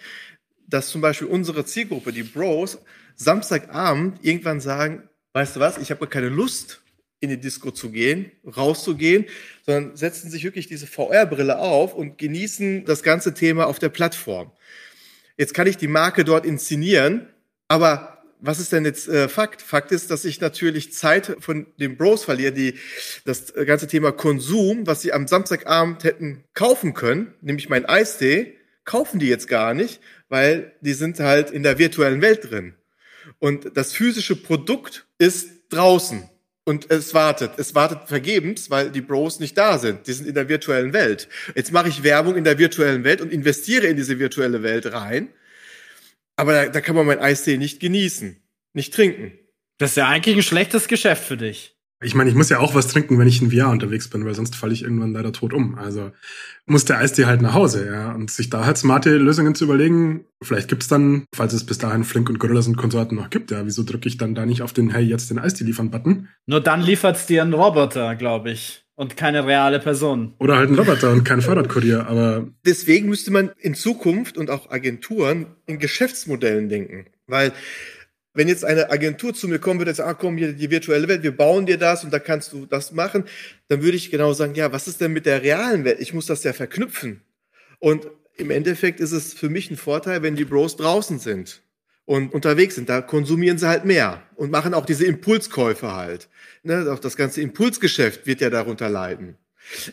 dass 0.66 0.88
zum 0.88 1.00
Beispiel 1.00 1.28
unsere 1.28 1.64
Zielgruppe, 1.64 2.12
die 2.12 2.24
Bros, 2.24 2.78
Samstagabend 3.14 4.24
irgendwann 4.24 4.60
sagen, 4.60 5.08
weißt 5.34 5.56
du 5.56 5.60
was, 5.60 5.78
ich 5.78 5.90
habe 5.90 6.06
keine 6.06 6.28
Lust, 6.28 6.82
in 7.20 7.30
die 7.30 7.38
Disco 7.38 7.70
zu 7.70 7.90
gehen, 7.90 8.32
rauszugehen, 8.44 9.26
sondern 9.64 9.96
setzen 9.96 10.28
sich 10.28 10.42
wirklich 10.42 10.66
diese 10.66 10.88
VR-Brille 10.88 11.56
auf 11.58 11.94
und 11.94 12.18
genießen 12.18 12.84
das 12.84 13.04
ganze 13.04 13.32
Thema 13.32 13.68
auf 13.68 13.78
der 13.78 13.90
Plattform. 13.90 14.50
Jetzt 15.36 15.54
kann 15.54 15.68
ich 15.68 15.76
die 15.76 15.86
Marke 15.86 16.24
dort 16.24 16.44
inszenieren, 16.44 17.28
aber 17.68 18.11
was 18.42 18.58
ist 18.58 18.72
denn 18.72 18.84
jetzt 18.84 19.08
äh, 19.08 19.28
Fakt? 19.28 19.62
Fakt 19.62 19.92
ist, 19.92 20.10
dass 20.10 20.24
ich 20.24 20.40
natürlich 20.40 20.92
Zeit 20.92 21.36
von 21.38 21.66
den 21.78 21.96
Bros 21.96 22.24
verliere, 22.24 22.52
die 22.52 22.74
das 23.24 23.54
ganze 23.54 23.86
Thema 23.86 24.10
Konsum, 24.10 24.86
was 24.86 25.00
sie 25.00 25.12
am 25.12 25.28
Samstagabend 25.28 26.02
hätten 26.04 26.44
kaufen 26.52 26.92
können, 26.92 27.34
nämlich 27.40 27.68
mein 27.68 27.86
Eistee, 27.86 28.58
kaufen 28.84 29.20
die 29.20 29.28
jetzt 29.28 29.46
gar 29.46 29.74
nicht, 29.74 30.00
weil 30.28 30.72
die 30.80 30.92
sind 30.92 31.20
halt 31.20 31.50
in 31.52 31.62
der 31.62 31.78
virtuellen 31.78 32.20
Welt 32.20 32.50
drin. 32.50 32.74
Und 33.38 33.76
das 33.76 33.92
physische 33.92 34.34
Produkt 34.34 35.06
ist 35.18 35.48
draußen. 35.70 36.28
Und 36.64 36.90
es 36.92 37.12
wartet. 37.12 37.52
Es 37.56 37.74
wartet 37.74 38.06
vergebens, 38.06 38.70
weil 38.70 38.90
die 38.90 39.00
Bros 39.00 39.40
nicht 39.40 39.58
da 39.58 39.78
sind. 39.78 40.06
Die 40.06 40.12
sind 40.12 40.28
in 40.28 40.34
der 40.34 40.48
virtuellen 40.48 40.92
Welt. 40.92 41.28
Jetzt 41.56 41.72
mache 41.72 41.88
ich 41.88 42.04
Werbung 42.04 42.36
in 42.36 42.44
der 42.44 42.58
virtuellen 42.58 43.02
Welt 43.02 43.20
und 43.20 43.32
investiere 43.32 43.88
in 43.88 43.96
diese 43.96 44.20
virtuelle 44.20 44.62
Welt 44.62 44.92
rein. 44.92 45.28
Aber 46.42 46.54
da, 46.54 46.68
da 46.68 46.80
kann 46.80 46.96
man 46.96 47.06
mein 47.06 47.20
Eistee 47.20 47.56
nicht 47.56 47.78
genießen, 47.78 48.42
nicht 48.72 48.92
trinken. 48.92 49.30
Das 49.78 49.90
ist 49.90 49.96
ja 49.96 50.08
eigentlich 50.08 50.34
ein 50.34 50.42
schlechtes 50.42 50.88
Geschäft 50.88 51.22
für 51.22 51.36
dich. 51.36 51.76
Ich 52.02 52.16
meine, 52.16 52.30
ich 52.30 52.34
muss 52.34 52.48
ja 52.48 52.58
auch 52.58 52.74
was 52.74 52.88
trinken, 52.88 53.16
wenn 53.16 53.28
ich 53.28 53.40
in 53.40 53.52
VR 53.52 53.70
unterwegs 53.70 54.10
bin, 54.10 54.24
weil 54.24 54.34
sonst 54.34 54.56
falle 54.56 54.72
ich 54.72 54.82
irgendwann 54.82 55.12
leider 55.12 55.32
tot 55.32 55.52
um. 55.52 55.78
Also 55.78 56.10
muss 56.66 56.84
der 56.84 56.98
Eistee 56.98 57.26
halt 57.26 57.42
nach 57.42 57.54
Hause, 57.54 57.86
ja. 57.86 58.10
Und 58.10 58.28
sich 58.28 58.50
da 58.50 58.66
halt 58.66 58.76
smarte 58.76 59.18
Lösungen 59.18 59.54
zu 59.54 59.66
überlegen, 59.66 60.24
vielleicht 60.42 60.66
gibt's 60.66 60.88
dann, 60.88 61.26
falls 61.32 61.52
es 61.52 61.64
bis 61.64 61.78
dahin 61.78 62.02
Flink 62.02 62.28
und 62.28 62.40
Gorillas 62.40 62.66
und 62.66 62.76
Konsorten 62.76 63.16
noch 63.16 63.30
gibt, 63.30 63.52
ja, 63.52 63.64
wieso 63.64 63.84
drücke 63.84 64.08
ich 64.08 64.16
dann 64.16 64.34
da 64.34 64.44
nicht 64.44 64.62
auf 64.62 64.72
den 64.72 64.90
Hey, 64.90 65.04
jetzt 65.04 65.30
den 65.30 65.38
Eistee 65.38 65.62
liefern 65.62 65.92
Button? 65.92 66.28
Nur 66.46 66.60
dann 66.60 66.82
liefert's 66.82 67.26
dir 67.26 67.42
ein 67.42 67.54
Roboter, 67.54 68.16
glaube 68.16 68.50
ich. 68.50 68.84
Und 69.02 69.16
keine 69.16 69.44
reale 69.44 69.80
Person. 69.80 70.32
Oder 70.38 70.56
halt 70.56 70.70
ein 70.70 70.78
Roboter 70.78 71.10
und 71.10 71.24
kein 71.24 71.42
Fahrradkurier, 71.42 72.06
aber. 72.06 72.46
Deswegen 72.64 73.08
müsste 73.08 73.32
man 73.32 73.50
in 73.58 73.74
Zukunft 73.74 74.38
und 74.38 74.48
auch 74.48 74.70
Agenturen 74.70 75.46
in 75.66 75.80
Geschäftsmodellen 75.80 76.68
denken. 76.68 77.06
Weil 77.26 77.50
wenn 78.32 78.46
jetzt 78.46 78.64
eine 78.64 78.92
Agentur 78.92 79.34
zu 79.34 79.48
mir 79.48 79.58
kommen 79.58 79.80
würde, 79.80 79.90
jetzt, 79.90 80.00
ah, 80.00 80.14
komm, 80.14 80.36
hier 80.36 80.52
die 80.52 80.70
virtuelle 80.70 81.08
Welt, 81.08 81.24
wir 81.24 81.36
bauen 81.36 81.66
dir 81.66 81.78
das 81.78 82.04
und 82.04 82.12
da 82.12 82.20
kannst 82.20 82.52
du 82.52 82.64
das 82.64 82.92
machen, 82.92 83.24
dann 83.66 83.82
würde 83.82 83.96
ich 83.96 84.12
genau 84.12 84.34
sagen, 84.34 84.54
ja, 84.54 84.70
was 84.70 84.86
ist 84.86 85.00
denn 85.00 85.12
mit 85.12 85.26
der 85.26 85.42
realen 85.42 85.84
Welt? 85.84 85.98
Ich 85.98 86.14
muss 86.14 86.26
das 86.26 86.44
ja 86.44 86.52
verknüpfen. 86.52 87.22
Und 87.80 88.06
im 88.36 88.52
Endeffekt 88.52 89.00
ist 89.00 89.10
es 89.10 89.34
für 89.34 89.48
mich 89.48 89.68
ein 89.68 89.76
Vorteil, 89.76 90.22
wenn 90.22 90.36
die 90.36 90.44
Bros 90.44 90.76
draußen 90.76 91.18
sind 91.18 91.60
und 92.04 92.32
unterwegs 92.32 92.74
sind. 92.74 92.88
Da 92.88 93.00
konsumieren 93.00 93.58
sie 93.58 93.68
halt 93.68 93.84
mehr 93.84 94.22
und 94.34 94.50
machen 94.50 94.74
auch 94.74 94.84
diese 94.86 95.06
Impulskäufe 95.06 95.92
halt. 95.94 96.28
Ne, 96.62 96.90
auch 96.92 96.98
das 96.98 97.16
ganze 97.16 97.40
Impulsgeschäft 97.40 98.26
wird 98.26 98.40
ja 98.40 98.50
darunter 98.50 98.88
leiden. 98.88 99.36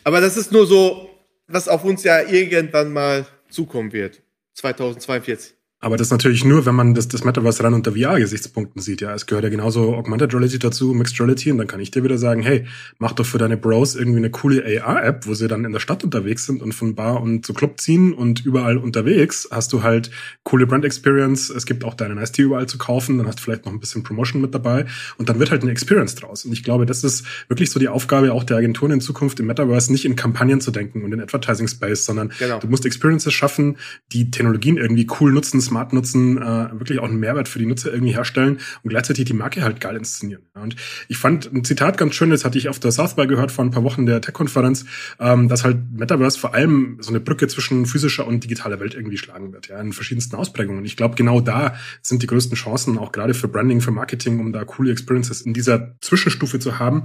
Aber 0.04 0.20
das 0.20 0.36
ist 0.36 0.52
nur 0.52 0.66
so, 0.66 1.10
was 1.46 1.68
auf 1.68 1.84
uns 1.84 2.04
ja 2.04 2.20
irgendwann 2.22 2.92
mal 2.92 3.26
zukommen 3.48 3.92
wird. 3.92 4.22
2042. 4.54 5.54
Aber 5.82 5.96
das 5.96 6.10
natürlich 6.10 6.44
nur, 6.44 6.66
wenn 6.66 6.74
man 6.74 6.92
das, 6.92 7.08
das 7.08 7.24
Metaverse 7.24 7.64
rein 7.64 7.72
unter 7.72 7.92
VR-Gesichtspunkten 7.92 8.82
sieht. 8.82 9.00
Ja, 9.00 9.14
es 9.14 9.24
gehört 9.24 9.44
ja 9.44 9.50
genauso 9.50 9.94
Augmented 9.94 10.34
Reality 10.34 10.58
dazu, 10.58 10.92
Mixed 10.92 11.18
Reality. 11.18 11.50
Und 11.50 11.56
dann 11.56 11.66
kann 11.66 11.80
ich 11.80 11.90
dir 11.90 12.04
wieder 12.04 12.18
sagen, 12.18 12.42
hey, 12.42 12.66
mach 12.98 13.12
doch 13.12 13.24
für 13.24 13.38
deine 13.38 13.56
Bros 13.56 13.94
irgendwie 13.94 14.18
eine 14.18 14.30
coole 14.30 14.62
AR-App, 14.62 15.26
wo 15.26 15.32
sie 15.32 15.48
dann 15.48 15.64
in 15.64 15.72
der 15.72 15.80
Stadt 15.80 16.04
unterwegs 16.04 16.44
sind 16.44 16.60
und 16.60 16.74
von 16.74 16.94
Bar 16.94 17.22
und 17.22 17.46
zu 17.46 17.54
Club 17.54 17.80
ziehen 17.80 18.12
und 18.12 18.44
überall 18.44 18.76
unterwegs 18.76 19.48
hast 19.50 19.72
du 19.72 19.82
halt 19.82 20.10
coole 20.42 20.66
Brand 20.66 20.84
Experience. 20.84 21.48
Es 21.48 21.64
gibt 21.64 21.82
auch 21.84 21.94
deine 21.94 22.14
Nice 22.14 22.32
Tea 22.32 22.42
überall 22.42 22.66
zu 22.66 22.76
kaufen. 22.76 23.16
Dann 23.16 23.26
hast 23.26 23.38
du 23.38 23.44
vielleicht 23.44 23.64
noch 23.64 23.72
ein 23.72 23.80
bisschen 23.80 24.02
Promotion 24.02 24.42
mit 24.42 24.54
dabei. 24.54 24.84
Und 25.16 25.30
dann 25.30 25.38
wird 25.38 25.50
halt 25.50 25.62
eine 25.62 25.70
Experience 25.70 26.14
draus. 26.14 26.44
Und 26.44 26.52
ich 26.52 26.62
glaube, 26.62 26.84
das 26.84 27.04
ist 27.04 27.24
wirklich 27.48 27.70
so 27.70 27.80
die 27.80 27.88
Aufgabe 27.88 28.34
auch 28.34 28.44
der 28.44 28.58
Agenturen 28.58 28.92
in 28.92 29.00
Zukunft 29.00 29.40
im 29.40 29.46
Metaverse, 29.46 29.90
nicht 29.92 30.04
in 30.04 30.14
Kampagnen 30.14 30.60
zu 30.60 30.72
denken 30.72 31.04
und 31.04 31.12
in 31.12 31.22
Advertising 31.22 31.68
Space, 31.68 32.04
sondern 32.04 32.32
genau. 32.38 32.58
du 32.58 32.66
musst 32.66 32.84
Experiences 32.84 33.32
schaffen, 33.32 33.78
die 34.12 34.30
Technologien 34.30 34.76
irgendwie 34.76 35.06
cool 35.18 35.32
nutzen, 35.32 35.69
smart 35.70 35.92
nutzen, 35.92 36.38
äh, 36.38 36.70
wirklich 36.72 36.98
auch 36.98 37.08
einen 37.08 37.20
Mehrwert 37.20 37.48
für 37.48 37.58
die 37.58 37.66
Nutzer 37.66 37.92
irgendwie 37.92 38.12
herstellen 38.12 38.58
und 38.82 38.90
gleichzeitig 38.90 39.24
die 39.24 39.32
Marke 39.32 39.62
halt 39.62 39.80
geil 39.80 39.96
inszenieren. 39.96 40.42
Und 40.54 40.76
ich 41.08 41.16
fand 41.16 41.52
ein 41.52 41.64
Zitat 41.64 41.96
ganz 41.96 42.14
schön, 42.14 42.30
das 42.30 42.44
hatte 42.44 42.58
ich 42.58 42.68
auf 42.68 42.80
der 42.80 42.90
South 42.90 43.14
by 43.14 43.26
gehört 43.26 43.52
vor 43.52 43.64
ein 43.64 43.70
paar 43.70 43.84
Wochen 43.84 44.04
der 44.06 44.20
Tech-Konferenz, 44.20 44.84
ähm, 45.18 45.48
dass 45.48 45.64
halt 45.64 45.78
Metaverse 45.92 46.38
vor 46.38 46.54
allem 46.54 46.98
so 47.00 47.10
eine 47.10 47.20
Brücke 47.20 47.46
zwischen 47.48 47.86
physischer 47.86 48.26
und 48.26 48.42
digitaler 48.42 48.80
Welt 48.80 48.94
irgendwie 48.94 49.16
schlagen 49.16 49.52
wird, 49.52 49.68
ja, 49.68 49.80
in 49.80 49.92
verschiedensten 49.92 50.36
Ausprägungen. 50.36 50.80
Und 50.80 50.84
ich 50.84 50.96
glaube, 50.96 51.14
genau 51.14 51.40
da 51.40 51.76
sind 52.02 52.22
die 52.22 52.26
größten 52.26 52.56
Chancen, 52.56 52.98
auch 52.98 53.12
gerade 53.12 53.34
für 53.34 53.48
Branding, 53.48 53.80
für 53.80 53.92
Marketing, 53.92 54.40
um 54.40 54.52
da 54.52 54.64
coole 54.64 54.90
Experiences 54.90 55.40
in 55.42 55.54
dieser 55.54 55.96
Zwischenstufe 56.00 56.58
zu 56.58 56.78
haben 56.78 57.04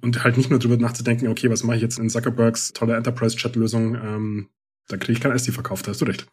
und 0.00 0.24
halt 0.24 0.36
nicht 0.36 0.50
nur 0.50 0.58
drüber 0.58 0.76
nachzudenken, 0.76 1.28
okay, 1.28 1.50
was 1.50 1.64
mache 1.64 1.76
ich 1.76 1.82
jetzt 1.82 1.98
in 1.98 2.08
Zuckerbergs 2.08 2.72
tolle 2.72 2.96
Enterprise-Chat-Lösung, 2.96 3.94
ähm, 3.94 4.48
da 4.88 4.96
kriege 4.96 5.12
ich 5.12 5.20
kein 5.20 5.32
SD 5.32 5.52
verkauft, 5.52 5.86
da 5.86 5.90
hast 5.90 6.00
du 6.00 6.04
recht. 6.04 6.26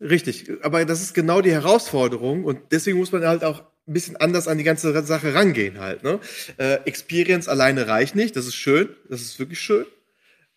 Richtig, 0.00 0.50
aber 0.62 0.84
das 0.84 1.00
ist 1.00 1.14
genau 1.14 1.40
die 1.40 1.52
Herausforderung 1.52 2.44
und 2.44 2.58
deswegen 2.70 2.98
muss 2.98 3.12
man 3.12 3.24
halt 3.24 3.44
auch 3.44 3.60
ein 3.60 3.92
bisschen 3.92 4.16
anders 4.16 4.46
an 4.46 4.58
die 4.58 4.64
ganze 4.64 4.92
Sache 5.04 5.34
rangehen 5.34 5.80
halt. 5.80 6.02
Ne? 6.02 6.20
Äh, 6.58 6.80
Experience 6.84 7.48
alleine 7.48 7.86
reicht 7.86 8.14
nicht, 8.14 8.36
das 8.36 8.46
ist 8.46 8.56
schön, 8.56 8.90
das 9.08 9.22
ist 9.22 9.38
wirklich 9.38 9.60
schön. 9.60 9.86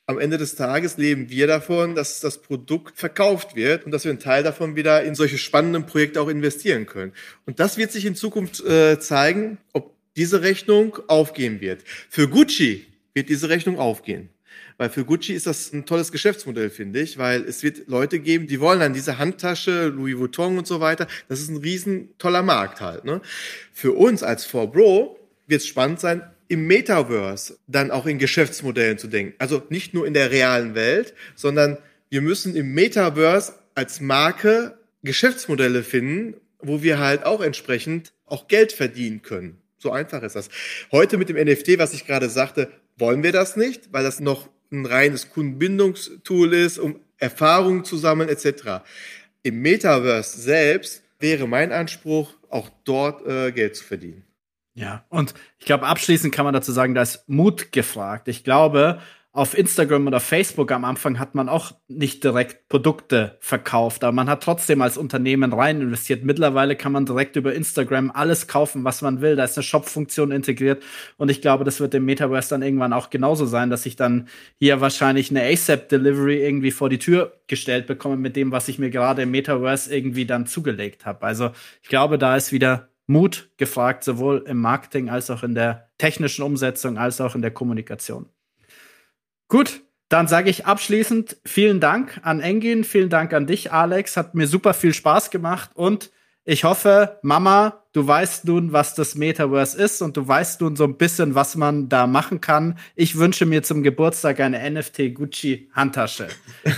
Am 0.08 0.20
Ende 0.20 0.40
des 0.40 0.56
Tages 0.56 0.98
leben 0.98 1.30
wir 1.30 1.46
davon, 1.46 1.94
dass 1.94 2.20
das 2.20 2.42
Produkt 2.42 2.98
verkauft 2.98 3.56
wird 3.56 3.86
und 3.86 3.92
dass 3.92 4.04
wir 4.04 4.10
einen 4.10 4.20
Teil 4.20 4.42
davon 4.42 4.76
wieder 4.76 5.04
in 5.04 5.14
solche 5.14 5.38
spannenden 5.38 5.86
Projekte 5.86 6.20
auch 6.20 6.30
investieren 6.30 6.88
können. 6.88 7.14
Und 7.46 7.60
das 7.60 7.78
wird 7.78 7.92
sich 7.92 8.06
in 8.06 8.16
Zukunft 8.16 8.60
äh, 8.66 9.00
zeigen, 9.00 9.60
ob 9.72 9.94
diese 10.16 10.42
Rechnung 10.42 10.98
aufgehen 11.08 11.62
wird. 11.62 11.84
Für 12.10 12.28
Gucci 12.28 12.88
wird 13.14 13.30
diese 13.30 13.50
Rechnung 13.50 13.78
aufgehen. 13.78 14.30
Weil 14.80 14.90
für 14.90 15.04
Gucci 15.04 15.34
ist 15.34 15.46
das 15.46 15.74
ein 15.74 15.86
tolles 15.86 16.10
Geschäftsmodell, 16.10 16.70
finde 16.70 17.02
ich, 17.02 17.18
weil 17.18 17.44
es 17.44 17.64
wird 17.64 17.90
Leute 17.90 18.20
geben, 18.20 18.48
die 18.48 18.62
wollen 18.62 18.80
dann 18.80 18.94
diese 18.94 19.18
Handtasche, 19.18 19.88
Louis 19.88 20.18
Vuitton 20.18 20.58
und 20.58 20.66
so 20.66 20.80
weiter. 20.80 21.06
Das 21.28 21.42
ist 21.42 21.50
ein 21.50 21.58
riesen 21.58 22.18
toller 22.18 22.44
Markt 22.44 22.80
halt. 22.80 23.04
Ne? 23.04 23.20
Für 23.74 23.92
uns 23.92 24.24
als 24.24 24.50
4Bro 24.50 25.18
wird 25.48 25.60
es 25.60 25.68
spannend 25.68 26.00
sein, 26.00 26.24
im 26.48 26.66
Metaverse 26.66 27.58
dann 27.68 27.92
auch 27.92 28.06
in 28.06 28.20
Geschäftsmodellen 28.20 28.98
zu 28.98 29.08
denken. 29.08 29.36
Also 29.38 29.62
nicht 29.68 29.94
nur 29.94 30.08
in 30.08 30.14
der 30.14 30.32
realen 30.32 30.76
Welt, 30.76 31.14
sondern 31.36 31.78
wir 32.10 32.22
müssen 32.22 32.56
im 32.56 32.74
Metaverse 32.74 33.56
als 33.76 34.00
Marke 34.00 34.78
Geschäftsmodelle 35.04 35.84
finden, 35.84 36.36
wo 36.62 36.82
wir 36.82 37.00
halt 37.00 37.26
auch 37.26 37.42
entsprechend 37.42 38.14
auch 38.26 38.48
Geld 38.48 38.72
verdienen 38.72 39.24
können. 39.24 39.58
So 39.78 39.92
einfach 39.92 40.24
ist 40.24 40.38
das. 40.38 40.48
Heute 40.94 41.18
mit 41.18 41.28
dem 41.28 41.36
NFT, 41.36 41.78
was 41.80 41.94
ich 41.94 42.08
gerade 42.08 42.30
sagte, 42.30 42.72
wollen 42.98 43.24
wir 43.24 43.34
das 43.34 43.58
nicht, 43.58 43.92
weil 43.92 44.06
das 44.06 44.22
noch 44.22 44.48
ein 44.72 44.86
reines 44.86 45.30
Kundenbindungstool 45.30 46.54
ist, 46.54 46.80
um 46.80 47.00
Erfahrungen 47.18 47.84
zu 47.84 47.98
sammeln 47.98 48.30
etc. 48.30 48.84
Im 49.44 49.62
Metaverse 49.62 50.40
selbst 50.40 51.04
wäre 51.20 51.48
mein 51.48 51.72
Anspruch, 51.72 52.34
auch 52.50 52.70
dort 52.84 53.26
äh, 53.28 53.52
Geld 53.52 53.76
zu 53.76 53.84
verdienen. 53.84 54.26
Ja, 54.74 55.06
und 55.10 55.34
ich 55.58 55.66
glaube, 55.66 55.88
abschließend 55.88 56.34
kann 56.34 56.46
man 56.46 56.54
dazu 56.54 56.72
sagen, 56.72 56.96
da 56.96 57.02
ist 57.02 57.28
Mut 57.28 57.72
gefragt. 57.72 58.28
Ich 58.28 58.44
glaube, 58.44 59.02
auf 59.32 59.56
Instagram 59.56 60.08
oder 60.08 60.20
Facebook 60.20 60.72
am 60.72 60.84
Anfang 60.84 61.20
hat 61.20 61.36
man 61.36 61.50
auch 61.50 61.74
nicht 61.88 62.24
direkt 62.24 62.68
Produkte 62.68 63.38
verkauft, 63.40 64.04
aber 64.04 64.12
man 64.12 64.28
hat 64.28 64.42
trotzdem 64.42 64.82
als 64.82 64.98
Unternehmen 64.98 65.54
rein 65.54 65.82
investiert. 65.82 66.24
Mittlerweile 66.24 66.76
kann 66.76 66.92
man 66.92 67.06
direkt 67.06 67.36
über 67.36 67.54
Instagram 67.54 68.10
alles 68.12 68.48
kaufen, 68.48 68.84
was 68.84 69.04
man 69.04 69.22
will. 69.22 69.36
Da 69.36 69.44
ist 69.44 69.56
eine 69.56 69.64
Shop-Funktion 69.64 70.32
integriert 70.32 70.82
und 71.18 71.30
ich 71.30 71.42
glaube, 71.42 71.64
das 71.64 71.80
wird 71.80 71.94
im 71.94 72.06
Metaverse 72.06 72.50
dann 72.50 72.64
irgendwann 72.64 72.92
auch 72.92 73.12
genauso 73.12 73.46
sein, 73.46 73.70
dass 73.70 73.86
ich 73.86 73.96
dann 73.96 74.28
hier 74.58 74.82
wahrscheinlich 74.82 75.30
eine 75.30 75.44
ASAP-Delivery 75.44 76.44
irgendwie 76.44 76.72
vor 76.72 76.90
die 76.90 77.00
Tür 77.00 77.40
gestellt 77.46 77.86
bekomme 77.86 78.18
mit 78.18 78.36
dem, 78.36 78.52
was 78.52 78.68
ich 78.68 78.80
mir 78.80 78.90
gerade 78.90 79.22
im 79.22 79.32
Metaverse 79.32 79.96
irgendwie 79.96 80.26
dann 80.26 80.48
zugelegt 80.48 81.06
habe. 81.06 81.24
Also 81.26 81.52
ich 81.84 81.90
glaube, 81.90 82.18
da 82.18 82.36
ist 82.36 82.52
wieder 82.52 82.90
Mut 83.06 83.52
gefragt, 83.58 84.04
sowohl 84.04 84.44
im 84.48 84.60
Marketing 84.60 85.10
als 85.10 85.30
auch 85.30 85.44
in 85.44 85.54
der 85.54 85.90
technischen 86.00 86.44
Umsetzung 86.44 86.98
als 86.98 87.22
auch 87.22 87.36
in 87.36 87.42
der 87.42 87.52
Kommunikation. 87.52 88.28
Gut, 89.50 89.82
dann 90.10 90.28
sage 90.28 90.50
ich 90.50 90.66
abschließend 90.66 91.38
vielen 91.44 91.80
Dank 91.80 92.20
an 92.24 92.40
Engin, 92.40 92.84
vielen 92.84 93.10
Dank 93.10 93.34
an 93.34 93.48
dich, 93.48 93.72
Alex. 93.72 94.16
Hat 94.16 94.36
mir 94.36 94.48
super 94.48 94.74
viel 94.74 94.94
Spaß 94.94 95.32
gemacht 95.32 95.72
und 95.74 96.12
ich 96.46 96.64
hoffe, 96.64 97.20
Mama, 97.22 97.84
du 97.94 98.08
weißt 98.08 98.46
nun, 98.46 98.74
was 98.74 98.96
das 98.96 99.14
Metaverse 99.14 99.80
ist 99.80 100.02
und 100.02 100.18
du 100.18 100.28
weißt 100.28 100.62
nun 100.62 100.76
so 100.76 100.84
ein 100.84 100.98
bisschen, 100.98 101.36
was 101.36 101.56
man 101.56 101.90
da 101.90 102.08
machen 102.08 102.42
kann. 102.42 102.80
Ich 102.96 103.18
wünsche 103.18 103.46
mir 103.46 103.62
zum 103.62 103.84
Geburtstag 103.84 104.40
eine 104.40 104.68
NFT 104.70 105.14
Gucci 105.14 105.70
Handtasche. 105.74 106.30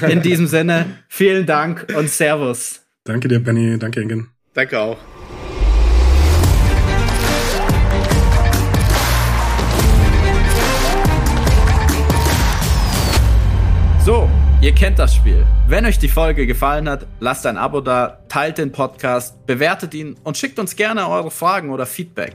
In 0.09 0.21
diesem 0.21 0.47
Sinne, 0.47 0.85
vielen 1.07 1.45
Dank 1.45 1.87
und 1.95 2.09
Servus. 2.09 2.81
Danke 3.05 3.27
dir, 3.27 3.39
Benny. 3.39 3.77
Danke, 3.79 4.01
Engin. 4.01 4.27
Danke 4.53 4.79
auch. 4.79 4.97
So, 14.03 14.27
ihr 14.61 14.73
kennt 14.73 14.97
das 14.97 15.13
Spiel. 15.13 15.45
Wenn 15.67 15.85
euch 15.85 15.99
die 15.99 16.07
Folge 16.07 16.47
gefallen 16.47 16.89
hat, 16.89 17.05
lasst 17.19 17.45
ein 17.45 17.55
Abo 17.55 17.81
da, 17.81 18.17
teilt 18.29 18.57
den 18.57 18.71
Podcast, 18.71 19.45
bewertet 19.45 19.93
ihn 19.93 20.15
und 20.23 20.37
schickt 20.37 20.57
uns 20.57 20.75
gerne 20.75 21.07
eure 21.07 21.29
Fragen 21.29 21.69
oder 21.69 21.85
Feedback. 21.85 22.33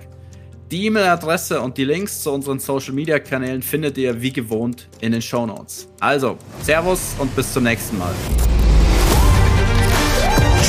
Die 0.71 0.87
E-Mail-Adresse 0.87 1.61
und 1.61 1.77
die 1.77 1.85
Links 1.85 2.23
zu 2.23 2.31
unseren 2.31 2.61
Social-Media-Kanälen 2.61 3.63
findet 3.63 3.99
ihr 3.99 4.23
wie 4.23 4.33
gewohnt 4.33 4.89
in 5.01 5.11
den 5.11 5.23
Show 5.23 5.45
Notes. 5.45 5.89
Also, 5.99 6.39
Servus 6.63 7.17
und 7.19 7.35
bis 7.35 7.53
zum 7.53 7.65
nächsten 7.65 7.99
Mal. 7.99 8.15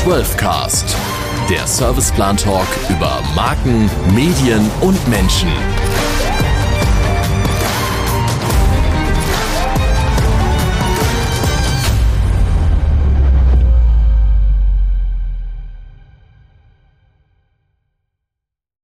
12cast, 0.03 0.95
der 1.47 1.67
Serviceplan-Talk 1.67 2.67
über 2.89 3.21
Marken, 3.35 3.87
Medien 4.15 4.67
und 4.81 5.07
Menschen. 5.07 5.49